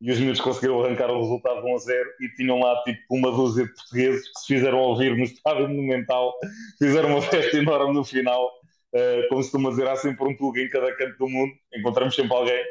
e 0.00 0.12
os 0.12 0.20
miúdos 0.20 0.40
conseguiram 0.40 0.82
arrancar 0.82 1.10
o 1.10 1.20
resultado 1.20 1.60
de 1.60 1.70
1 1.70 1.74
a 1.74 1.78
0 1.78 2.10
e 2.20 2.28
tinham 2.36 2.60
lá 2.60 2.80
tipo 2.84 3.00
uma 3.10 3.30
dúzia 3.32 3.66
de 3.66 3.74
portugueses 3.74 4.28
que 4.28 4.40
se 4.40 4.46
fizeram 4.54 4.78
ouvir 4.78 5.16
no 5.16 5.24
estádio 5.24 5.68
monumental, 5.68 6.34
fizeram 6.78 7.10
uma 7.10 7.22
festa 7.22 7.56
enorme 7.56 7.94
no 7.94 8.04
final, 8.04 8.46
uh, 8.46 9.28
como 9.28 9.42
se 9.42 9.50
costuma 9.50 9.70
dizer, 9.70 9.88
há 9.88 9.96
sempre 9.96 10.24
um 10.24 10.36
plug 10.36 10.60
em 10.60 10.68
cada 10.68 10.94
canto 10.96 11.18
do 11.18 11.28
mundo, 11.28 11.52
encontramos 11.74 12.14
sempre 12.14 12.32
alguém. 12.32 12.64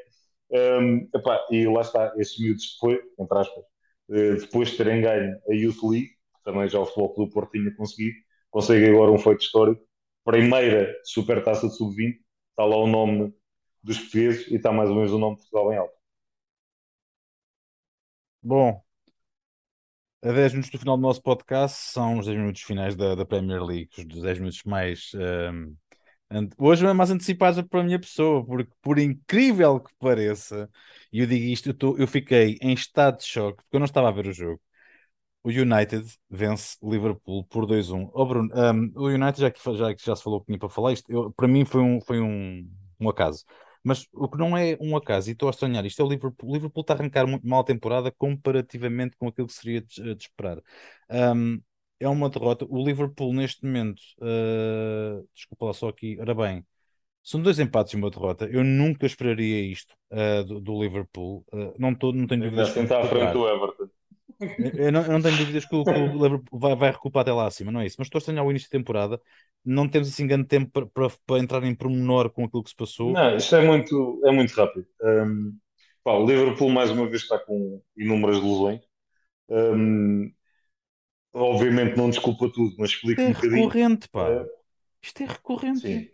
Um, 0.49 1.09
epá, 1.13 1.45
e 1.51 1.67
lá 1.67 1.81
está, 1.81 2.13
esses 2.17 2.39
miúdos 2.39 2.63
depois, 2.75 2.99
entre 3.19 3.37
aspas, 3.37 3.63
uh, 4.09 4.39
depois 4.39 4.69
de 4.69 4.77
terem 4.77 5.01
ganho 5.01 5.37
a 5.49 5.53
Youth 5.53 5.83
League, 5.83 6.07
que 6.07 6.43
também 6.45 6.69
já 6.69 6.79
o 6.79 6.85
Futebol 6.85 7.25
do 7.25 7.29
Porto 7.29 7.51
tinha 7.51 7.75
conseguido, 7.75 8.15
conseguem 8.49 8.89
agora 8.89 9.11
um 9.11 9.17
feito 9.17 9.41
histórico, 9.41 9.81
primeira 10.23 10.95
supertaça 11.03 11.67
de 11.67 11.75
sub-20, 11.75 12.19
está 12.51 12.63
lá 12.63 12.77
o 12.77 12.87
nome 12.87 13.33
dos 13.87 13.99
portugueses 13.99 14.47
e 14.47 14.55
está 14.55 14.71
mais 14.71 14.89
ou 14.89 14.95
menos 14.95 15.11
o 15.11 15.17
nome 15.19 15.37
de 15.37 15.41
Portugal 15.43 15.73
em 15.73 15.77
alto. 15.77 15.97
Bom, 18.41 18.83
a 20.23 20.31
10 20.31 20.53
minutos 20.53 20.71
do 20.71 20.79
final 20.79 20.97
do 20.97 21.01
nosso 21.01 21.21
podcast 21.21 21.91
são 21.91 22.19
os 22.19 22.25
10 22.25 22.37
minutos 22.37 22.61
finais 22.61 22.95
da, 22.95 23.15
da 23.15 23.25
Premier 23.25 23.63
League, 23.63 23.89
os 23.97 24.21
10 24.21 24.39
minutos 24.39 24.63
mais. 24.63 25.11
Um, 25.13 25.75
hoje 26.57 26.85
é 26.85 26.93
mais 26.93 27.09
antecipados 27.09 27.61
para 27.63 27.81
a 27.81 27.83
minha 27.83 27.99
pessoa, 27.99 28.45
porque 28.45 28.71
por 28.81 28.99
incrível 28.99 29.79
que 29.79 29.91
pareça, 29.99 30.69
e 31.11 31.19
eu 31.21 31.27
digo 31.27 31.45
isto, 31.45 31.69
eu, 31.69 31.73
tô, 31.73 31.97
eu 31.97 32.07
fiquei 32.07 32.57
em 32.61 32.73
estado 32.73 33.17
de 33.19 33.25
choque, 33.25 33.57
porque 33.63 33.75
eu 33.75 33.79
não 33.79 33.85
estava 33.85 34.09
a 34.09 34.11
ver 34.11 34.27
o 34.27 34.33
jogo. 34.33 34.61
O 35.43 35.49
United 35.49 36.05
vence 36.29 36.77
Liverpool 36.83 37.45
por 37.45 37.65
2-1. 37.65 38.09
Oh, 38.13 38.25
Bruno, 38.25 38.49
um, 38.53 38.91
o 38.95 39.07
United, 39.07 39.41
já 39.41 39.51
que 39.51 39.59
já, 39.77 39.95
já 39.97 40.15
se 40.15 40.23
falou 40.23 40.41
que 40.41 40.47
tinha 40.47 40.59
para 40.59 40.69
falar, 40.69 40.93
isto 40.93 41.09
eu, 41.11 41.31
para 41.31 41.47
mim 41.47 41.63
foi 41.65 41.81
um, 41.81 42.01
foi 42.01 42.19
um, 42.19 42.69
um 42.99 43.09
acaso. 43.09 43.45
Mas 43.87 44.05
o 44.11 44.27
que 44.27 44.37
não 44.37 44.57
é 44.57 44.77
um 44.81 44.97
acaso, 44.97 45.29
e 45.29 45.31
estou 45.31 45.47
a 45.47 45.51
estranhar 45.51 45.85
isto, 45.85 46.01
é 46.01 46.05
o 46.05 46.09
Liverpool. 46.09 46.49
O 46.49 46.53
Liverpool 46.53 46.81
está 46.81 46.93
a 46.93 46.97
arrancar 46.97 47.25
muito 47.25 47.47
mal 47.47 47.61
a 47.61 47.63
temporada 47.63 48.11
comparativamente 48.11 49.15
com 49.15 49.29
aquilo 49.29 49.47
que 49.47 49.53
seria 49.53 49.81
de, 49.81 50.13
de 50.13 50.23
esperar. 50.23 50.61
Um, 51.09 51.61
é 51.97 52.09
uma 52.09 52.29
derrota. 52.29 52.65
O 52.69 52.83
Liverpool, 52.83 53.33
neste 53.33 53.65
momento, 53.65 54.01
uh, 54.19 55.25
desculpa 55.33 55.67
lá 55.67 55.73
só 55.73 55.87
aqui, 55.87 56.17
ora 56.19 56.35
bem, 56.35 56.65
são 57.23 57.41
dois 57.41 57.59
empates 57.59 57.93
e 57.93 57.95
uma 57.95 58.09
derrota. 58.09 58.45
Eu 58.51 58.61
nunca 58.61 59.05
esperaria 59.05 59.61
isto 59.61 59.95
uh, 60.11 60.43
do, 60.43 60.59
do, 60.59 60.83
Liverpool. 60.83 61.45
Uh, 61.53 61.73
não, 61.79 61.95
tô, 61.95 62.11
não 62.11 62.27
tenho 62.27 62.43
dúvidas. 62.43 62.75
Ainda 62.75 62.81
está 62.81 62.99
à 62.99 63.05
frente 63.05 63.31
do 63.31 63.47
Everton. 63.47 63.76
Eu 64.39 64.91
não, 64.91 65.01
eu 65.01 65.11
não, 65.13 65.21
tenho 65.21 65.37
dúvidas 65.37 65.65
que 65.65 65.75
o, 65.75 65.83
que 65.83 65.91
o 65.91 66.59
vai, 66.59 66.75
vai, 66.75 66.91
recuperar 66.91 67.23
até 67.23 67.33
lá 67.33 67.47
acima, 67.47 67.71
não 67.71 67.81
é 67.81 67.87
isso? 67.87 67.95
Mas 67.97 68.05
estou 68.05 68.19
a 68.19 68.21
estranhar 68.21 68.45
o 68.45 68.51
início 68.51 68.69
da 68.69 68.77
temporada. 68.77 69.21
Não 69.65 69.89
temos 69.89 70.07
assim 70.07 70.27
grande 70.27 70.47
tempo 70.47 70.71
para, 70.71 70.85
para, 70.85 71.09
para, 71.25 71.39
entrar 71.39 71.63
em 71.63 71.73
pormenor 71.73 72.29
com 72.29 72.45
aquilo 72.45 72.63
que 72.63 72.69
se 72.69 72.75
passou. 72.75 73.11
Não, 73.11 73.35
isto 73.35 73.55
é 73.55 73.65
muito, 73.65 74.21
é 74.25 74.31
muito 74.31 74.53
rápido. 74.53 74.85
Um, 75.01 75.57
pá, 76.03 76.13
o 76.13 76.25
Liverpool, 76.25 76.69
mais 76.69 76.91
uma 76.91 77.07
vez, 77.09 77.23
está 77.23 77.39
com 77.39 77.81
inúmeras 77.97 78.37
lesões. 78.37 78.81
Um, 79.49 80.31
obviamente, 81.33 81.97
não 81.97 82.09
desculpa 82.09 82.47
tudo, 82.53 82.75
mas 82.77 82.91
explica 82.91 83.21
é 83.23 83.29
um 83.29 83.33
bocadinho. 83.33 83.55
É 83.55 83.61
recorrente, 83.61 84.09
pá. 84.09 84.29
Uh, 84.29 84.47
isto 85.01 85.23
é 85.23 85.25
recorrente. 85.25 85.79
Sim. 85.79 86.07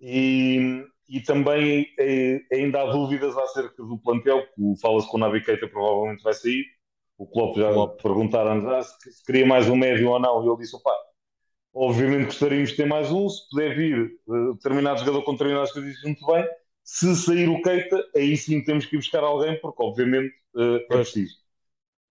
E, 0.00 0.84
e 1.08 1.20
também 1.20 1.86
é, 1.98 2.40
ainda 2.52 2.82
há 2.82 2.86
dúvidas 2.86 3.36
acerca 3.36 3.82
do 3.82 3.98
plantel, 3.98 4.46
fala-se 4.80 5.10
que 5.10 5.16
o 5.16 5.18
Navi 5.18 5.42
Keita 5.42 5.66
provavelmente 5.66 6.22
vai 6.22 6.34
sair 6.34 6.73
o 7.16 7.26
Klopp 7.26 7.56
já 7.56 7.72
Klopp. 7.72 8.02
perguntaram 8.02 8.68
ah, 8.70 8.82
se, 8.82 9.24
queria 9.24 9.46
mais 9.46 9.68
um 9.68 9.76
médio 9.76 10.10
ou 10.10 10.18
não, 10.18 10.44
e 10.44 10.48
ele 10.48 10.56
disse: 10.58 10.76
opá, 10.76 10.92
obviamente 11.72 12.26
gostaríamos 12.26 12.70
de 12.70 12.76
ter 12.76 12.86
mais 12.86 13.10
um, 13.10 13.28
se 13.28 13.48
puder 13.50 13.76
vir 13.76 14.20
uh, 14.26 14.54
determinado 14.54 15.00
jogador 15.00 15.22
com 15.22 15.32
determinadas 15.32 15.72
coisas, 15.72 15.94
muito 16.02 16.26
bem. 16.26 16.46
Se 16.82 17.16
sair 17.16 17.48
o 17.48 17.62
Keita, 17.62 18.04
aí 18.14 18.36
sim 18.36 18.62
temos 18.62 18.84
que 18.84 18.96
ir 18.96 18.98
buscar 18.98 19.24
alguém, 19.24 19.58
porque 19.60 19.82
obviamente 19.82 20.34
uh, 20.54 20.76
é 20.76 20.78
preciso. 20.80 21.36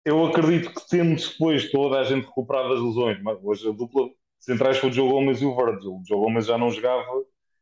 Eu 0.05 0.25
acredito 0.27 0.73
que 0.75 0.89
temos 0.89 1.29
depois 1.29 1.71
toda 1.71 2.01
a 2.01 2.05
gente 2.05 2.27
recuperada 2.27 2.71
das 2.71 2.81
lesões, 2.81 3.23
mas 3.23 3.39
hoje 3.43 3.69
a 3.69 3.73
dupla 3.73 4.09
centrais 4.39 4.79
foi 4.79 4.91
o 4.91 4.93
Joe 4.93 5.09
Gomes 5.09 5.41
e 5.41 5.45
o 5.45 5.55
Virgil. 5.55 5.93
O 5.93 6.03
Joe 6.07 6.19
Gomes 6.19 6.47
já 6.47 6.59
não 6.59 6.71
jogava 6.71 7.05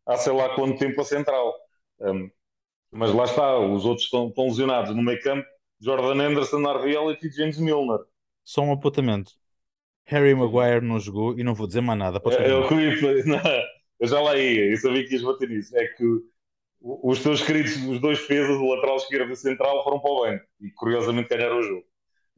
há 0.06 0.16
sei 0.16 0.32
lá 0.32 0.54
quanto 0.54 0.78
tempo 0.78 1.00
a 1.00 1.04
central. 1.04 1.52
Um, 2.00 2.30
mas 2.90 3.12
lá 3.12 3.24
está, 3.24 3.58
os 3.58 3.84
outros 3.84 4.06
estão, 4.06 4.28
estão 4.28 4.44
lesionados 4.46 4.94
no 4.94 5.02
meio 5.02 5.20
campo 5.20 5.46
Jordan 5.80 6.20
Anderson, 6.22 6.66
Harvey 6.66 6.94
Elliott 6.94 7.26
e 7.26 7.30
James 7.30 7.58
Milner. 7.58 8.00
Só 8.44 8.62
um 8.62 8.72
apontamento. 8.72 9.32
Harry 10.04 10.34
Maguire 10.34 10.84
não 10.84 10.98
jogou 10.98 11.38
e 11.38 11.44
não 11.44 11.54
vou 11.54 11.66
dizer 11.66 11.80
mais 11.80 11.98
nada. 11.98 12.20
É, 12.26 12.50
eu, 12.50 12.64
eu, 12.64 13.26
não, 13.26 13.40
eu 14.00 14.08
já 14.08 14.20
lá 14.20 14.36
ia, 14.36 14.70
eu 14.70 14.76
sabia 14.76 15.06
que 15.06 15.14
ias 15.14 15.22
bater 15.22 15.48
nisso. 15.48 15.76
É 15.76 15.86
que 15.86 16.04
os 16.82 17.22
teus 17.22 17.42
queridos, 17.42 17.76
os 17.86 18.00
dois 18.00 18.18
defesas, 18.18 18.56
o 18.56 18.74
lateral 18.74 18.96
esquerdo 18.96 19.30
e 19.30 19.32
o 19.32 19.36
central, 19.36 19.84
foram 19.84 20.00
para 20.00 20.10
o 20.10 20.20
banco 20.22 20.44
e 20.60 20.70
curiosamente 20.70 21.28
ganharam 21.28 21.58
o 21.58 21.62
jogo. 21.62 21.84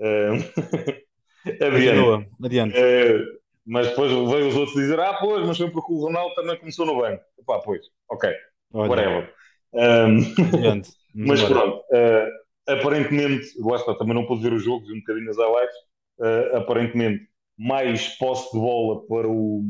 Uh, 0.00 1.02
adiante. 1.64 2.28
adiante. 2.44 2.76
Uh, 2.76 3.42
mas 3.64 3.88
depois 3.88 4.10
veio 4.10 4.48
os 4.48 4.56
outros 4.56 4.76
dizer: 4.76 4.98
Ah, 4.98 5.16
pois, 5.20 5.46
mas 5.46 5.56
foi 5.56 5.70
porque 5.70 5.92
o 5.92 6.00
Ronaldo 6.00 6.34
também 6.34 6.58
começou 6.58 6.84
no 6.84 6.96
banco. 6.96 7.22
Pá, 7.46 7.60
pois, 7.60 7.80
ok, 8.10 8.30
Olha. 8.74 8.90
whatever. 8.90 9.34
Um, 9.72 10.18
adiante. 10.54 10.90
mas 11.14 11.42
pronto, 11.42 11.78
uh, 11.78 12.41
aparentemente, 12.66 13.46
lá 13.60 13.76
está, 13.76 13.94
também 13.94 14.14
não 14.14 14.26
pude 14.26 14.42
ver 14.42 14.52
o 14.52 14.58
jogo, 14.58 14.86
vi 14.86 14.92
um 14.92 15.00
bocadinho 15.00 15.30
as 15.30 15.36
highlights, 15.36 15.76
uh, 16.18 16.56
aparentemente 16.56 17.28
mais 17.58 18.08
posse 18.16 18.52
de 18.52 18.58
bola 18.58 19.06
para 19.06 19.28
o, 19.28 19.62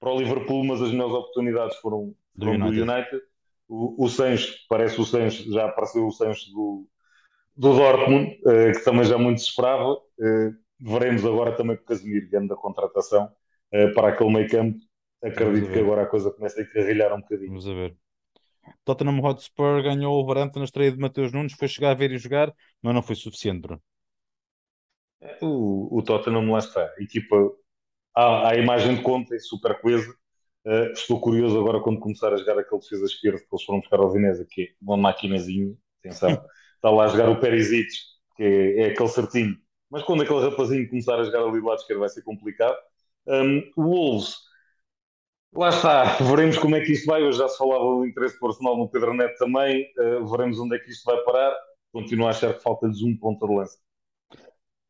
para 0.00 0.10
o 0.10 0.18
Liverpool, 0.18 0.64
mas 0.64 0.82
as 0.82 0.90
melhores 0.90 1.14
oportunidades 1.14 1.76
foram, 1.78 2.14
foram 2.38 2.58
do 2.58 2.64
United. 2.66 2.84
Do 2.84 2.92
United. 2.92 3.22
O, 3.68 4.04
o 4.04 4.08
Sancho, 4.08 4.54
parece 4.68 5.00
o 5.00 5.04
Sancho, 5.04 5.50
já 5.52 5.66
apareceu 5.66 6.06
o 6.06 6.12
Sancho 6.12 6.50
do, 6.52 6.86
do 7.56 7.74
Dortmund, 7.74 8.38
uh, 8.44 8.72
que 8.72 8.84
também 8.84 9.04
já 9.04 9.18
muito 9.18 9.40
se 9.40 9.48
esperava. 9.48 9.92
Uh, 9.92 10.54
veremos 10.80 11.24
agora 11.24 11.52
também 11.52 11.76
o 11.76 11.84
Casemiro, 11.84 12.28
ganhando 12.30 12.54
a 12.54 12.56
contratação 12.56 13.28
para 13.94 14.08
aquele 14.08 14.32
meio 14.32 14.48
campo. 14.48 14.78
Acredito 15.22 15.70
que 15.70 15.78
agora 15.78 16.02
a 16.02 16.06
coisa 16.06 16.30
começa 16.30 16.58
a 16.60 16.62
encarrilhar 16.62 17.12
um 17.12 17.20
bocadinho. 17.20 17.48
Vamos 17.48 17.68
a 17.68 17.74
ver. 17.74 17.96
Tottenham 18.84 19.20
Hotspur 19.20 19.82
ganhou 19.82 20.14
o 20.14 20.24
Wolverhampton 20.24 20.60
na 20.60 20.64
estreia 20.64 20.92
de 20.92 20.98
Mateus 20.98 21.32
Nunes, 21.32 21.52
foi 21.52 21.68
chegar 21.68 21.90
a 21.90 21.94
ver 21.94 22.12
e 22.12 22.18
jogar, 22.18 22.52
mas 22.82 22.94
não 22.94 23.02
foi 23.02 23.14
suficiente, 23.14 23.60
Bruno. 23.60 23.82
O, 25.42 25.98
o 25.98 26.02
Tottenham 26.02 26.50
lá 26.50 26.58
está. 26.58 26.82
A 26.82 27.02
equipa, 27.02 27.36
a, 28.14 28.50
a 28.50 28.56
imagem 28.56 28.96
de 28.96 29.02
conta 29.02 29.34
é 29.34 29.38
super 29.38 29.80
coesa. 29.80 30.10
Uh, 30.64 30.92
estou 30.92 31.20
curioso 31.20 31.58
agora 31.58 31.80
quando 31.80 32.00
começar 32.00 32.32
a 32.32 32.36
jogar 32.36 32.58
aquele 32.58 32.80
defesa 32.80 33.06
esquerdo 33.06 33.38
que 33.38 33.46
eles 33.50 33.64
foram 33.64 33.80
buscar 33.80 34.00
ao 34.00 34.10
Vinesa, 34.10 34.46
que 34.48 34.62
é 34.62 34.66
uma 34.80 34.96
maquinazinha, 34.96 35.74
atenção. 36.00 36.30
está 36.76 36.90
lá 36.90 37.04
a 37.04 37.08
jogar 37.08 37.28
o 37.30 37.40
Perisic, 37.40 37.88
que 38.36 38.42
é, 38.42 38.80
é, 38.80 38.90
aquele 38.90 39.08
certinho. 39.08 39.56
Mas 39.90 40.02
quando 40.02 40.22
aquele 40.22 40.40
rapazinho 40.40 40.88
começar 40.88 41.18
a 41.18 41.24
jogar 41.24 41.42
ali 41.42 41.60
do 41.60 41.66
lado 41.66 41.78
esquerdo 41.78 42.00
vai 42.00 42.08
ser 42.08 42.22
complicado. 42.22 42.76
Um, 43.26 43.58
o 43.76 43.82
Wolves 43.82 44.36
Lá 45.52 45.70
está, 45.70 46.04
veremos 46.22 46.58
como 46.58 46.76
é 46.76 46.80
que 46.80 46.92
isto 46.92 47.06
vai. 47.06 47.22
Hoje 47.22 47.38
já 47.38 47.48
se 47.48 47.58
falava 47.58 47.82
do 47.82 48.06
interesse 48.06 48.38
personal 48.38 48.76
no 48.76 48.88
Pedro 48.88 49.14
Neto 49.14 49.38
também. 49.38 49.86
Uh, 49.98 50.26
veremos 50.26 50.58
onde 50.58 50.76
é 50.76 50.78
que 50.78 50.90
isto 50.90 51.04
vai 51.04 51.22
parar. 51.24 51.56
Continuo 51.92 52.26
a 52.26 52.30
achar 52.30 52.54
que 52.54 52.62
falta-lhes 52.62 53.02
um 53.02 53.16
ponto 53.16 53.46
de 53.46 53.54
lança. 53.54 53.78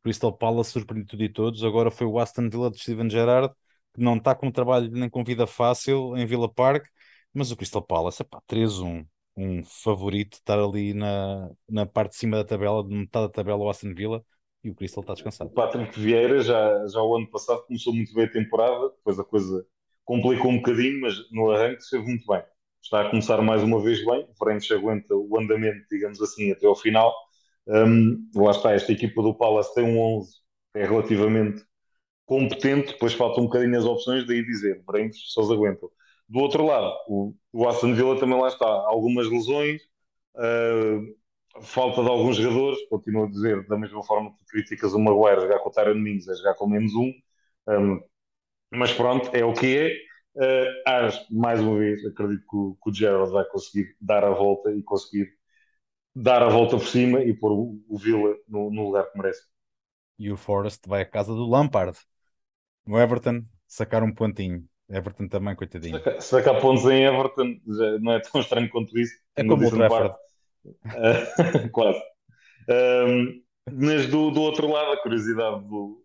Crystal 0.03 0.33
Palace 0.33 0.71
surpreendeu 0.71 1.07
tudo 1.07 1.23
e 1.23 1.29
todos. 1.29 1.63
Agora 1.63 1.91
foi 1.91 2.07
o 2.07 2.19
Aston 2.19 2.49
Villa 2.49 2.69
de 2.69 2.79
Steven 2.79 3.09
Gerrard, 3.09 3.53
que 3.93 4.01
não 4.01 4.17
está 4.17 4.35
com 4.35 4.51
trabalho 4.51 4.89
nem 4.91 5.09
com 5.09 5.23
vida 5.23 5.45
fácil 5.47 6.15
em 6.17 6.25
Villa 6.25 6.51
Park, 6.51 6.85
mas 7.33 7.51
o 7.51 7.57
Crystal 7.57 7.81
Palace 7.81 8.21
é 8.21 8.25
pá, 8.25 8.41
3-1. 8.47 9.05
Um 9.35 9.63
favorito 9.63 10.33
estar 10.33 10.59
ali 10.59 10.93
na, 10.93 11.49
na 11.69 11.85
parte 11.85 12.11
de 12.11 12.17
cima 12.17 12.37
da 12.37 12.43
tabela, 12.43 12.83
de 12.83 12.93
metade 12.93 13.27
da 13.27 13.31
tabela, 13.31 13.59
o 13.59 13.69
Aston 13.69 13.93
Villa, 13.93 14.23
e 14.63 14.69
o 14.69 14.75
Crystal 14.75 15.01
está 15.01 15.13
descansado. 15.13 15.49
O 15.49 15.53
Patrick 15.53 15.97
Vieira 15.97 16.41
já, 16.41 16.85
já 16.87 17.01
o 17.01 17.15
ano 17.15 17.29
passado 17.29 17.63
começou 17.65 17.93
muito 17.93 18.13
bem 18.13 18.25
a 18.25 18.31
temporada, 18.31 18.89
depois 18.89 19.17
a 19.17 19.23
coisa 19.23 19.65
complicou 20.09 20.49
um 20.49 20.57
bocadinho, 20.57 21.01
mas 21.01 21.29
no 21.31 21.51
arranque 21.51 21.83
esteve 21.83 22.03
muito 22.03 22.25
bem. 22.25 22.41
Está 22.81 23.01
a 23.01 23.09
começar 23.11 23.39
mais 23.43 23.61
uma 23.61 23.79
vez 23.79 24.03
bem, 24.03 24.27
o 24.27 24.59
se 24.59 24.73
aguenta 24.73 25.15
o 25.15 25.39
andamento, 25.39 25.85
digamos 25.91 26.19
assim, 26.19 26.51
até 26.51 26.65
ao 26.65 26.75
final. 26.75 27.13
Um, 27.67 28.27
lá 28.33 28.49
está, 28.49 28.71
esta 28.71 28.91
equipa 28.91 29.21
do 29.21 29.35
Palace 29.35 29.71
tem 29.75 29.83
um 29.83 29.99
11 29.99 30.31
é 30.73 30.83
relativamente 30.83 31.63
competente, 32.25 32.93
depois 32.93 33.13
faltam 33.13 33.43
um 33.43 33.47
bocadinho 33.47 33.77
as 33.77 33.85
opções, 33.85 34.25
daí 34.25 34.43
dizer, 34.43 34.83
veremos 34.89 35.31
se 35.31 35.39
eles 35.39 35.51
aguentam. 35.51 35.91
Do 36.27 36.39
outro 36.39 36.65
lado, 36.65 36.91
o, 37.07 37.35
o 37.53 37.67
Aston 37.67 37.93
Villa 37.93 38.19
também 38.19 38.39
lá 38.39 38.47
está, 38.47 38.65
algumas 38.65 39.29
lesões, 39.29 39.79
uh, 40.35 41.61
falta 41.61 42.01
de 42.01 42.09
alguns 42.09 42.37
jogadores, 42.37 42.79
continuo 42.89 43.25
a 43.25 43.29
dizer, 43.29 43.67
da 43.67 43.77
mesma 43.77 44.03
forma 44.03 44.35
que 44.37 44.45
criticas 44.45 44.93
o 44.93 44.99
Maguire 44.99 45.41
jogar 45.41 45.59
com 45.59 45.69
o 45.69 45.71
Tyron 45.71 45.95
Mings, 45.99 46.27
a 46.27 46.33
jogar 46.35 46.55
com 46.55 46.67
menos 46.67 46.95
um, 46.95 47.11
um 47.67 48.01
mas 48.71 48.93
pronto, 48.93 49.29
é 49.35 49.43
o 49.43 49.53
que 49.53 49.77
é. 49.77 50.09
Acho, 50.85 51.25
mais 51.33 51.59
uma 51.59 51.77
vez, 51.77 52.05
acredito 52.05 52.45
que 52.47 52.55
o, 52.55 52.77
que 52.81 52.89
o 52.89 52.93
Gerald 52.93 53.31
vai 53.31 53.45
conseguir 53.45 53.95
dar 53.99 54.23
a 54.23 54.29
volta 54.29 54.71
e 54.71 54.81
conseguir 54.83 55.29
dar 56.15 56.41
a 56.43 56.49
volta 56.49 56.77
por 56.77 56.85
cima 56.85 57.21
e 57.21 57.33
pôr 57.33 57.51
o, 57.51 57.81
o 57.87 57.97
Villa 57.97 58.35
no, 58.47 58.71
no, 58.71 58.85
lugar 58.85 59.11
que 59.11 59.17
merece. 59.17 59.41
E 60.17 60.31
o 60.31 60.37
Forest 60.37 60.87
vai 60.87 61.01
à 61.01 61.05
casa 61.05 61.33
do 61.33 61.47
Lampard. 61.47 61.97
No 62.85 62.99
Everton, 62.99 63.43
sacar 63.67 64.03
um 64.03 64.13
pontinho. 64.13 64.65
Everton 64.89 65.27
também, 65.27 65.55
coitadinho. 65.55 65.97
Sacar, 65.97 66.21
sacar 66.21 66.61
pontos 66.61 66.83
em 66.85 67.03
Everton 67.05 67.59
já 67.67 67.99
não 67.99 68.13
é 68.13 68.19
tão 68.19 68.41
estranho 68.41 68.69
quanto 68.69 68.97
isso. 68.97 69.13
É 69.35 69.43
como 69.43 69.65
o 69.65 69.69
Trafford. 69.69 70.15
Uh, 70.65 71.69
quase. 71.71 72.01
Um, 72.69 73.41
mas 73.71 74.07
do, 74.07 74.31
do 74.31 74.41
outro 74.41 74.67
lado, 74.67 74.91
a 74.93 75.01
curiosidade 75.01 75.61
do, 75.67 75.98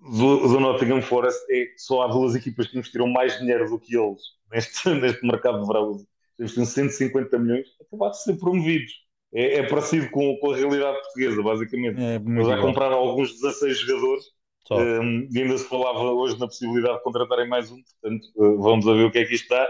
do, 0.00 0.48
do 0.48 0.60
Nottingham 0.60 1.02
Forest 1.02 1.40
é 1.50 1.66
só 1.76 2.02
há 2.02 2.08
duas 2.08 2.34
equipas 2.34 2.66
que 2.66 2.76
investiram 2.76 3.08
mais 3.08 3.38
dinheiro 3.38 3.68
do 3.68 3.78
que 3.78 3.96
eles 3.96 4.20
neste, 4.52 4.88
neste 4.90 5.26
mercado 5.26 5.60
de 5.60 5.66
verão. 5.66 5.96
Investiram 6.38 6.66
150 6.66 7.38
milhões, 7.38 7.66
acabaram 7.80 8.12
de 8.12 8.22
ser 8.22 8.36
promovidos. 8.36 9.04
É, 9.32 9.58
é 9.58 9.68
parecido 9.68 10.08
com, 10.10 10.36
com, 10.38 10.52
a 10.52 10.56
realidade 10.56 10.96
portuguesa, 10.98 11.42
basicamente. 11.42 12.00
É, 12.00 12.16
eles 12.16 12.46
já 12.46 12.60
compraram 12.60 12.96
alguns 12.96 13.32
16 13.32 13.80
jogadores 13.80 14.24
Um, 14.70 15.28
e 15.30 15.42
ainda 15.42 15.58
se 15.58 15.68
falava 15.68 16.00
hoje 16.00 16.38
na 16.38 16.46
possibilidade 16.46 16.96
de 16.96 17.02
contratarem 17.02 17.46
mais 17.46 17.70
um, 17.70 17.82
portanto, 17.82 18.26
uh, 18.36 18.62
vamos 18.62 18.88
a 18.88 18.94
ver 18.94 19.04
o 19.04 19.10
que 19.10 19.18
é 19.18 19.24
que 19.24 19.34
isto 19.34 19.48
dá. 19.48 19.68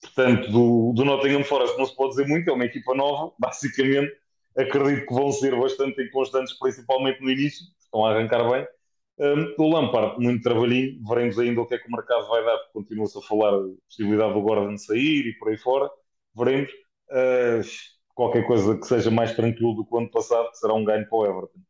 Portanto, 0.00 0.50
do, 0.50 0.92
do 0.94 1.04
Nottingham 1.04 1.44
Forest 1.44 1.76
não 1.76 1.86
se 1.86 1.94
pode 1.94 2.10
dizer 2.10 2.26
muito, 2.26 2.48
é 2.48 2.52
uma 2.52 2.64
equipa 2.64 2.94
nova, 2.94 3.34
basicamente. 3.38 4.12
Acredito 4.56 5.06
que 5.06 5.14
vão 5.14 5.30
ser 5.32 5.54
bastante 5.54 6.02
inconstantes, 6.02 6.58
principalmente 6.58 7.20
no 7.20 7.30
início, 7.30 7.66
estão 7.78 8.06
a 8.06 8.12
arrancar 8.12 8.48
bem. 8.48 8.66
Um, 9.18 9.54
o 9.58 9.72
Lampard, 9.72 10.18
muito 10.18 10.42
trabalhinho, 10.42 11.00
veremos 11.08 11.38
ainda 11.38 11.60
o 11.60 11.66
que 11.66 11.74
é 11.74 11.78
que 11.78 11.88
o 11.88 11.92
mercado 11.92 12.28
vai 12.28 12.44
dar, 12.44 12.56
porque 12.58 12.72
continua-se 12.74 13.18
a 13.18 13.22
falar 13.22 13.54
a 13.54 13.62
possibilidade 13.88 14.34
do 14.34 14.42
Gordon 14.42 14.76
sair 14.76 15.26
e 15.26 15.38
por 15.38 15.48
aí 15.48 15.56
fora. 15.56 15.88
Veremos. 16.34 16.70
Uh, 17.10 17.62
qualquer 18.16 18.46
coisa 18.46 18.76
que 18.76 18.86
seja 18.86 19.10
mais 19.10 19.36
tranquilo 19.36 19.74
do 19.74 19.84
que 19.84 19.94
o 19.94 19.98
ano 19.98 20.10
passado, 20.10 20.48
será 20.54 20.72
um 20.72 20.84
ganho 20.84 21.06
para 21.06 21.18
o 21.18 21.26
Everton. 21.26 21.60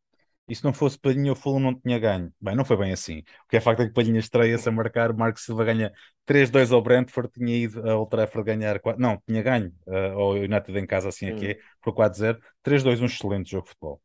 E 0.49 0.55
se 0.55 0.63
não 0.63 0.73
fosse 0.73 0.97
Palhinha, 0.97 1.33
o 1.33 1.35
Fulham 1.35 1.59
não 1.59 1.75
tinha 1.75 1.99
ganho. 1.99 2.33
Bem, 2.41 2.55
não 2.55 2.65
foi 2.65 2.77
bem 2.77 2.93
assim. 2.93 3.19
O 3.19 3.49
que 3.49 3.57
é 3.57 3.61
facto 3.61 3.81
é 3.81 3.87
que 3.89 3.93
Palhinha 3.93 4.21
estreia-se 4.21 4.69
a 4.69 4.73
marcar, 4.73 5.13
Marcos 5.13 5.45
Silva 5.45 5.65
ganha 5.65 5.93
3-2 6.25 6.73
ao 6.73 6.81
Brentford, 6.81 7.33
tinha 7.33 7.57
ido 7.57 7.91
a 7.91 7.97
Old 7.97 8.09
Trafford 8.09 8.47
ganhar, 8.47 8.79
4... 8.79 9.03
não, 9.03 9.21
tinha 9.27 9.43
ganho 9.43 9.73
uh, 9.89 10.19
ao 10.21 10.31
United 10.35 10.79
em 10.79 10.87
casa, 10.87 11.09
assim 11.09 11.29
aqui, 11.31 11.59
hum. 11.59 11.65
por 11.83 11.93
4-0. 11.95 12.39
3-2, 12.65 13.01
um 13.03 13.07
excelente 13.07 13.51
jogo 13.51 13.65
de 13.65 13.71
futebol. 13.71 14.01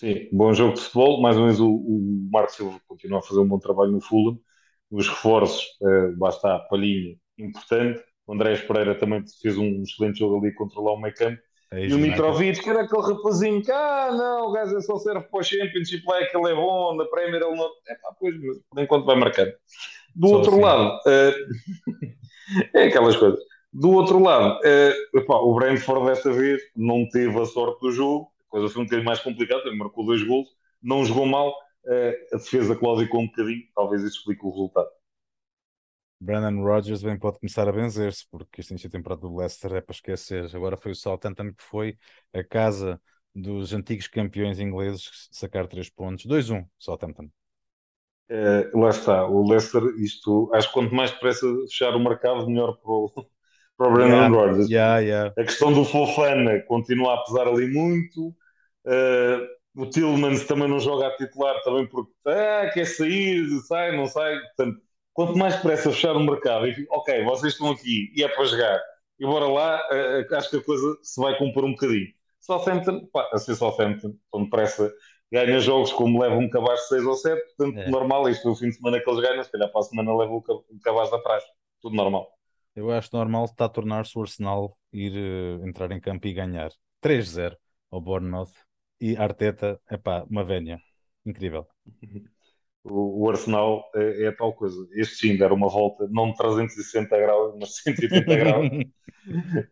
Sim, 0.00 0.30
bom 0.32 0.54
jogo 0.54 0.72
de 0.72 0.80
futebol. 0.80 1.20
Mais 1.20 1.36
ou 1.36 1.42
menos 1.42 1.60
o, 1.60 1.70
o 1.70 2.28
Marcos 2.32 2.56
Silva 2.56 2.80
continua 2.88 3.18
a 3.18 3.22
fazer 3.22 3.38
um 3.38 3.46
bom 3.46 3.58
trabalho 3.58 3.92
no 3.92 4.00
Fulham. 4.00 4.40
Os 4.90 5.06
reforços, 5.06 5.62
uh, 5.82 6.16
basta 6.16 6.54
a 6.54 6.58
Palhinha, 6.58 7.16
importante. 7.38 8.02
O 8.26 8.32
Andrés 8.32 8.62
Pereira 8.62 8.94
também 8.94 9.22
fez 9.42 9.58
um 9.58 9.82
excelente 9.82 10.20
jogo 10.20 10.38
ali, 10.38 10.54
controlar 10.54 10.94
o 10.94 11.00
meio 11.00 11.14
campo. 11.14 11.38
É 11.70 11.86
e 11.86 11.92
o 11.92 11.98
Mitrovic, 11.98 12.62
que 12.62 12.70
era 12.70 12.80
aquele 12.80 13.02
rapazinho 13.02 13.62
que, 13.62 13.70
ah, 13.70 14.10
não, 14.10 14.48
o 14.48 14.52
gajo 14.52 14.74
é 14.74 14.80
só 14.80 14.96
serve 14.96 15.20
para 15.20 15.38
o 15.38 15.42
Championship, 15.42 16.02
lá 16.06 16.18
é 16.18 16.24
que 16.24 16.36
ele 16.36 16.50
é 16.50 16.54
bom, 16.54 16.96
na 16.96 17.04
Premier 17.04 17.42
ele 17.42 17.54
não. 17.54 17.70
É 17.86 17.94
pá, 17.96 18.16
pois, 18.18 18.34
mas 18.40 18.56
por 18.70 18.82
enquanto 18.82 19.04
vai 19.04 19.16
marcando. 19.16 19.52
Do 20.16 20.28
só 20.28 20.36
outro 20.36 20.52
assim. 20.52 20.62
lado, 20.62 20.98
uh... 21.06 22.68
é 22.74 22.84
aquelas 22.84 23.16
coisas. 23.16 23.38
Do 23.70 23.90
outro 23.90 24.18
lado, 24.18 24.60
uh, 24.60 25.18
epá, 25.18 25.36
o 25.36 25.54
Brentford 25.54 26.06
desta 26.06 26.32
vez 26.32 26.62
não 26.74 27.06
teve 27.06 27.38
a 27.38 27.44
sorte 27.44 27.80
do 27.82 27.92
jogo, 27.92 28.32
coisa 28.50 28.68
foi 28.68 28.82
um 28.82 28.84
bocadinho 28.84 29.06
mais 29.06 29.20
complicada, 29.20 29.62
ele 29.66 29.78
marcou 29.78 30.04
dois 30.04 30.22
gols, 30.22 30.48
não 30.82 31.04
jogou 31.04 31.24
mal, 31.24 31.50
uh, 31.50 32.34
a 32.34 32.36
defesa 32.36 32.76
claudicou 32.76 33.20
um 33.20 33.26
bocadinho, 33.26 33.62
talvez 33.74 34.02
isso 34.02 34.18
explique 34.18 34.44
o 34.44 34.50
resultado. 34.50 34.90
Brandon 36.20 36.62
Rodgers 36.62 37.02
bem 37.02 37.18
pode 37.18 37.38
começar 37.38 37.66
a 37.66 37.72
benzer-se, 37.72 38.26
porque 38.30 38.60
este 38.60 38.72
início 38.72 38.90
de 38.90 38.92
temporada 38.92 39.22
do 39.22 39.34
Leicester 39.34 39.72
é 39.72 39.80
para 39.80 39.94
esquecer. 39.94 40.54
Agora 40.54 40.76
foi 40.76 40.92
o 40.92 40.94
Southampton 40.94 41.54
que 41.54 41.62
foi 41.62 41.96
a 42.34 42.44
casa 42.44 43.00
dos 43.34 43.72
antigos 43.72 44.06
campeões 44.06 44.60
ingleses 44.60 45.28
sacar 45.30 45.66
três 45.66 45.88
pontos. 45.88 46.26
2-1, 46.26 46.66
Southampton. 46.78 47.30
É, 48.28 48.70
lá 48.74 48.90
está, 48.90 49.26
o 49.26 49.48
Leicester, 49.48 49.82
isto, 49.98 50.50
acho 50.54 50.68
que 50.68 50.74
quanto 50.74 50.94
mais 50.94 51.10
depressa 51.10 51.46
fechar 51.62 51.96
o 51.96 52.00
mercado, 52.00 52.46
melhor 52.46 52.76
para 52.76 52.90
o, 52.90 53.10
para 53.76 53.88
o 53.88 53.92
Brandon 53.92 54.14
yeah, 54.14 54.28
Rodgers. 54.28 54.70
Yeah, 54.70 54.98
yeah. 54.98 55.34
A 55.36 55.42
questão 55.42 55.72
do 55.72 55.84
Fofana 55.84 56.60
continua 56.68 57.14
a 57.14 57.24
pesar 57.24 57.48
ali 57.48 57.66
muito. 57.66 58.36
Uh, 58.86 59.46
o 59.76 59.86
Tillmans 59.86 60.46
também 60.46 60.68
não 60.68 60.80
joga 60.80 61.08
a 61.08 61.16
titular, 61.16 61.62
também 61.62 61.86
porque 61.86 62.12
ah, 62.26 62.70
quer 62.72 62.86
sair, 62.86 63.46
sai, 63.68 63.96
não 63.96 64.06
sai. 64.06 64.38
Portanto, 64.40 64.80
quanto 65.12 65.38
mais 65.38 65.56
depressa 65.56 65.90
fechar 65.90 66.16
o 66.16 66.20
mercado 66.20 66.66
e 66.66 66.86
ok, 66.90 67.24
vocês 67.24 67.52
estão 67.52 67.70
aqui 67.70 68.12
e 68.16 68.24
é 68.24 68.28
para 68.28 68.44
jogar, 68.44 68.80
e 69.18 69.24
bora 69.26 69.46
lá, 69.46 69.80
uh, 69.90 70.34
acho 70.34 70.50
que 70.50 70.56
a 70.56 70.64
coisa 70.64 70.96
se 71.02 71.20
vai 71.20 71.36
compor 71.38 71.64
um 71.64 71.72
bocadinho. 71.72 72.08
Southampton, 72.40 73.06
pá, 73.12 73.28
a 73.32 73.38
ser 73.38 73.54
Southampton, 73.54 74.14
tão 74.32 74.44
depressa 74.44 74.92
ganha 75.32 75.60
jogos 75.60 75.92
como 75.92 76.20
leva 76.20 76.34
um 76.34 76.50
cabaz 76.50 76.80
de 76.80 76.88
6 76.88 77.06
ou 77.06 77.14
7, 77.14 77.40
portanto, 77.56 77.78
é. 77.78 77.88
normal, 77.88 78.28
isto 78.28 78.48
é 78.48 78.50
o 78.50 78.56
fim 78.56 78.68
de 78.68 78.74
semana 78.74 79.00
que 79.00 79.08
eles 79.08 79.20
ganham, 79.20 79.44
se 79.44 79.52
calhar 79.52 79.70
para 79.70 79.80
a 79.80 79.84
semana 79.84 80.16
leva 80.16 80.32
o 80.32 80.42
cabaz 80.82 81.10
da 81.10 81.18
praxe, 81.18 81.46
tudo 81.80 81.94
normal. 81.94 82.28
Eu 82.74 82.90
acho 82.90 83.10
normal 83.12 83.44
está 83.44 83.66
a 83.66 83.68
tornar-se 83.68 84.18
o 84.18 84.22
Arsenal 84.22 84.76
ir 84.92 85.12
uh, 85.12 85.66
entrar 85.66 85.90
em 85.92 86.00
campo 86.00 86.26
e 86.26 86.32
ganhar 86.32 86.70
3-0 87.02 87.56
ao 87.90 88.00
Bournemouth 88.00 88.52
e 89.00 89.16
Arteta, 89.16 89.80
é 89.88 89.96
pá, 89.96 90.24
uma 90.28 90.44
vénia, 90.44 90.80
incrível. 91.24 91.66
o, 92.84 93.24
o 93.24 93.30
Arsenal 93.30 93.84
é, 93.94 94.24
é, 94.24 94.32
tal 94.32 94.52
coisa. 94.52 94.86
Este 94.92 95.16
sim 95.16 95.36
deram 95.36 95.56
uma 95.56 95.68
volta, 95.68 96.06
não 96.10 96.30
de 96.30 96.36
360 96.36 97.18
graus, 97.18 97.54
mas 97.58 97.76
180 97.76 98.24
graus. 98.36 98.68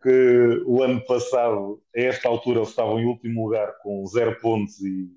que 0.02 0.62
o 0.66 0.82
ano 0.82 1.04
passado, 1.04 1.82
a 1.96 2.00
esta 2.00 2.28
altura, 2.28 2.60
eles 2.60 2.70
estavam 2.70 3.00
em 3.00 3.06
último 3.06 3.44
lugar 3.44 3.74
com 3.82 4.04
zero 4.06 4.38
pontos 4.40 4.80
e 4.80 5.10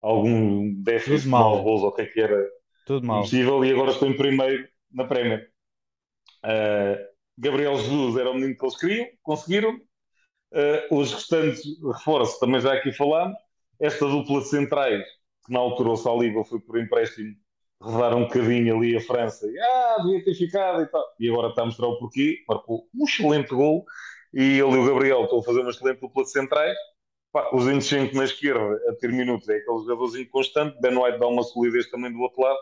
algum 0.00 0.74
déficit 0.82 1.22
de 1.22 1.28
mal 1.28 1.62
gols, 1.62 1.82
ou 1.82 1.88
o 1.88 1.92
que 1.92 2.02
é 2.02 2.06
que 2.06 2.20
era 2.20 2.44
Tudo 2.86 3.06
mal. 3.06 3.20
impossível, 3.20 3.64
e 3.64 3.70
agora 3.70 3.92
estou 3.92 4.08
em 4.08 4.16
primeiro 4.16 4.68
na 4.90 5.04
Premier. 5.04 5.50
Uh, 6.44 7.12
Gabriel 7.38 7.78
Jesus 7.78 8.16
era 8.16 8.30
o 8.30 8.34
menino 8.34 8.56
que 8.56 8.64
eles 8.64 8.76
queriam, 8.76 9.06
conseguiram. 9.22 9.80
Uh, 10.52 10.94
os 10.98 11.12
restantes 11.14 11.62
reforços, 11.82 12.38
também 12.38 12.60
já 12.60 12.74
aqui 12.74 12.92
falámos. 12.92 13.36
Esta 13.80 14.06
dupla 14.06 14.40
de 14.40 14.48
centrais 14.48 15.04
que 15.46 15.52
na 15.52 15.58
altura 15.58 15.90
o 15.90 15.96
Saliba 15.96 16.44
foi 16.44 16.60
por 16.60 16.78
empréstimo 16.78 17.34
rodar 17.80 18.14
um 18.14 18.24
bocadinho 18.24 18.76
ali 18.76 18.96
a 18.96 19.00
França 19.00 19.46
e 19.46 19.58
ah, 19.58 19.96
devia 20.02 20.24
ter 20.24 20.34
ficado 20.34 20.82
e 20.82 20.86
tal. 20.86 21.04
E 21.18 21.28
agora 21.28 21.48
está 21.48 21.62
a 21.62 21.66
mostrar 21.66 21.88
o 21.88 21.98
porquê, 21.98 22.44
marcou 22.48 22.88
um 22.94 23.04
excelente 23.04 23.48
gol 23.48 23.84
e 24.32 24.60
ele 24.60 24.60
e 24.60 24.78
o 24.78 24.86
Gabriel 24.86 25.24
estão 25.24 25.40
a 25.40 25.42
fazer 25.42 25.60
uma 25.60 25.70
excelente 25.70 26.00
dupla 26.00 26.22
de 26.22 26.30
centrais. 26.30 26.76
Pá, 27.32 27.50
o 27.52 27.60
Zinchenko 27.60 28.14
na 28.14 28.24
esquerda 28.24 28.78
a 28.88 28.94
ter 28.94 29.10
minutos 29.10 29.48
é 29.48 29.56
aquele 29.56 29.78
jogadorzinho 29.78 30.28
constante. 30.28 30.78
Ben 30.80 30.96
White 30.96 31.18
dá 31.18 31.26
uma 31.26 31.42
solidez 31.42 31.90
também 31.90 32.12
do 32.12 32.20
outro 32.20 32.42
lado. 32.42 32.58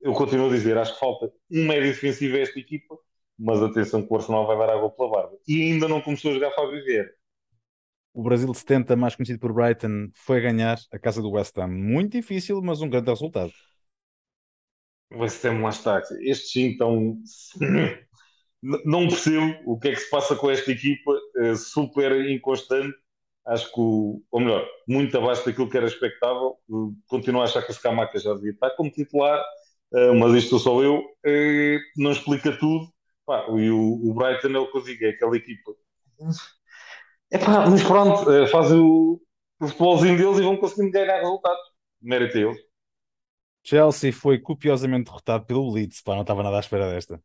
Eu 0.00 0.12
continuo 0.12 0.48
a 0.48 0.50
dizer, 0.50 0.76
acho 0.78 0.94
que 0.94 1.00
falta 1.00 1.30
um 1.50 1.66
médio 1.66 1.92
defensivo 1.92 2.36
a 2.36 2.40
esta 2.40 2.58
equipa, 2.58 2.96
mas 3.38 3.62
atenção 3.62 4.02
que 4.02 4.12
o 4.12 4.16
Arsenal 4.16 4.46
vai 4.46 4.56
dar 4.56 4.70
água 4.70 4.90
pela 4.90 5.10
barba. 5.10 5.36
E 5.46 5.62
ainda 5.62 5.86
não 5.86 6.00
começou 6.00 6.30
a 6.30 6.34
jogar 6.34 6.52
Fábio 6.52 6.82
Vieira 6.84 7.17
o 8.18 8.22
Brasil 8.24 8.50
de 8.50 8.58
70, 8.58 8.96
mais 8.96 9.14
conhecido 9.14 9.38
por 9.38 9.52
Brighton, 9.52 10.10
foi 10.12 10.40
ganhar 10.40 10.76
a 10.92 10.98
casa 10.98 11.22
do 11.22 11.30
West 11.30 11.56
Ham. 11.56 11.68
Muito 11.68 12.14
difícil, 12.14 12.60
mas 12.60 12.80
um 12.80 12.90
grande 12.90 13.08
resultado. 13.08 13.52
West 15.12 15.44
Ham 15.44 15.60
lá 15.62 15.68
está. 15.68 16.02
Estes 16.22 16.50
sim 16.50 16.70
estão. 16.70 17.16
Não 18.60 19.06
percebo 19.06 19.54
o 19.64 19.78
que 19.78 19.90
é 19.90 19.92
que 19.92 20.00
se 20.00 20.10
passa 20.10 20.34
com 20.34 20.50
esta 20.50 20.72
equipa, 20.72 21.16
é 21.36 21.54
super 21.54 22.28
inconstante. 22.28 22.92
Acho 23.46 23.66
que, 23.72 23.80
o, 23.80 24.20
ou 24.32 24.40
melhor, 24.40 24.66
muito 24.88 25.16
abaixo 25.16 25.46
daquilo 25.46 25.70
que 25.70 25.76
era 25.76 25.86
expectável. 25.86 26.56
Continuo 27.06 27.40
a 27.40 27.44
achar 27.44 27.62
que 27.62 27.70
o 27.70 27.74
Scamaca 27.74 28.18
já 28.18 28.34
devia 28.34 28.50
estar 28.50 28.70
como 28.70 28.90
titular, 28.90 29.40
eh, 29.94 30.12
mas 30.12 30.34
isto 30.34 30.58
sou 30.58 30.82
eu. 30.82 31.04
Eh, 31.24 31.78
não 31.96 32.10
explica 32.10 32.50
tudo. 32.58 32.92
E 33.56 33.70
o 33.70 34.12
Brighton 34.12 34.48
é 34.48 34.58
o 34.58 34.68
que 34.72 34.76
eu 34.76 34.82
digo, 34.82 35.04
é 35.04 35.10
aquela 35.10 35.36
equipa 35.36 35.72
Epá, 37.30 37.68
mas 37.68 37.82
pronto, 37.82 38.30
eh, 38.32 38.46
faz 38.46 38.72
o, 38.72 39.20
o 39.60 39.68
futebolzinho 39.68 40.16
deles 40.16 40.38
e 40.38 40.42
vão 40.42 40.56
conseguindo 40.56 40.92
ganhar 40.92 41.20
resultados. 41.20 41.60
Mérito 42.00 42.38
eles. 42.38 42.56
Chelsea 43.62 44.12
foi 44.12 44.38
copiosamente 44.38 45.06
derrotado 45.06 45.44
pelo 45.44 45.70
Leeds, 45.70 46.00
pá, 46.00 46.14
não 46.14 46.22
estava 46.22 46.42
nada 46.42 46.56
à 46.56 46.60
espera 46.60 46.90
desta. 46.90 47.22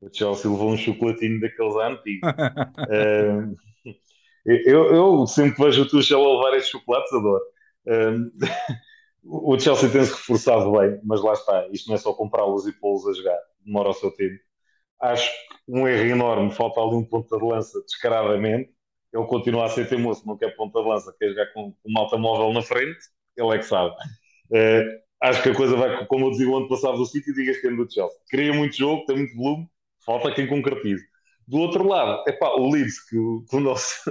O 0.00 0.08
Chelsea 0.10 0.50
levou 0.50 0.70
um 0.70 0.76
chocolatinho 0.78 1.40
daqueles 1.40 1.74
antigos. 1.76 2.30
uh, 2.30 3.54
eu, 4.46 4.94
eu, 4.94 5.26
sempre 5.26 5.64
vejo 5.64 5.82
o 5.82 5.88
Tuchel 5.88 6.24
a 6.24 6.36
levar 6.36 6.56
estes 6.56 6.70
chocolates, 6.70 7.12
adoro. 7.12 7.44
Uh, 7.86 8.30
o 9.24 9.58
Chelsea 9.58 9.90
tem-se 9.90 10.12
reforçado 10.12 10.72
bem, 10.72 10.98
mas 11.04 11.22
lá 11.22 11.34
está, 11.34 11.68
isto 11.70 11.88
não 11.88 11.96
é 11.96 11.98
só 11.98 12.14
comprá-los 12.14 12.66
e 12.66 12.72
pô-los 12.72 13.06
a 13.06 13.12
jogar, 13.12 13.38
demora 13.62 13.90
o 13.90 13.94
seu 13.94 14.10
tempo. 14.12 14.38
Acho 15.00 15.30
que 15.30 15.56
um 15.68 15.86
erro 15.86 16.08
enorme, 16.08 16.50
falta 16.50 16.80
ali 16.80 16.94
um 16.94 17.04
ponto 17.04 17.36
de 17.36 17.44
lança 17.44 17.78
descaradamente 17.82 18.75
ele 19.16 19.26
continua 19.26 19.64
a 19.64 19.68
ser 19.68 19.88
teimoso, 19.88 20.22
não 20.26 20.36
quer 20.36 20.54
ponta 20.54 20.80
de 20.80 20.88
lança, 20.88 21.14
quer 21.18 21.30
jogar 21.30 21.46
com, 21.52 21.72
com 21.72 21.90
um 21.90 21.98
automóvel 21.98 22.52
na 22.52 22.62
frente, 22.62 22.98
ele 23.36 23.54
é 23.54 23.58
que 23.58 23.64
sabe. 23.64 23.94
Uh, 24.50 25.00
acho 25.22 25.42
que 25.42 25.48
a 25.48 25.54
coisa 25.54 25.76
vai, 25.76 26.06
como 26.06 26.26
eu 26.26 26.30
dizia 26.30 26.48
o 26.48 26.56
ano 26.56 26.68
passado 26.68 26.98
do 26.98 27.06
City, 27.06 27.32
diga 27.32 27.50
este 27.50 27.66
ano 27.66 27.84
do 27.84 27.92
Chelsea. 27.92 28.18
Cria 28.28 28.52
muito 28.52 28.76
jogo, 28.76 29.06
tem 29.06 29.16
muito 29.16 29.34
volume, 29.34 29.68
falta 30.04 30.34
quem 30.34 30.46
concretize. 30.46 31.02
Do 31.48 31.58
outro 31.58 31.86
lado, 31.86 32.24
é 32.28 32.32
pá, 32.32 32.50
o 32.50 32.70
Leeds, 32.70 33.08
que, 33.08 33.16
que, 33.48 33.56
o 33.56 33.60
nosso, 33.60 34.10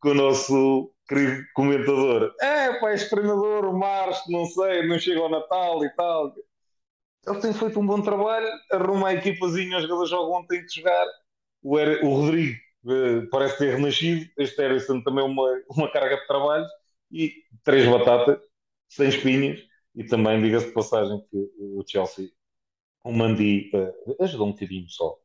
que 0.00 0.08
o 0.08 0.14
nosso 0.14 0.92
querido 1.08 1.44
comentador, 1.54 2.32
é 2.40 2.80
pá, 2.80 2.94
este 2.94 3.10
treinador, 3.10 3.66
o 3.66 3.78
Março, 3.78 4.30
não 4.30 4.46
sei, 4.46 4.86
não 4.86 4.98
chega 4.98 5.20
ao 5.20 5.28
Natal 5.28 5.84
e 5.84 5.90
tal. 5.90 6.32
Ele 7.26 7.40
tem 7.40 7.52
feito 7.52 7.78
um 7.78 7.86
bom 7.86 8.00
trabalho, 8.00 8.48
arruma 8.72 9.08
a 9.08 9.14
equipazinha, 9.14 9.76
os 9.76 9.82
jogadores 9.82 10.10
jogam 10.10 10.38
onde 10.38 10.48
têm 10.48 10.64
que 10.64 10.80
jogar. 10.80 11.06
O, 11.62 11.76
Rodrigo 12.08 12.56
parece 13.30 13.58
ter 13.58 13.74
renascido. 13.76 14.30
Este 14.38 14.62
Harrison 14.62 15.02
também 15.02 15.24
é 15.24 15.26
uma, 15.26 15.62
uma 15.70 15.90
carga 15.90 16.16
de 16.16 16.26
trabalho 16.26 16.66
e 17.10 17.32
três 17.62 17.88
batatas, 17.88 18.38
sem 18.88 19.08
espinhas. 19.08 19.60
E 19.94 20.04
também, 20.04 20.40
diga-se 20.40 20.66
de 20.66 20.72
passagem, 20.72 21.20
que 21.30 21.36
o 21.58 21.82
Chelsea, 21.86 22.28
o 23.04 23.12
Mandi, 23.12 23.70
uh, 23.74 24.22
ajudou 24.22 24.48
um 24.48 24.52
bocadinho 24.52 24.88
só. 24.88 25.16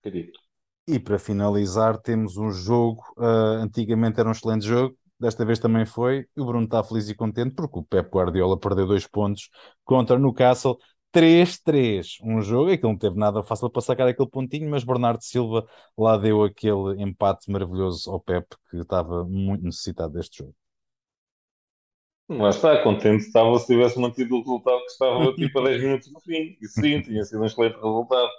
Acredito. 0.00 0.38
E 0.86 0.98
para 0.98 1.18
finalizar, 1.18 1.98
temos 1.98 2.36
um 2.36 2.50
jogo. 2.50 3.02
Uh, 3.16 3.62
antigamente 3.62 4.20
era 4.20 4.28
um 4.28 4.32
excelente 4.32 4.64
jogo, 4.64 4.96
desta 5.18 5.44
vez 5.44 5.58
também 5.58 5.84
foi. 5.84 6.26
E 6.36 6.40
o 6.40 6.44
Bruno 6.44 6.66
está 6.66 6.84
feliz 6.84 7.08
e 7.08 7.14
contente 7.14 7.54
porque 7.54 7.78
o 7.78 7.82
Pep 7.82 8.08
Guardiola 8.10 8.58
perdeu 8.58 8.86
dois 8.86 9.06
pontos 9.06 9.48
contra 9.84 10.16
o 10.16 10.18
Newcastle. 10.18 10.78
3-3, 11.14 12.18
um 12.24 12.42
jogo 12.42 12.72
em 12.72 12.76
que 12.76 12.82
não 12.82 12.98
teve 12.98 13.16
nada 13.16 13.40
fácil 13.40 13.70
para 13.70 13.80
sacar 13.80 14.08
aquele 14.08 14.28
pontinho, 14.28 14.68
mas 14.68 14.82
Bernardo 14.82 15.22
Silva 15.22 15.64
lá 15.96 16.16
deu 16.16 16.42
aquele 16.42 17.00
empate 17.00 17.48
maravilhoso 17.52 18.10
ao 18.10 18.18
Pep 18.18 18.44
que 18.68 18.78
estava 18.78 19.24
muito 19.24 19.64
necessitado 19.64 20.14
deste 20.14 20.38
jogo. 20.38 20.54
Lá 22.28 22.48
está, 22.48 22.82
contente 22.82 23.26
estava 23.26 23.56
se 23.60 23.66
tivesse 23.66 24.00
mantido 24.00 24.34
o 24.34 24.40
resultado 24.40 24.80
que 24.80 24.90
estava 24.90 25.32
tipo 25.36 25.60
a 25.60 25.64
10 25.64 25.82
minutos 25.82 26.12
no 26.12 26.20
fim. 26.20 26.56
E 26.60 26.66
sim, 26.66 27.00
tinha 27.02 27.22
sido 27.22 27.42
um 27.42 27.44
excelente 27.44 27.76
resultado. 27.76 28.30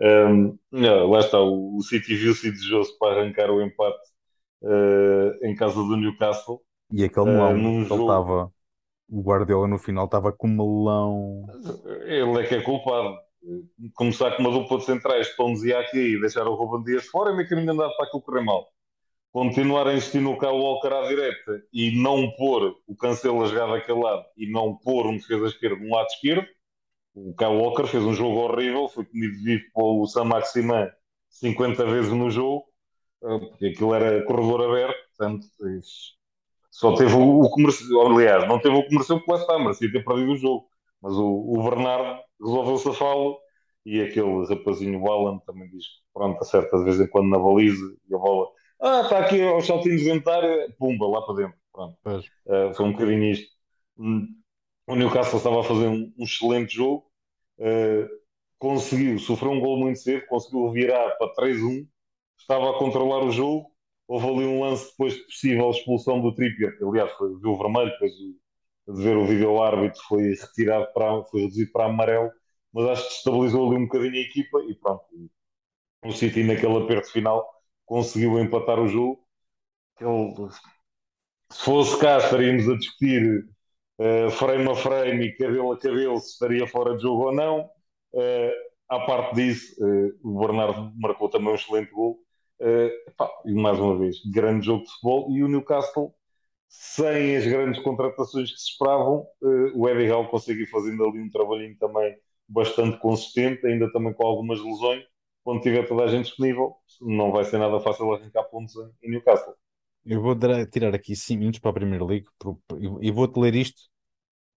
Um, 0.00 0.58
não, 0.72 1.10
lá 1.10 1.20
está, 1.20 1.38
o, 1.38 1.80
City 1.82 2.16
viu-se 2.16 2.50
desejoso 2.50 2.98
para 2.98 3.20
arrancar 3.20 3.48
o 3.48 3.62
empate 3.62 4.08
uh, 4.62 5.46
em 5.46 5.54
casa 5.54 5.74
do 5.74 5.96
Newcastle. 5.96 6.60
E 6.90 7.04
aquele 7.04 7.26
melão 7.26 7.52
uh, 7.52 7.56
num 7.58 7.84
jogo... 7.84 8.02
estava, 8.02 8.52
o 9.12 9.22
Guardiola 9.22 9.68
no 9.68 9.78
final 9.78 10.06
estava 10.06 10.32
com 10.32 10.48
melão. 10.48 11.46
Ele 12.06 12.40
é 12.40 12.46
que 12.46 12.54
é 12.54 12.62
culpado. 12.62 13.16
Começar 13.94 14.36
com 14.36 14.42
uma 14.42 14.50
dupla 14.50 14.78
de 14.78 14.84
centrais, 14.84 15.28
e 15.64 15.72
aqui 15.74 16.14
e 16.14 16.20
deixar 16.20 16.46
o 16.46 16.54
Ruben 16.54 16.82
Dias 16.84 17.06
fora 17.06 17.30
é 17.30 17.36
meio 17.36 17.48
caminho 17.48 17.72
andado 17.72 17.94
para 17.96 18.06
aquilo 18.06 18.22
correr 18.22 18.42
mal 18.42 18.72
continuar 19.32 19.88
a 19.88 19.94
insistir 19.94 20.20
no 20.20 20.38
Kyle 20.38 20.52
Walker 20.52 20.92
à 20.92 21.08
direita 21.08 21.62
e 21.72 21.98
não 22.00 22.30
pôr 22.32 22.76
o 22.86 22.94
Cancelo 22.94 23.42
a 23.42 23.46
jogar 23.46 23.66
daquele 23.66 23.98
lado 23.98 24.24
e 24.36 24.50
não 24.50 24.76
pôr 24.76 25.06
um 25.06 25.16
defesa 25.16 25.46
esquerdo 25.46 25.80
no 25.80 25.90
lado 25.90 26.06
esquerdo, 26.08 26.46
o 27.14 27.34
Kyle 27.34 27.56
Walker 27.56 27.86
fez 27.86 28.04
um 28.04 28.12
jogo 28.12 28.40
horrível, 28.40 28.88
foi 28.88 29.06
comido 29.06 29.42
vivo 29.42 29.64
pelo 29.74 30.06
Sam 30.06 30.24
Maximan 30.24 30.90
50 31.30 31.86
vezes 31.86 32.12
no 32.12 32.30
jogo, 32.30 32.66
eh, 33.24 33.38
porque 33.38 33.66
aquilo 33.66 33.94
era 33.94 34.22
corredor 34.24 34.62
aberto, 34.70 34.98
portanto, 35.16 35.46
só 36.72 36.94
teve 36.94 37.14
o, 37.14 37.48
comercial, 37.50 38.06
aliás, 38.06 38.48
não 38.48 38.58
teve 38.58 38.74
o 38.74 38.86
comercial 38.88 39.20
que 39.20 39.30
o 39.30 39.34
West 39.34 39.48
Ham, 39.48 39.58
merecia 39.58 39.92
ter 39.92 40.04
perdido 40.04 40.32
o 40.32 40.36
jogo, 40.36 40.66
mas 41.02 41.12
o, 41.14 41.26
o 41.26 41.62
Bernardo 41.62 42.18
resolveu 42.40 42.78
safá-lo 42.78 43.38
e 43.84 44.00
aquele 44.00 44.46
rapazinho 44.46 45.06
Alan 45.06 45.38
também 45.46 45.68
diz 45.68 45.84
que 45.84 46.02
pronto, 46.14 46.40
acerta 46.40 46.78
de 46.78 46.84
vez 46.84 46.98
em 46.98 47.06
quando 47.06 47.28
na 47.28 47.38
baliza 47.38 47.84
e 48.08 48.14
a 48.14 48.18
bola 48.18 48.48
ah, 48.80 49.02
está 49.02 49.20
aqui 49.20 49.40
aos 49.40 49.64
saltinhos 49.64 50.02
de 50.02 50.10
ventário, 50.10 50.74
pumba, 50.76 51.06
lá 51.06 51.22
para 51.22 51.36
dentro. 51.36 51.54
Pronto. 51.72 51.96
Uh, 52.04 52.74
foi 52.74 52.86
um 52.86 52.92
bocadinho 52.92 53.30
isto. 53.30 53.48
Hum, 53.96 54.26
o 54.88 54.96
Newcastle 54.96 55.38
estava 55.38 55.60
a 55.60 55.62
fazer 55.62 55.86
um, 55.86 56.12
um 56.18 56.24
excelente 56.24 56.74
jogo, 56.74 57.06
uh, 57.58 58.08
conseguiu, 58.58 59.20
sofreu 59.20 59.52
um 59.52 59.60
gol 59.60 59.78
muito 59.78 60.00
cedo, 60.00 60.26
conseguiu 60.26 60.68
virar 60.72 61.10
para 61.12 61.32
3-1, 61.34 61.86
estava 62.36 62.70
a 62.70 62.78
controlar 62.78 63.24
o 63.24 63.30
jogo. 63.30 63.71
Houve 64.12 64.26
ali 64.28 64.44
um 64.46 64.60
lance 64.60 64.90
depois 64.90 65.14
de 65.14 65.22
possível 65.24 65.70
expulsão 65.70 66.20
do 66.20 66.34
Trippier, 66.34 66.76
que 66.76 66.84
aliás 66.84 67.10
foi, 67.12 67.30
viu 67.40 67.56
vermelho, 67.56 67.90
depois 67.92 68.12
de 68.12 69.02
ver 69.02 69.16
o 69.16 69.24
vídeo 69.24 69.62
árbitro 69.62 70.02
foi 70.06 70.34
retirado 70.34 70.92
para, 70.92 71.24
foi 71.24 71.42
reduzido 71.42 71.72
para 71.72 71.86
amarelo, 71.86 72.30
mas 72.74 72.86
acho 72.90 73.08
que 73.08 73.14
estabilizou 73.14 73.66
ali 73.68 73.78
um 73.78 73.86
bocadinho 73.86 74.14
a 74.16 74.18
equipa 74.18 74.58
e 74.68 74.74
pronto. 74.74 75.04
O 76.04 76.12
City 76.12 76.44
naquele 76.44 76.76
aperto 76.76 77.10
final 77.10 77.48
conseguiu 77.86 78.38
empatar 78.38 78.78
o 78.78 78.86
jogo. 78.86 79.24
Ele, 79.98 80.50
se 81.50 81.64
fosse 81.64 81.98
cá, 81.98 82.18
estaríamos 82.18 82.68
a 82.68 82.76
discutir 82.76 83.46
uh, 83.98 84.30
frame 84.32 84.70
a 84.70 84.74
frame 84.74 85.26
e 85.26 85.36
cabelo 85.36 85.72
a 85.72 85.78
cabelo 85.78 86.18
se 86.18 86.32
estaria 86.32 86.66
fora 86.66 86.96
de 86.96 87.02
jogo 87.02 87.28
ou 87.28 87.34
não. 87.34 87.60
Uh, 88.12 88.52
à 88.90 89.00
parte 89.06 89.36
disso, 89.36 89.74
uh, 89.82 90.12
o 90.22 90.38
Bernardo 90.40 90.92
marcou 90.98 91.30
também 91.30 91.52
um 91.52 91.54
excelente 91.54 91.90
gol. 91.90 92.18
Uh, 92.60 92.90
e 93.44 93.54
mais 93.54 93.78
uma 93.78 93.98
vez, 93.98 94.16
grande 94.32 94.66
jogo 94.66 94.84
de 94.84 94.90
futebol. 94.90 95.30
E 95.30 95.42
o 95.42 95.48
Newcastle, 95.48 96.14
sem 96.68 97.36
as 97.36 97.46
grandes 97.46 97.82
contratações 97.82 98.50
que 98.50 98.58
se 98.58 98.70
esperavam, 98.70 99.26
o 99.74 99.88
Eddie 99.88 100.10
Howe 100.10 100.28
conseguiu 100.28 100.66
fazendo 100.68 101.04
ali 101.04 101.20
um 101.20 101.30
trabalhinho 101.30 101.76
também 101.78 102.16
bastante 102.48 102.98
consistente, 102.98 103.66
ainda 103.66 103.90
também 103.92 104.12
com 104.12 104.26
algumas 104.26 104.60
lesões 104.60 105.04
quando 105.42 105.60
tiver 105.60 105.86
toda 105.86 106.04
a 106.04 106.08
gente 106.08 106.26
disponível, 106.26 106.76
não 107.00 107.32
vai 107.32 107.44
ser 107.44 107.58
nada 107.58 107.80
fácil 107.80 108.12
arrancar 108.12 108.44
pontos 108.44 108.74
em 109.02 109.10
Newcastle. 109.10 109.54
Eu 110.04 110.20
vou 110.20 110.36
tirar 110.70 110.94
aqui 110.94 111.14
5 111.14 111.38
minutos 111.38 111.60
para 111.60 111.70
a 111.70 111.74
Primeira 111.74 112.04
League 112.04 112.26
e 113.00 113.10
vou-te 113.10 113.38
ler 113.38 113.54
isto. 113.54 113.82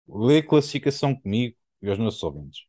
Lê 0.07 0.41
classificação 0.41 1.15
comigo 1.15 1.55
e 1.81 1.89
aos 1.89 1.97
nossos 1.97 2.21
ouvintes. 2.23 2.61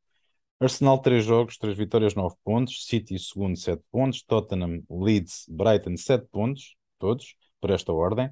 Arsenal 0.58 1.00
3 1.00 1.24
jogos, 1.24 1.58
3 1.58 1.76
vitórias, 1.76 2.14
9 2.14 2.34
pontos. 2.44 2.86
City 2.86 3.18
segundo, 3.18 3.58
7 3.58 3.82
pontos. 3.90 4.22
Tottenham, 4.22 4.82
Leeds, 4.90 5.46
Brighton, 5.48 5.96
7 5.96 6.26
pontos. 6.30 6.76
Todos, 6.98 7.36
por 7.60 7.70
esta 7.70 7.92
ordem. 7.92 8.30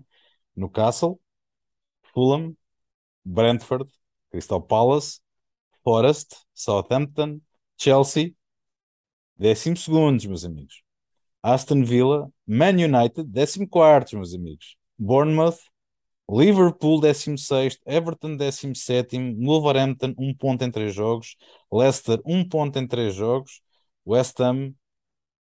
Newcastle, 0.57 1.19
Fulham, 2.15 2.57
Brentford, 3.25 3.89
Crystal 4.31 4.61
Palace, 4.61 5.21
Forest, 5.83 6.37
Southampton, 6.55 7.41
Chelsea, 7.77 8.35
décimo 9.37 9.77
segundos, 9.77 10.25
meus 10.27 10.45
amigos. 10.45 10.83
Aston 11.43 11.85
Villa, 11.85 12.29
Man 12.47 12.77
United, 12.77 13.27
décimo 13.27 13.69
quartos, 13.69 14.15
meus 14.15 14.35
amigos. 14.35 14.77
Bournemouth, 14.99 15.59
Liverpool, 16.29 17.01
décimo 17.01 17.37
sexto. 17.39 17.83
Everton, 17.87 18.37
décimo 18.37 18.75
sétimo. 18.75 19.37
Wolverhampton, 19.45 20.15
um 20.19 20.35
ponto 20.35 20.63
em 20.65 20.71
três 20.71 20.95
jogos. 20.95 21.37
Leicester, 21.73 22.21
um 22.27 22.49
ponto 22.49 22.79
em 22.79 22.87
três 22.87 23.15
jogos. 23.15 23.61
West 24.07 24.41
Ham, 24.41 24.75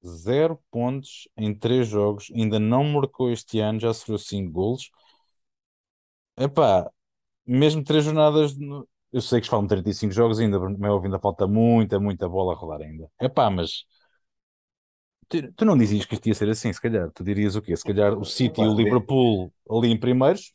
zero 0.04 0.60
pontos 0.70 1.28
em 1.36 1.54
três 1.54 1.88
jogos. 1.88 2.30
Ainda 2.34 2.58
não 2.58 2.84
marcou 2.84 3.30
este 3.30 3.58
ano, 3.60 3.80
já 3.80 3.92
sofreu 3.94 4.18
cinco 4.18 4.52
golos. 4.52 4.90
Epá, 6.38 6.90
mesmo 7.46 7.82
três 7.82 8.04
jornadas 8.04 8.54
eu 9.12 9.22
sei 9.22 9.40
que 9.40 9.48
falam 9.48 9.66
35 9.66 10.12
jogos 10.12 10.38
ainda, 10.38 10.58
meu 10.60 11.02
ainda 11.02 11.18
falta 11.18 11.46
muita, 11.46 11.98
muita 11.98 12.28
bola 12.28 12.52
a 12.52 12.56
rolar 12.56 12.82
ainda. 12.82 13.08
É 13.18 13.28
pá, 13.28 13.48
mas 13.48 13.86
tu, 15.28 15.52
tu, 15.52 15.64
não 15.64 15.76
dizias 15.76 16.04
que 16.04 16.14
isto 16.14 16.26
ia 16.26 16.34
ser 16.34 16.48
assim, 16.50 16.72
se 16.72 16.80
calhar. 16.80 17.10
Tu 17.12 17.24
dirias 17.24 17.56
o 17.56 17.62
quê? 17.62 17.76
Se 17.76 17.84
calhar 17.84 18.12
o 18.12 18.24
City 18.24 18.60
e 18.60 18.66
o 18.66 18.74
Liverpool 18.74 19.52
ali 19.70 19.90
em 19.90 19.98
primeiros, 19.98 20.52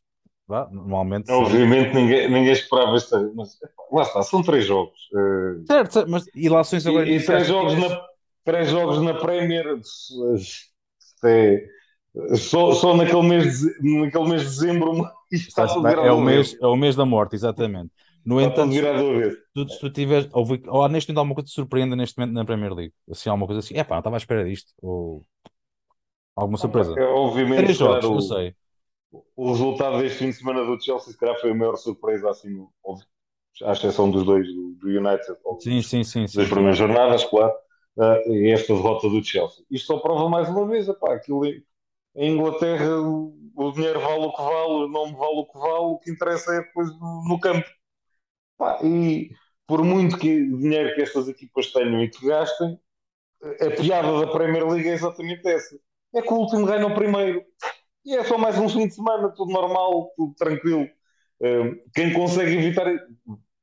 vá, 0.52 0.70
normalmente. 0.70 1.30
Não, 1.30 1.44
obviamente 1.44 1.96
ninguém, 1.96 2.30
ninguém 2.30 2.52
esperava 2.52 2.96
esta. 2.98 3.32
Mas 3.34 3.58
lá 3.92 4.04
está, 4.04 4.22
são 4.22 4.44
três 4.44 4.66
jogos. 4.66 5.00
Uh... 5.14 5.66
Certo, 5.66 6.06
mas 6.08 6.26
e 6.36 6.50
lá 6.50 6.64
são 6.64 6.78
agora. 6.92 7.10
E, 7.10 7.16
e 7.16 7.26
três, 7.26 7.48
jogos 7.48 7.78
na, 7.78 8.02
três 8.44 8.70
jogos 8.70 9.02
na 9.02 9.14
Premier. 9.14 9.66
É, 11.24 12.36
só, 12.36 12.74
só 12.74 12.96
naquele, 12.96 13.24
mês 13.24 13.62
de, 13.62 14.02
naquele 14.02 14.30
mês 14.30 14.42
de 14.42 14.48
dezembro. 14.50 15.08
Está, 15.32 15.64
é, 15.64 16.12
o 16.12 16.20
mês, 16.20 16.58
é 16.62 16.68
o 16.68 16.76
mês 16.76 16.96
da 16.98 17.06
morte, 17.06 17.36
exatamente. 17.36 17.92
No 18.24 18.40
entanto, 18.40 18.76
tu, 19.54 19.68
se 19.68 19.80
tu 19.80 19.90
tiveres, 19.90 20.30
ou, 20.32 20.46
ou 20.68 20.90
neste 20.90 21.10
momento 21.10 21.20
alguma 21.20 21.36
coisa 21.36 21.48
te 21.48 21.54
surpreenda 21.54 21.96
neste 21.96 22.20
momento 22.20 22.36
na 22.36 22.46
Premier 22.46 22.72
League, 22.72 22.94
assim, 23.10 23.30
alguma 23.30 23.48
coisa 23.48 23.62
assim, 23.62 23.76
é 23.76 23.84
pá, 23.84 23.98
estava 23.98 24.16
à 24.16 24.20
espera 24.20 24.44
disto, 24.44 24.72
ou 24.80 25.26
alguma 26.36 26.58
surpresa. 26.58 26.94
É, 27.00 27.04
obviamente, 27.04 27.64
Três 27.64 27.78
jogos, 27.78 28.06
o, 28.06 28.16
eu 28.16 28.22
sei. 28.22 28.56
O 29.36 29.52
resultado 29.52 30.00
deste 30.00 30.20
fim 30.20 30.30
de 30.30 30.34
semana 30.34 30.64
do 30.64 30.82
Chelsea, 30.82 31.12
se 31.12 31.18
calhar, 31.18 31.40
foi 31.40 31.52
a 31.52 31.56
maior 31.56 31.76
surpresa, 31.76 32.30
assim, 32.30 32.66
à 33.64 33.74
exceção 33.74 34.10
dos 34.10 34.24
dois, 34.24 34.48
do, 34.48 34.76
do 34.76 34.88
United, 34.88 35.38
sim, 35.60 35.82
sim, 35.82 36.04
sim, 36.04 36.28
sim, 36.28 36.38
das 36.40 36.50
primeiras 36.50 36.78
jornadas, 36.78 37.24
claro, 37.26 37.54
uh, 37.98 38.34
e 38.34 38.52
esta 38.52 38.74
derrota 38.74 39.10
do 39.10 39.24
Chelsea. 39.24 39.66
Isto 39.70 39.88
só 39.88 40.00
prova 40.00 40.30
mais 40.30 40.48
uma 40.48 40.66
vez, 40.66 40.88
epá, 40.88 41.14
aquilo 41.14 41.46
em 41.46 41.64
Inglaterra 42.16 42.88
o 43.56 43.72
dinheiro 43.72 44.00
vale 44.00 44.26
o 44.26 44.32
que 44.32 44.42
vale, 44.42 44.74
o 44.74 44.88
nome 44.88 45.14
vale 45.14 45.40
o 45.40 45.46
que 45.46 45.60
vale, 45.60 45.86
o 45.86 46.00
que 46.00 46.12
interessa 46.12 46.54
é 46.54 46.62
depois 46.62 46.90
no, 47.00 47.24
no 47.28 47.40
campo. 47.40 47.68
E 48.84 49.32
por 49.68 49.84
muito 49.84 50.18
que 50.18 50.46
dinheiro 50.46 50.96
que 50.96 51.02
estas 51.02 51.28
equipas 51.28 51.72
tenham 51.72 52.02
e 52.04 52.10
que 52.10 52.26
gastem, 52.26 52.80
a 53.44 53.72
piada 53.72 54.20
da 54.20 54.28
Premier 54.28 54.68
League 54.68 54.88
é 54.88 54.94
exatamente 54.94 55.48
essa. 55.48 55.80
É 56.14 56.22
que 56.22 56.34
o 56.34 56.38
último 56.38 56.66
ganha 56.66 56.86
o 56.86 56.94
primeiro. 56.94 57.44
E 58.06 58.16
é 58.16 58.24
só 58.24 58.38
mais 58.38 58.58
um 58.58 58.68
fim 58.68 58.88
de 58.88 58.96
semana, 58.96 59.30
tudo 59.30 59.52
normal, 59.52 60.12
tudo 60.16 60.34
tranquilo. 60.36 60.88
Quem 61.94 62.14
consegue 62.14 62.58
evitar, 62.58 62.88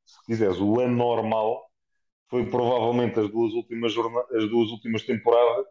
se 0.04 0.24
quiseres, 0.26 0.58
o 0.58 0.80
ano 0.80 0.96
normal 0.96 1.70
foi 2.28 2.46
provavelmente 2.50 3.18
as 3.20 3.30
duas 3.30 3.52
últimas, 3.54 3.92
as 3.96 4.48
duas 4.50 4.70
últimas 4.70 5.02
temporadas 5.04 5.66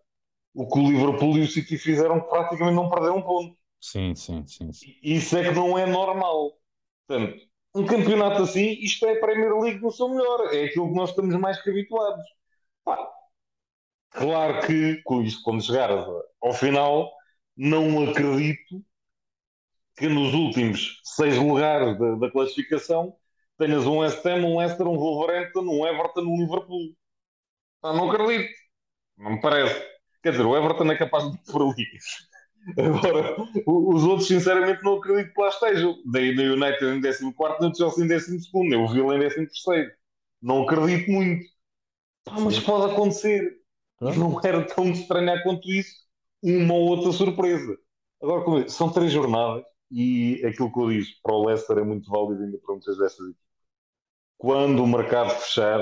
o 0.58 0.68
que 0.68 0.80
o 0.80 0.90
Liverpool 0.90 1.38
e 1.38 1.42
o 1.42 1.48
City 1.48 1.78
fizeram 1.78 2.20
praticamente 2.20 2.76
não 2.76 2.90
perderam 2.90 3.18
um 3.18 3.22
ponto. 3.22 3.56
Sim, 3.80 4.16
sim, 4.16 4.46
sim, 4.48 4.74
sim. 4.74 4.96
Isso 5.04 5.38
é 5.38 5.44
que 5.44 5.56
não 5.56 5.78
é 5.78 5.86
normal. 5.86 6.54
Portanto, 7.08 7.40
um 7.76 7.86
campeonato 7.86 8.42
assim, 8.42 8.72
isto 8.82 9.06
é 9.06 9.14
a 9.14 9.20
Premier 9.20 9.54
League 9.56 9.80
no 9.80 9.92
seu 9.92 10.10
melhor. 10.10 10.52
É 10.54 10.66
aquilo 10.66 10.90
que 10.90 10.96
nós 10.96 11.12
estamos 11.12 11.36
mais 11.40 11.62
que 11.62 11.70
habituados. 11.70 12.26
Pá, 12.84 12.98
claro 14.10 14.66
que, 14.66 15.02
com 15.04 15.22
isto, 15.22 15.44
quando 15.44 15.64
chegar 15.64 15.92
ao 15.92 16.54
final, 16.54 17.12
não 17.58 18.10
acredito 18.10 18.84
que 19.98 20.08
nos 20.08 20.34
últimos 20.34 21.02
seis 21.04 21.38
lugares 21.38 21.98
da, 21.98 22.16
da 22.16 22.32
classificação 22.32 23.16
tenhas 23.58 23.86
um 23.86 23.98
West 23.98 24.24
Ham, 24.26 24.46
um 24.46 24.60
Leicester, 24.60 24.88
um 24.88 24.98
Wolverhampton, 24.98 25.62
um 25.62 25.88
Everton, 25.88 26.22
um 26.22 26.38
Liverpool. 26.38 26.96
Ah, 27.82 27.94
não 27.94 28.12
acredito. 28.12 28.54
Não 29.18 29.32
me 29.32 29.42
parece. 29.42 29.84
Quer 30.22 30.32
dizer, 30.32 30.46
o 30.46 30.56
Everton 30.56 30.92
é 30.92 30.98
capaz 30.98 31.32
de 31.32 31.38
pôr 31.52 31.64
ali. 31.64 31.86
Agora, 32.78 33.36
os 33.66 34.04
outros, 34.04 34.28
sinceramente, 34.28 34.84
não 34.84 34.98
acredito 34.98 35.34
que 35.34 35.42
lá 35.42 35.50
estejam. 35.50 35.98
Daí 36.06 36.36
no 36.36 36.54
United 36.54 36.86
em 36.86 37.02
14, 37.02 37.62
no 37.62 37.76
Chelsea 37.76 38.06
em 38.06 38.08
12, 38.08 38.50
nem 38.54 38.76
o 38.76 38.88
Villa 38.88 39.16
em 39.16 39.30
13. 39.30 39.92
Não 40.42 40.64
acredito 40.64 41.10
muito. 41.10 41.46
Ah, 42.28 42.40
mas 42.40 42.60
pode 42.60 42.92
acontecer. 42.92 43.58
Não 44.00 44.40
era 44.44 44.64
tão 44.64 44.92
estranhar 44.92 45.42
quanto 45.44 45.68
isso, 45.72 46.07
uma 46.44 46.74
ou 46.74 46.88
outra 46.90 47.12
surpresa. 47.12 47.78
Agora, 48.22 48.44
como 48.44 48.70
são 48.70 48.92
três 48.92 49.12
jornadas 49.12 49.64
e 49.92 50.44
aquilo 50.46 50.72
que 50.72 50.80
eu 50.80 50.90
disse 50.90 51.20
para 51.22 51.36
o 51.36 51.46
Leicester 51.46 51.78
é 51.78 51.84
muito 51.84 52.10
válido 52.10 52.44
ainda 52.44 52.58
para 52.58 52.74
muitas 52.74 52.98
dessas 52.98 53.20
equipes. 53.20 53.48
Quando 54.38 54.84
o 54.84 54.88
mercado 54.88 55.30
fechar, 55.30 55.80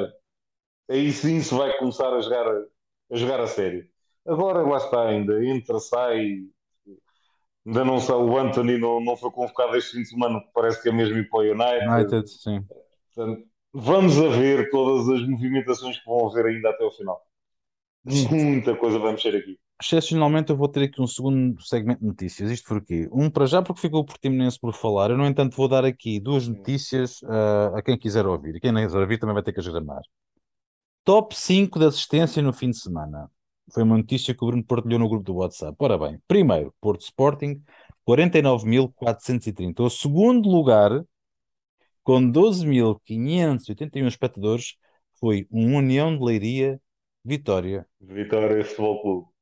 aí 0.89 1.12
sim 1.12 1.41
se 1.41 1.53
vai 1.53 1.78
começar 1.78 2.14
a 2.14 2.22
jogar 2.22 2.47
a, 2.47 2.66
a 3.12 3.16
jogar 3.16 3.39
a 3.39 3.47
sério. 3.47 3.88
Agora 4.26 4.62
lá 4.62 4.78
está 4.78 5.08
ainda, 5.08 5.43
entra, 5.45 5.80
sai. 5.80 6.45
Ainda 7.66 7.84
não 7.84 7.99
sabe, 7.99 8.22
o 8.22 8.38
Anthony 8.38 8.78
não, 8.78 8.99
não 9.03 9.18
foi 9.18 9.32
convocado 9.32 9.76
este 9.76 9.93
fim 9.93 10.03
de 10.03 10.10
semana, 10.10 10.39
parece 10.53 10.82
que 10.84 10.89
é 10.89 10.91
mesmo 10.91 11.18
ir 11.18 11.28
para 11.30 11.39
o 11.39 11.51
United. 11.51 11.88
United, 11.89 12.30
sim. 12.30 12.64
Portanto, 13.14 13.47
vamos 13.74 14.18
a 14.20 14.30
ver 14.30 14.70
todas 14.70 15.10
as 15.10 15.28
movimentações 15.28 15.97
que 15.97 16.06
vão 16.06 16.30
haver 16.30 16.45
ainda 16.45 16.70
até 16.70 16.84
o 16.84 16.91
final. 16.91 17.20
Muita 18.03 18.76
coisa 18.76 18.99
vai 18.99 19.14
mexer 19.14 19.36
aqui. 19.36 19.60
Excepcionalmente, 19.82 20.51
eu 20.51 20.57
vou 20.57 20.69
ter 20.69 20.84
aqui 20.84 21.01
um 21.01 21.07
segundo 21.07 21.61
segmento 21.61 21.99
de 21.99 22.07
notícias. 22.07 22.49
Isto 22.49 22.69
porquê? 22.69 23.09
Um 23.11 23.30
para 23.30 23.45
já, 23.45 23.61
porque 23.61 23.82
ficou 23.82 24.01
o 24.01 24.05
Portimonense 24.05 24.57
por 24.57 24.73
falar. 24.73 25.11
Eu, 25.11 25.17
no 25.17 25.26
entanto, 25.26 25.55
vou 25.55 25.67
dar 25.67 25.84
aqui 25.84 26.19
duas 26.19 26.47
notícias 26.47 27.21
uh, 27.23 27.76
a 27.76 27.82
quem 27.82 27.97
quiser 27.97 28.26
ouvir. 28.26 28.55
E 28.55 28.59
quem 28.59 28.71
não 28.71 28.82
quiser 28.82 28.99
ouvir 28.99 29.17
também 29.17 29.34
vai 29.34 29.43
ter 29.43 29.51
que 29.51 29.59
agramar. 29.59 30.01
Top 31.03 31.36
5 31.36 31.78
de 31.78 31.86
assistência 31.86 32.41
no 32.41 32.53
fim 32.53 32.69
de 32.69 32.80
semana. 32.80 33.30
Foi 33.73 33.84
uma 33.84 33.97
notícia 33.97 34.34
que 34.34 34.43
o 34.43 34.47
Bruno 34.47 34.63
partilhou 34.63 34.99
no 34.99 35.09
grupo 35.09 35.26
do 35.26 35.36
WhatsApp. 35.36 35.76
Ora 35.80 35.97
bem, 35.97 36.21
primeiro, 36.28 36.73
Porto 36.80 37.01
Sporting, 37.01 37.61
49.430. 38.07 39.82
O 39.82 39.89
segundo 39.89 40.49
lugar, 40.49 41.03
com 42.01 42.32
12.581 42.32 44.07
espectadores, 44.07 44.78
foi 45.19 45.47
um 45.51 45.76
União 45.76 46.17
de 46.17 46.23
Leiria 46.23 46.82
Vitória. 47.23 47.86
Vitória 47.99 48.63
Futebol 48.63 49.01
Clube. 49.01 49.34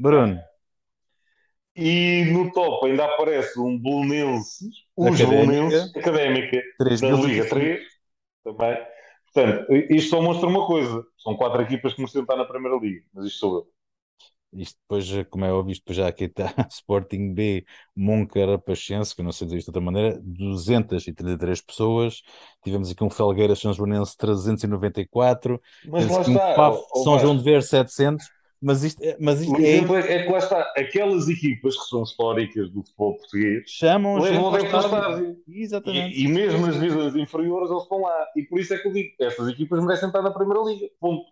Bruno. 0.00 0.40
E 1.76 2.24
no 2.32 2.50
top 2.52 2.86
ainda 2.86 3.04
aparece 3.04 3.58
um 3.60 3.78
Bolonenses, 3.78 4.68
os 4.96 5.20
Bolonenses, 5.20 5.96
Académica, 5.96 6.60
da 6.78 7.10
Liga 7.12 7.48
3, 7.48 7.80
também. 8.44 8.76
Portanto, 9.32 9.72
isto 9.90 10.10
só 10.10 10.20
mostra 10.20 10.48
uma 10.48 10.66
coisa: 10.66 11.04
são 11.18 11.36
quatro 11.36 11.62
equipas 11.62 11.94
que 11.94 12.00
mereciam 12.00 12.22
estar 12.22 12.36
na 12.36 12.44
Primeira 12.44 12.76
Liga, 12.76 13.04
mas 13.14 13.26
isto 13.26 13.38
sou 13.38 13.56
eu. 13.58 13.66
Isto 14.52 14.76
depois, 14.82 15.28
como 15.28 15.44
é 15.44 15.52
óbvio, 15.52 15.76
depois 15.76 15.96
já 15.96 16.08
aqui 16.08 16.24
está 16.24 16.52
Sporting 16.70 17.32
B, 17.32 17.64
Moncara 17.94 18.58
Pachense, 18.58 19.14
que 19.14 19.20
eu 19.20 19.24
não 19.24 19.30
sei 19.30 19.46
dizer 19.46 19.58
isto 19.58 19.70
de 19.70 19.78
outra 19.78 19.92
maneira, 19.92 20.20
233 20.24 21.60
pessoas. 21.60 22.20
Tivemos 22.64 22.90
aqui 22.90 23.04
um 23.04 23.10
Felgueira 23.10 23.54
São 23.54 23.72
Joanense 23.72 24.16
394. 24.16 25.60
Mas 25.86 26.08
lá 26.08 26.20
está. 26.22 26.70
Um 26.72 27.04
São 27.04 27.18
João 27.20 27.36
de 27.36 27.44
Ver 27.44 27.62
700. 27.62 28.26
Mas 28.62 28.84
isto, 28.84 29.02
é, 29.02 29.16
mas 29.18 29.40
isto 29.40 29.54
o 29.54 29.64
é... 29.64 29.78
é, 29.78 30.16
é 30.16 30.22
que 30.22 30.30
lá 30.30 30.38
está, 30.38 30.60
aquelas 30.76 31.28
equipas 31.28 31.78
que 31.78 31.84
são 31.84 32.02
históricas 32.02 32.70
do 32.70 32.82
futebol 32.82 33.16
português 33.16 33.64
chamam 33.66 34.18
levam 34.18 34.42
o 34.42 34.48
adeptos 34.48 34.74
ao 34.74 34.80
estádio. 34.84 35.36
Exatamente. 35.48 36.20
E, 36.20 36.24
e, 36.24 36.28
mesmo 36.28 36.66
nas 36.66 36.78
divisões 36.78 37.16
inferiores 37.16 37.70
eles 37.70 37.82
estão 37.82 38.02
lá. 38.02 38.26
E 38.36 38.42
por 38.42 38.60
isso 38.60 38.74
é 38.74 38.78
que 38.78 38.86
eu 38.86 38.92
digo, 38.92 39.10
essas 39.18 39.48
equipas 39.48 39.82
merecem 39.82 40.08
estar 40.08 40.20
na 40.20 40.30
Primeira 40.30 40.62
Liga. 40.62 40.90
Ponto. 41.00 41.24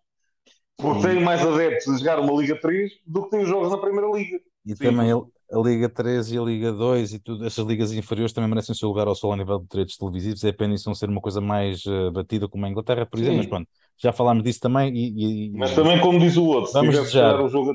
Porque 0.79 1.07
têm 1.07 1.21
mais 1.21 1.45
adeptos 1.45 1.89
a 1.89 1.99
jogar 1.99 2.21
uma 2.21 2.41
Liga 2.41 2.59
3 2.59 2.93
do 3.07 3.25
que 3.25 3.31
têm 3.31 3.43
os 3.43 3.49
jogos 3.49 3.71
na 3.71 3.79
Primeira 3.79 4.09
Liga. 4.11 4.41
E 4.69 4.77
Sim. 4.77 4.85
também 4.85 5.11
a 5.11 5.59
Liga 5.59 5.89
3 5.89 6.31
e 6.31 6.39
a 6.39 6.43
Liga 6.43 6.73
2 6.73 7.15
e 7.15 7.19
tudo, 7.19 7.47
essas 7.47 7.65
ligas 7.67 7.91
inferiores 7.91 8.35
também 8.35 8.51
merecem 8.51 8.75
o 8.75 8.77
seu 8.77 8.89
lugar 8.89 9.09
ao 9.09 9.15
sol 9.15 9.33
a 9.33 9.37
nível 9.37 9.59
de 9.61 9.67
direitos 9.67 9.97
televisivos. 9.97 10.45
É 10.45 10.53
pena 10.53 10.75
isso 10.75 10.87
não 10.87 10.95
ser 10.95 11.09
uma 11.09 11.23
coisa 11.23 11.41
mais 11.41 11.87
uh, 11.87 12.13
batida 12.13 12.47
como 12.47 12.67
a 12.67 12.69
Inglaterra, 12.69 13.07
por 13.07 13.19
exemplo, 13.19 13.37
Sim. 13.37 13.39
mas 13.39 13.47
pronto, 13.49 13.69
já 13.97 14.13
falámos 14.13 14.45
disso 14.45 14.61
também. 14.61 14.95
E, 14.95 15.47
e, 15.47 15.51
mas 15.53 15.75
também, 15.75 15.99
como 16.01 16.19
diz 16.19 16.37
o 16.37 16.45
outro, 16.45 16.71
vamos 16.73 16.95
se 16.95 17.01
desejar. 17.01 17.41
o 17.41 17.49
jogo. 17.49 17.75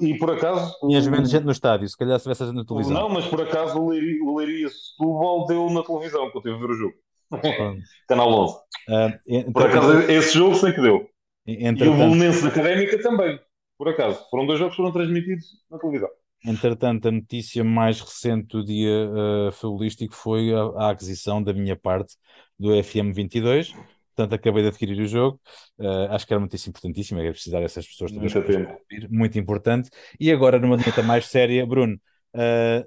E 0.00 0.18
por 0.18 0.32
acaso. 0.32 0.74
Tinhas 0.80 1.06
menos 1.06 1.30
gente 1.30 1.44
no 1.44 1.52
estádio, 1.52 1.88
se 1.88 1.96
calhar 1.96 2.18
se 2.18 2.24
tivesse 2.24 2.44
gente 2.44 2.56
na 2.56 2.64
televisão. 2.64 2.92
Não, 2.92 3.08
mas 3.08 3.26
por 3.26 3.40
acaso 3.40 3.78
o 3.78 3.88
Leiria, 3.88 4.24
o 4.24 4.36
Leiria 4.36 4.68
Setúbal 4.68 5.46
deu 5.46 5.70
na 5.70 5.84
televisão, 5.84 6.28
que 6.30 6.38
eu 6.38 6.42
tive 6.42 6.56
a 6.56 6.58
ver 6.58 6.70
o 6.70 6.74
jogo. 6.74 6.94
Canal 8.08 8.28
11. 8.28 8.54
Uh, 8.56 9.52
por 9.52 9.66
acaso, 9.66 9.92
esse 10.10 10.34
jogo 10.34 10.56
sei 10.56 10.72
que 10.72 10.82
deu. 10.82 11.08
Entretanto... 11.46 11.84
E 11.84 11.88
o 11.88 11.96
Bolonense 11.96 12.46
Académica 12.46 13.00
também, 13.00 13.38
por 13.80 13.88
acaso. 13.88 14.22
Foram 14.30 14.44
dois 14.44 14.58
jogos 14.58 14.74
que 14.74 14.82
foram 14.82 14.92
transmitidos 14.92 15.46
na 15.70 15.78
televisão. 15.78 16.10
Entretanto, 16.44 17.08
a 17.08 17.10
notícia 17.10 17.64
mais 17.64 17.98
recente 17.98 18.48
do 18.48 18.62
dia 18.62 19.08
uh, 19.08 19.52
futbolístico 19.52 20.14
foi 20.14 20.52
a, 20.52 20.60
a, 20.60 20.90
aquisição 20.90 21.42
da 21.42 21.54
minha 21.54 21.74
parte 21.74 22.14
do 22.58 22.68
FM22. 22.72 23.74
Portanto, 24.14 24.34
acabei 24.34 24.62
de 24.64 24.68
adquirir 24.68 25.00
o 25.00 25.06
jogo. 25.06 25.40
Uh, 25.78 26.12
acho 26.12 26.26
que 26.26 26.32
era 26.34 26.38
uma 26.38 26.44
notícia 26.44 26.68
importantíssima, 26.68 27.22
era 27.22 27.30
precisar 27.30 27.60
dessas 27.60 27.86
pessoas 27.86 28.12
todas. 28.12 28.34
Muito, 28.34 29.08
muito 29.08 29.38
importante. 29.38 29.88
E 30.20 30.30
agora, 30.30 30.58
numa 30.58 30.76
nota 30.76 31.02
mais 31.02 31.24
séria, 31.24 31.64
Bruno, 31.64 31.98
uh, 32.36 32.86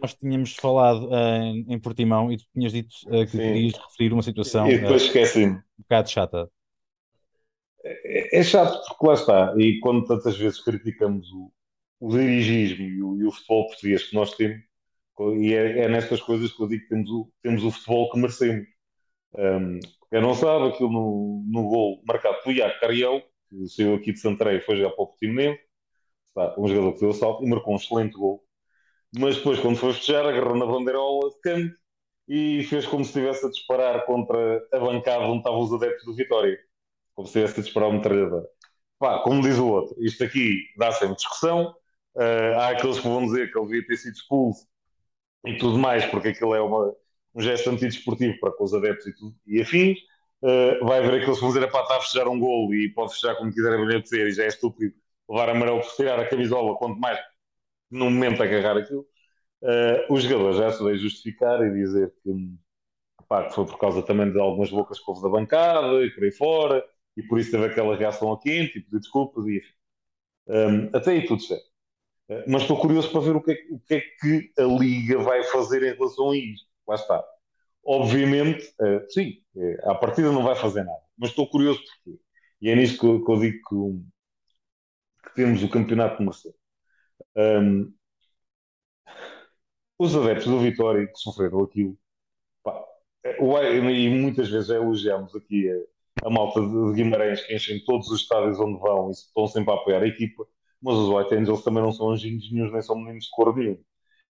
nós 0.00 0.12
tínhamos 0.14 0.56
falado 0.56 1.06
uh, 1.06 1.72
em 1.72 1.78
Portimão 1.78 2.32
e 2.32 2.36
tu 2.36 2.44
tinhas 2.52 2.72
dito 2.72 2.96
que 3.08 3.26
Sim. 3.28 3.38
querias 3.38 3.74
referir 3.74 4.12
uma 4.12 4.22
situação 4.22 4.68
e 4.68 4.78
depois 4.78 5.02
esqueci-me. 5.02 5.52
um 5.52 5.82
bocado 5.88 6.10
chata. 6.10 6.48
É, 7.84 8.38
é, 8.38 8.42
chato 8.42 8.80
porque 8.88 9.06
lá 9.06 9.14
está, 9.14 9.54
e 9.58 9.80
quando 9.80 10.04
tantas 10.06 10.36
vezes 10.36 10.62
criticamos 10.62 11.28
o, 11.32 11.52
o 12.00 12.10
dirigismo 12.10 12.84
e 12.84 13.02
o, 13.02 13.16
e 13.20 13.24
o, 13.26 13.32
futebol 13.32 13.66
português 13.66 14.04
que 14.04 14.14
nós 14.14 14.34
temos, 14.36 14.62
e 15.40 15.54
é, 15.54 15.80
é, 15.80 15.88
nestas 15.88 16.20
coisas 16.20 16.52
que 16.52 16.62
eu 16.62 16.68
digo 16.68 16.82
que 16.82 16.88
temos 16.88 17.10
o, 17.10 17.32
temos 17.42 17.64
o 17.64 17.70
futebol 17.70 18.10
que 18.10 18.18
merecemos. 18.18 18.66
Um, 19.34 19.80
quem 20.10 20.20
não 20.20 20.34
sabe, 20.34 20.68
aquilo 20.68 20.92
no, 20.92 21.44
no 21.48 21.68
gol 21.68 22.02
marcado 22.06 22.38
pelo 22.42 22.56
Iaco 22.56 22.80
Cariel, 22.80 23.22
que 23.48 23.66
saiu 23.68 23.94
aqui 23.94 24.12
de 24.12 24.20
Santarém 24.20 24.58
e 24.58 24.60
foi 24.60 24.76
jogar 24.76 24.90
para 24.90 25.04
o 25.04 25.06
Portimonense, 25.08 25.60
um 26.58 26.68
jogador 26.68 26.94
que 26.94 27.00
deu 27.00 27.12
salto 27.12 27.44
e 27.44 27.48
marcou 27.48 27.74
um 27.74 27.76
excelente 27.76 28.12
gol. 28.12 28.42
Mas 29.18 29.36
depois, 29.36 29.60
quando 29.60 29.76
foi 29.76 29.92
festejar, 29.92 30.26
agarrou 30.26 30.56
na 30.56 30.66
bandeirola 30.66 31.30
de 31.30 31.40
canto 31.40 31.76
e 32.28 32.62
fez 32.64 32.86
como 32.86 33.04
se 33.04 33.10
estivesse 33.10 33.46
a 33.46 33.50
disparar 33.50 34.06
contra 34.06 34.66
a 34.72 34.78
bancada 34.78 35.24
onde 35.24 35.38
estavam 35.38 35.60
os 35.60 35.72
adeptos 35.72 36.04
do 36.06 36.14
Vitória 36.14 36.58
como 37.14 37.26
se 37.26 37.34
tivesse 37.34 37.60
a 37.60 37.62
disparar 37.62 37.88
uma 37.88 37.98
metralhadora. 37.98 38.46
Pá, 38.98 39.20
como 39.20 39.42
diz 39.42 39.58
o 39.58 39.68
outro, 39.68 39.96
isto 40.02 40.22
aqui 40.24 40.60
dá 40.76 40.92
sempre 40.92 41.16
discussão. 41.16 41.74
Uh, 42.14 42.58
há 42.58 42.68
aqueles 42.70 42.98
que 43.00 43.08
vão 43.08 43.24
dizer 43.24 43.50
que 43.50 43.58
ele 43.58 43.66
devia 43.66 43.86
ter 43.86 43.96
sido 43.96 44.14
expulso 44.14 44.66
e 45.46 45.56
tudo 45.58 45.78
mais, 45.78 46.04
porque 46.06 46.28
aquilo 46.28 46.54
é 46.54 46.60
uma, 46.60 46.94
um 47.34 47.40
gesto 47.40 47.70
antidesportivo 47.70 48.38
para 48.40 48.52
com 48.52 48.64
os 48.64 48.74
adeptos 48.74 49.06
e, 49.06 49.14
tudo, 49.14 49.34
e 49.46 49.60
afins. 49.60 49.98
Uh, 50.42 50.84
vai 50.84 50.98
haver 50.98 51.20
aqueles 51.20 51.36
que 51.36 51.40
vão 51.40 51.52
dizer, 51.52 51.70
pá, 51.70 51.82
está 51.82 51.96
a 51.96 52.00
fechar 52.00 52.28
um 52.28 52.38
golo 52.38 52.74
e 52.74 52.88
pode 52.92 53.14
fechar 53.14 53.36
como 53.36 53.52
quiser 53.52 53.74
acontecer 53.74 54.26
e 54.28 54.32
já 54.32 54.44
é 54.44 54.48
estúpido 54.48 54.94
levar 55.28 55.48
amarelo 55.50 55.80
por 55.80 55.94
tirar 55.94 56.18
a 56.18 56.28
camisola, 56.28 56.76
quanto 56.76 56.98
mais 56.98 57.18
no 57.90 58.06
momento 58.10 58.42
agarrar 58.42 58.76
aquilo. 58.78 59.06
Uh, 59.62 60.12
os 60.12 60.24
jogadores 60.24 60.58
já 60.58 60.72
se 60.72 60.82
veio 60.82 60.98
justificar 60.98 61.62
e 61.62 61.72
dizer 61.72 62.12
que, 62.22 62.32
pá, 63.28 63.44
que 63.44 63.54
foi 63.54 63.66
por 63.66 63.78
causa 63.78 64.02
também 64.02 64.30
de 64.32 64.38
algumas 64.40 64.70
bocas 64.70 64.98
que 64.98 65.04
houve 65.10 65.22
da 65.22 65.28
bancada 65.28 66.04
e 66.04 66.10
por 66.10 66.24
aí 66.24 66.32
fora, 66.32 66.84
e 67.16 67.22
por 67.22 67.38
isso 67.38 67.50
teve 67.50 67.66
aquela 67.66 67.96
reação 67.96 68.32
a 68.32 68.40
quente 68.40 68.78
e 68.78 68.82
pedir 68.82 69.00
desculpas 69.00 69.46
e. 69.46 69.62
Um, 70.46 70.90
até 70.92 71.12
aí 71.12 71.26
tudo 71.26 71.42
certo. 71.42 71.64
Uh, 72.28 72.44
mas 72.48 72.62
estou 72.62 72.80
curioso 72.80 73.10
para 73.10 73.20
ver 73.20 73.36
o 73.36 73.42
que, 73.42 73.52
é, 73.52 73.56
o 73.70 73.78
que, 73.78 73.94
é, 73.94 74.00
que 74.00 74.52
a 74.58 74.64
Liga 74.64 75.18
vai 75.18 75.42
fazer 75.44 75.82
em 75.82 75.94
relação 75.94 76.30
a 76.30 76.36
isto. 76.36 76.66
Lá 76.86 76.96
está. 76.96 77.24
Obviamente, 77.84 78.66
uh, 78.80 79.10
sim, 79.10 79.42
uh, 79.54 79.90
à 79.90 79.94
partida 79.94 80.32
não 80.32 80.42
vai 80.42 80.56
fazer 80.56 80.84
nada. 80.84 81.02
Mas 81.16 81.30
estou 81.30 81.48
curioso 81.48 81.80
porque. 81.80 82.20
E 82.60 82.70
é 82.70 82.76
nisto 82.76 83.00
que 83.00 83.24
que 83.24 83.30
eu 83.30 83.40
digo 83.40 83.58
que, 83.68 83.74
um, 83.74 84.06
que, 85.24 85.34
temos 85.34 85.62
o 85.62 85.68
campeonato 85.68 86.18
de 86.18 86.24
Mercedes. 86.24 86.58
Um, 87.36 87.92
os 89.98 90.14
adeptos 90.16 90.46
do 90.46 90.60
Vitória 90.60 91.06
que 91.06 91.16
sofreram 91.16 91.62
aquilo, 91.62 91.96
pá, 92.62 92.84
e 93.24 94.10
muitas 94.10 94.48
vezes 94.48 94.70
elogiamos 94.70 95.34
aqui 95.34 95.68
a 96.24 96.30
malta 96.30 96.60
de 96.60 96.92
Guimarães 96.94 97.44
que 97.46 97.54
enchem 97.54 97.82
todos 97.84 98.08
os 98.10 98.20
estádios 98.20 98.60
onde 98.60 98.78
vão 98.78 99.08
e 99.08 99.12
estão 99.12 99.46
sempre 99.46 99.72
a 99.72 99.74
apoiar 99.76 100.02
a 100.02 100.06
equipa, 100.06 100.46
mas 100.80 100.96
os 100.96 101.08
White 101.08 101.34
Angels 101.34 101.62
também 101.62 101.82
não 101.82 101.92
são 101.92 102.10
anjinhos 102.10 102.50
nenhums, 102.50 102.72
nem 102.72 102.82
são 102.82 102.96
meninos 102.96 103.24
de 103.24 103.30
cor 103.30 103.56
nenhum. 103.56 103.78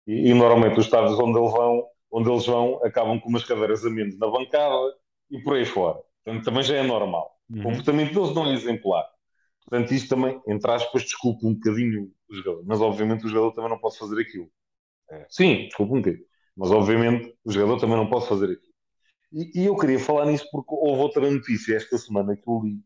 E, 0.07 0.31
e, 0.31 0.35
normalmente 0.35 0.79
os 0.79 0.87
estádios 0.87 1.19
onde 1.19 1.39
eles 1.39 1.53
vão, 1.53 1.85
onde 2.11 2.31
eles 2.31 2.47
vão 2.47 2.85
acabam 2.85 3.19
com 3.21 3.29
umas 3.29 3.45
cadeiras 3.45 3.85
a 3.85 3.91
menos 3.91 4.19
na 4.19 4.29
bancada 4.29 4.95
e 5.31 5.41
por 5.43 5.55
aí 5.55 5.65
fora. 5.65 5.99
Portanto, 6.25 6.45
também 6.45 6.63
já 6.63 6.77
é 6.77 6.83
normal. 6.83 7.37
Uhum. 7.49 7.61
O 7.61 7.63
comportamento 7.63 8.15
deles 8.15 8.35
não 8.35 8.47
é 8.47 8.53
exemplar. 8.53 9.05
Portanto, 9.65 9.93
isto 9.93 10.09
também, 10.09 10.41
entre 10.47 10.71
aspas, 10.71 11.03
desculpa 11.03 11.47
um 11.47 11.55
bocadinho 11.55 12.11
o 12.29 12.35
jogador. 12.35 12.63
Mas, 12.67 12.81
obviamente, 12.81 13.25
o 13.25 13.29
jogador 13.29 13.53
também 13.53 13.71
não 13.71 13.79
pode 13.79 13.97
fazer 13.97 14.21
aquilo. 14.21 14.51
É. 15.11 15.27
Sim, 15.29 15.65
desculpa 15.65 15.95
um 15.95 15.99
bocadinho. 15.99 16.25
Mas, 16.57 16.71
obviamente, 16.71 17.35
o 17.45 17.53
jogador 17.53 17.81
também 17.81 17.97
não 17.97 18.09
pode 18.09 18.27
fazer 18.27 18.47
aquilo. 18.47 18.72
E, 19.33 19.63
e, 19.63 19.67
eu 19.67 19.77
queria 19.77 19.99
falar 19.99 20.27
nisso 20.27 20.47
porque 20.51 20.75
houve 20.75 21.01
outra 21.01 21.31
notícia 21.31 21.77
esta 21.77 21.97
semana 21.99 22.37
que 22.37 22.47
eu 22.47 22.61
li. 22.63 22.81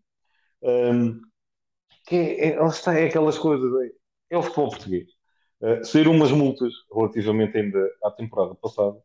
Um, 0.62 1.20
que 2.06 2.16
é, 2.16 2.48
é, 2.50 2.66
está, 2.66 2.98
é 2.98 3.06
aquelas 3.06 3.38
coisas. 3.38 3.70
É, 3.84 4.34
é, 4.36 4.38
o 4.38 4.42
futebol 4.42 4.70
português. 4.70 5.08
Uh, 5.60 5.84
saíram 5.84 6.12
umas 6.12 6.30
multas 6.30 6.72
relativamente 6.94 7.56
ainda 7.56 7.90
à 8.04 8.10
temporada 8.10 8.54
passada. 8.54 8.96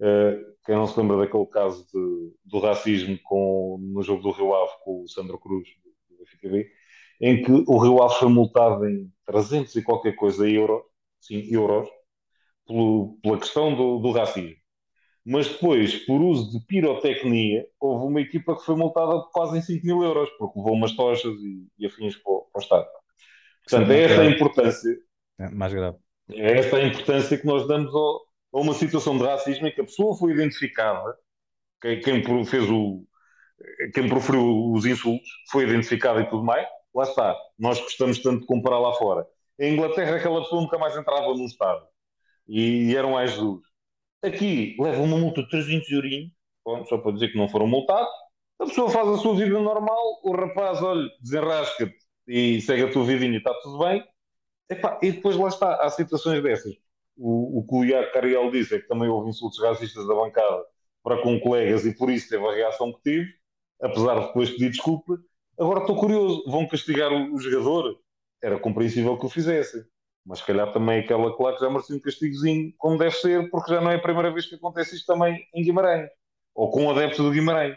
Uh, 0.00 0.52
quem 0.64 0.74
não 0.74 0.86
se 0.86 0.98
lembra 0.98 1.18
daquele 1.18 1.46
caso 1.46 1.86
de, 1.92 2.34
do 2.44 2.60
racismo 2.60 3.18
com, 3.24 3.78
no 3.80 4.02
jogo 4.02 4.22
do 4.22 4.30
Rio 4.30 4.54
Ave 4.54 4.72
com 4.84 5.02
o 5.02 5.08
Sandro 5.08 5.38
Cruz, 5.38 5.68
do 6.08 6.26
FTV, 6.26 6.70
em 7.20 7.42
que 7.42 7.52
o 7.52 7.78
Rio 7.78 8.02
Ave 8.02 8.14
foi 8.14 8.28
multado 8.28 8.88
em 8.88 9.12
300 9.26 9.74
e 9.76 9.82
qualquer 9.82 10.14
coisa 10.16 10.48
euros, 10.48 10.82
sim, 11.20 11.46
euros, 11.52 11.88
pelo, 12.66 13.18
pela 13.22 13.38
questão 13.38 13.74
do, 13.74 13.98
do 13.98 14.10
racismo. 14.12 14.56
Mas 15.24 15.48
depois, 15.48 15.94
por 16.04 16.20
uso 16.20 16.58
de 16.58 16.66
pirotecnia, 16.66 17.64
houve 17.78 18.06
uma 18.06 18.20
equipa 18.20 18.56
que 18.56 18.64
foi 18.64 18.74
multada 18.74 19.22
quase 19.32 19.58
em 19.58 19.62
5 19.62 19.86
mil 19.86 20.02
euros, 20.02 20.28
porque 20.38 20.58
levou 20.58 20.74
umas 20.74 20.92
tochas 20.92 21.32
e, 21.40 21.66
e 21.78 21.86
afins 21.86 22.16
para, 22.16 22.34
para 22.52 22.58
o 22.58 22.60
Estado. 22.60 22.86
Portanto, 23.68 23.90
é 23.92 24.02
esta 24.02 24.22
a 24.22 24.26
importância. 24.26 24.96
É 25.38 25.48
mais 25.48 25.72
grave. 25.72 25.96
É 26.30 26.58
esta 26.58 26.76
a 26.76 26.84
importância 26.84 27.38
que 27.38 27.46
nós 27.46 27.66
damos 27.68 27.94
ao, 27.94 28.20
a 28.52 28.60
uma 28.60 28.74
situação 28.74 29.16
de 29.16 29.24
racismo 29.24 29.66
em 29.68 29.72
que 29.72 29.80
a 29.80 29.84
pessoa 29.84 30.16
foi 30.16 30.32
identificada, 30.32 31.16
quem, 31.80 32.00
quem 32.00 32.44
fez 32.44 32.68
o. 32.68 33.04
quem 33.94 34.08
proferiu 34.08 34.72
os 34.72 34.84
insultos 34.86 35.28
foi 35.50 35.64
identificada 35.64 36.20
e 36.20 36.28
tudo 36.28 36.44
mais. 36.44 36.66
Lá 36.94 37.04
está. 37.04 37.36
Nós 37.58 37.80
gostamos 37.80 38.18
tanto 38.20 38.40
de 38.40 38.46
comparar 38.46 38.78
lá 38.78 38.92
fora. 38.94 39.26
Em 39.58 39.74
Inglaterra, 39.74 40.16
aquela 40.16 40.42
pessoa 40.42 40.62
nunca 40.62 40.78
mais 40.78 40.96
entrava 40.96 41.28
no 41.28 41.44
Estado. 41.44 41.86
E, 42.48 42.90
e 42.90 42.96
eram 42.96 43.12
mais 43.12 43.36
duros. 43.36 43.71
Aqui 44.22 44.76
leva 44.78 45.02
uma 45.02 45.18
multa 45.18 45.42
de 45.42 45.48
300 45.50 45.90
euros, 45.90 46.88
só 46.88 46.98
para 46.98 47.12
dizer 47.12 47.32
que 47.32 47.38
não 47.38 47.48
foram 47.48 47.66
multados. 47.66 48.08
A 48.60 48.66
pessoa 48.66 48.88
faz 48.88 49.08
a 49.08 49.18
sua 49.18 49.34
vida 49.34 49.58
normal, 49.58 50.20
o 50.22 50.32
rapaz, 50.36 50.80
olha, 50.80 51.08
desenrasca-te 51.20 51.96
e 52.28 52.60
segue 52.60 52.84
a 52.84 52.92
tua 52.92 53.04
vidinha 53.04 53.34
e 53.34 53.38
está 53.38 53.52
tudo 53.62 53.78
bem. 53.80 54.04
E 55.02 55.10
depois 55.12 55.36
lá 55.36 55.48
está, 55.48 55.74
há 55.76 55.90
situações 55.90 56.40
dessas. 56.42 56.72
O, 57.16 57.58
o 57.58 57.66
que 57.66 57.74
o 57.74 57.84
Iaco 57.84 58.12
Cariel 58.12 58.50
disse 58.50 58.76
é 58.76 58.80
que 58.80 58.86
também 58.86 59.08
houve 59.08 59.30
insultos 59.30 59.60
racistas 59.60 60.06
da 60.06 60.14
bancada 60.14 60.64
para 61.02 61.20
com 61.20 61.38
colegas 61.40 61.84
e 61.84 61.94
por 61.94 62.08
isso 62.08 62.28
teve 62.28 62.46
a 62.46 62.54
reação 62.54 62.92
que 62.92 63.02
tive, 63.02 63.28
apesar 63.80 64.20
de 64.20 64.26
depois 64.28 64.50
pedir 64.50 64.70
desculpa. 64.70 65.18
Agora 65.58 65.80
estou 65.80 65.96
curioso, 65.96 66.44
vão 66.46 66.66
castigar 66.68 67.12
o, 67.12 67.34
o 67.34 67.38
jogador? 67.38 67.98
Era 68.40 68.58
compreensível 68.58 69.18
que 69.18 69.26
o 69.26 69.28
fizessem. 69.28 69.82
Mas 70.24 70.38
se 70.38 70.46
calhar 70.46 70.72
também 70.72 71.00
aquela 71.00 71.36
claque 71.36 71.60
já 71.60 71.68
merecia 71.68 71.96
um 71.96 72.00
castigozinho, 72.00 72.72
como 72.78 72.96
deve 72.96 73.14
ser, 73.16 73.50
porque 73.50 73.72
já 73.72 73.80
não 73.80 73.90
é 73.90 73.96
a 73.96 74.02
primeira 74.02 74.30
vez 74.30 74.46
que 74.46 74.54
acontece 74.54 74.94
isto 74.96 75.06
também 75.06 75.44
em 75.54 75.62
Guimarães, 75.62 76.08
ou 76.54 76.70
com 76.70 76.86
o 76.86 76.90
adepto 76.90 77.22
do 77.22 77.32
Guimarães. 77.32 77.76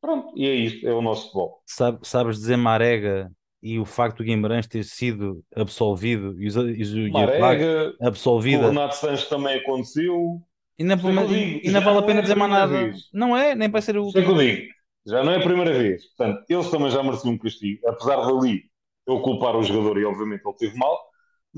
Pronto, 0.00 0.32
e 0.36 0.46
é 0.46 0.54
isto, 0.54 0.86
é 0.86 0.92
o 0.92 1.02
nosso 1.02 1.24
futebol. 1.24 1.62
Sabe, 1.66 1.98
sabes 2.02 2.36
dizer 2.36 2.56
Marega 2.56 3.30
e 3.62 3.78
o 3.78 3.84
facto 3.84 4.18
do 4.18 4.24
Guimarães 4.24 4.66
ter 4.66 4.84
sido 4.84 5.42
absolvido 5.54 6.36
e, 6.40 6.48
o 6.48 7.12
Marega, 7.12 7.94
absolvido. 8.00 8.64
O 8.64 8.68
Renato 8.68 8.96
Sanches 8.96 9.28
também 9.28 9.56
aconteceu. 9.58 10.40
E 10.78 10.84
não, 10.84 10.96
digo, 10.96 11.60
e 11.64 11.70
não 11.70 11.80
vale 11.80 11.98
a 11.98 12.02
pena 12.02 12.20
é 12.20 12.22
dizer 12.22 12.36
mais 12.36 12.52
nada. 12.52 12.72
Vez. 12.72 13.08
Não 13.12 13.36
é, 13.36 13.54
nem 13.56 13.68
vai 13.68 13.82
ser 13.82 13.96
o. 13.98 14.10
Sei 14.10 14.22
que 14.22 14.30
eu 14.30 14.36
digo, 14.36 14.62
já 15.04 15.24
não 15.24 15.32
é 15.32 15.36
a 15.36 15.42
primeira 15.42 15.72
vez. 15.76 16.04
Portanto, 16.16 16.44
eles 16.48 16.70
também 16.70 16.90
já 16.90 17.02
mereciam 17.02 17.34
um 17.34 17.38
castigo, 17.38 17.88
apesar 17.88 18.16
de 18.24 18.30
ali 18.30 18.62
eu 19.06 19.20
culpar 19.20 19.56
o 19.56 19.62
jogador 19.62 19.98
e 19.98 20.04
obviamente 20.04 20.42
ele 20.46 20.56
teve 20.56 20.78
mal 20.78 21.07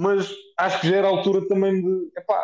mas 0.00 0.34
acho 0.56 0.80
que 0.80 0.88
já 0.88 0.96
era 0.96 1.08
a 1.08 1.10
altura 1.10 1.46
também 1.46 1.74
de 1.74 2.10
epá, 2.16 2.42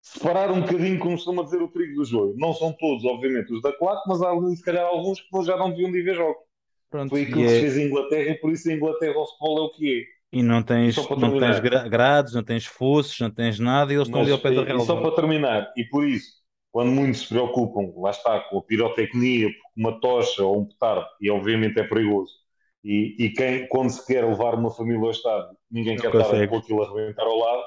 separar 0.00 0.52
um 0.52 0.60
bocadinho, 0.60 1.00
como 1.00 1.16
costuma 1.16 1.42
dizer, 1.42 1.60
o 1.60 1.66
trigo 1.66 1.96
do 1.96 2.04
joio. 2.04 2.34
Não 2.36 2.54
são 2.54 2.72
todos, 2.72 3.04
obviamente, 3.04 3.52
os 3.52 3.60
da 3.60 3.72
claque, 3.72 4.08
mas 4.08 4.22
há 4.22 4.30
ali, 4.30 4.54
se 4.54 4.62
calhar, 4.62 4.86
alguns 4.86 5.20
que 5.20 5.44
já 5.44 5.56
não 5.56 5.70
deviam 5.70 5.90
de 5.90 6.00
ver 6.00 6.14
jogos. 6.14 6.44
Pronto, 6.88 7.10
Foi 7.10 7.22
aquilo 7.22 7.42
que 7.42 7.48
se 7.48 7.56
é... 7.56 7.60
fez 7.60 7.76
em 7.76 7.86
Inglaterra 7.86 8.30
e 8.30 8.34
por 8.36 8.52
isso 8.52 8.70
a 8.70 8.72
Inglaterra 8.72 9.18
o 9.18 9.26
futebol 9.26 9.58
é 9.58 9.62
o 9.62 9.70
que 9.70 10.00
é. 10.00 10.16
E 10.38 10.42
não 10.44 10.62
tens, 10.62 10.96
não 10.96 11.40
tens 11.40 11.58
grades, 11.88 12.34
não 12.34 12.44
tens 12.44 12.66
fossos, 12.66 13.18
não 13.18 13.30
tens 13.30 13.58
nada 13.58 13.92
e 13.92 13.96
eles 13.96 14.06
estão 14.06 14.20
ali 14.20 14.30
ao 14.30 14.38
pé 14.38 14.52
da 14.52 14.62
relva. 14.62 14.84
E 14.84 14.86
só 14.86 15.00
para 15.00 15.14
terminar, 15.16 15.72
e 15.76 15.84
por 15.84 16.06
isso, 16.06 16.34
quando 16.70 16.92
muitos 16.92 17.22
se 17.22 17.28
preocupam, 17.28 17.92
lá 18.00 18.10
está, 18.10 18.38
com 18.40 18.58
a 18.58 18.62
pirotecnia, 18.62 19.48
uma 19.76 19.98
tocha 20.00 20.44
ou 20.44 20.60
um 20.60 20.66
petardo, 20.66 21.06
e 21.20 21.28
obviamente 21.30 21.80
é 21.80 21.82
perigoso, 21.82 22.32
e, 22.86 23.16
e 23.18 23.30
quem, 23.30 23.66
quando 23.66 23.90
se 23.90 24.06
quer 24.06 24.24
levar 24.24 24.54
uma 24.54 24.70
família 24.70 25.02
ao 25.02 25.10
estádio, 25.10 25.56
ninguém 25.68 25.96
não 25.96 26.02
quer 26.02 26.12
consegue. 26.12 26.44
estar 26.44 26.48
com 26.48 26.56
aquilo 26.58 26.82
a 26.82 26.86
arrebentar 26.86 27.24
ao 27.24 27.36
lado, 27.36 27.62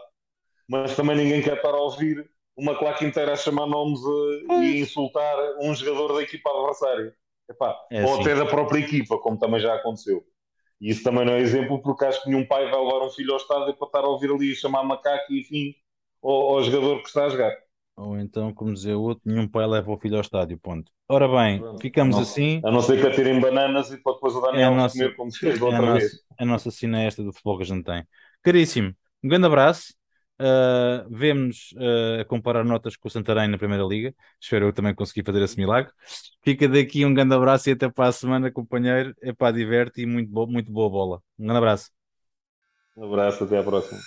mas 0.66 0.96
também 0.96 1.18
ninguém 1.18 1.42
quer 1.42 1.58
estar 1.58 1.74
a 1.74 1.82
ouvir 1.82 2.26
uma 2.56 2.74
claque 2.78 3.04
inteira 3.04 3.34
a 3.34 3.36
chamar 3.36 3.68
nomes 3.68 4.00
a, 4.00 4.54
eh, 4.54 4.64
e 4.64 4.80
insultar 4.80 5.36
um 5.60 5.76
jogador 5.76 6.16
da 6.16 6.24
equipa 6.24 6.50
adversária. 6.50 7.14
Epá, 7.50 7.78
é 7.92 8.06
ou 8.06 8.14
assim. 8.14 8.22
até 8.22 8.36
da 8.36 8.46
própria 8.46 8.80
equipa, 8.80 9.18
como 9.18 9.38
também 9.38 9.60
já 9.60 9.76
aconteceu. 9.76 10.24
E 10.80 10.90
isso 10.90 11.04
também 11.04 11.26
não 11.26 11.34
é 11.34 11.40
exemplo, 11.40 11.82
porque 11.82 12.06
acho 12.06 12.24
que 12.24 12.30
nenhum 12.30 12.46
pai 12.46 12.72
vai 12.72 12.82
levar 12.82 13.06
um 13.06 13.10
filho 13.10 13.34
ao 13.34 13.38
estádio 13.38 13.76
para 13.76 13.88
estar 13.88 14.00
a 14.00 14.08
ouvir 14.08 14.32
ali 14.32 14.56
chamar 14.56 14.84
macaco 14.84 15.34
e 15.34 15.42
enfim 15.42 15.76
ao, 16.24 16.56
ao 16.56 16.64
jogador 16.64 17.02
que 17.02 17.10
está 17.10 17.26
a 17.26 17.30
jogar. 17.30 17.54
Ou 18.00 18.18
então, 18.18 18.54
como 18.54 18.74
dizia 18.74 18.98
o 18.98 19.02
outro, 19.02 19.24
nenhum 19.26 19.46
pai 19.46 19.68
leva 19.68 19.92
o 19.92 20.00
filho 20.00 20.16
ao 20.16 20.22
estádio, 20.22 20.58
ponto. 20.58 20.90
Ora 21.10 21.28
bem, 21.28 21.62
ficamos 21.82 22.16
não, 22.16 22.22
assim. 22.22 22.62
A 22.64 22.72
não 22.72 22.82
ser 22.82 23.02
que 23.02 23.06
atirem 23.06 23.42
bananas 23.42 23.92
e 23.92 23.98
para 23.98 24.14
depois 24.14 24.34
o 24.36 24.40
Daniel 24.40 24.72
é 24.72 24.76
nossa, 24.76 24.98
comer 24.98 25.16
como 25.18 25.32
fez 25.36 25.60
da 25.60 25.66
outra 25.66 25.86
é 25.86 25.94
vez. 25.94 26.12
A 26.38 26.46
nossa 26.46 26.72
cena 26.72 27.04
é 27.04 27.08
esta 27.08 27.22
do 27.22 27.34
futebol 27.34 27.58
que 27.58 27.64
a 27.64 27.66
gente 27.66 27.84
tem. 27.84 28.08
Caríssimo, 28.42 28.96
um 29.22 29.28
grande 29.28 29.48
abraço. 29.48 29.94
Uh, 30.40 31.04
Vemo-nos 31.14 31.74
uh, 31.74 32.22
a 32.22 32.26
comparar 32.26 32.64
notas 32.64 32.96
com 32.96 33.10
o 33.10 33.12
Santarém 33.12 33.50
na 33.50 33.58
Primeira 33.58 33.84
Liga. 33.84 34.16
Espero 34.40 34.68
eu 34.68 34.74
também 34.74 34.96
conseguir 34.96 35.26
fazer 35.26 35.42
esse 35.42 35.58
milagre. 35.58 35.92
Fica 36.42 36.70
daqui 36.70 37.04
um 37.04 37.14
grande 37.14 37.36
abraço 37.36 37.70
e 37.70 37.74
até 37.74 37.90
para 37.90 38.08
a 38.08 38.12
semana, 38.14 38.50
companheiro. 38.50 39.14
É 39.22 39.34
para 39.34 39.52
diverte 39.52 40.02
e 40.02 40.06
muito, 40.06 40.32
bo 40.32 40.48
muito 40.48 40.72
boa 40.72 40.90
bola. 40.90 41.22
Um 41.38 41.44
grande 41.44 41.58
abraço. 41.58 41.90
Um 42.96 43.04
abraço, 43.04 43.44
até 43.44 43.58
à 43.58 43.64
próxima. 43.64 44.00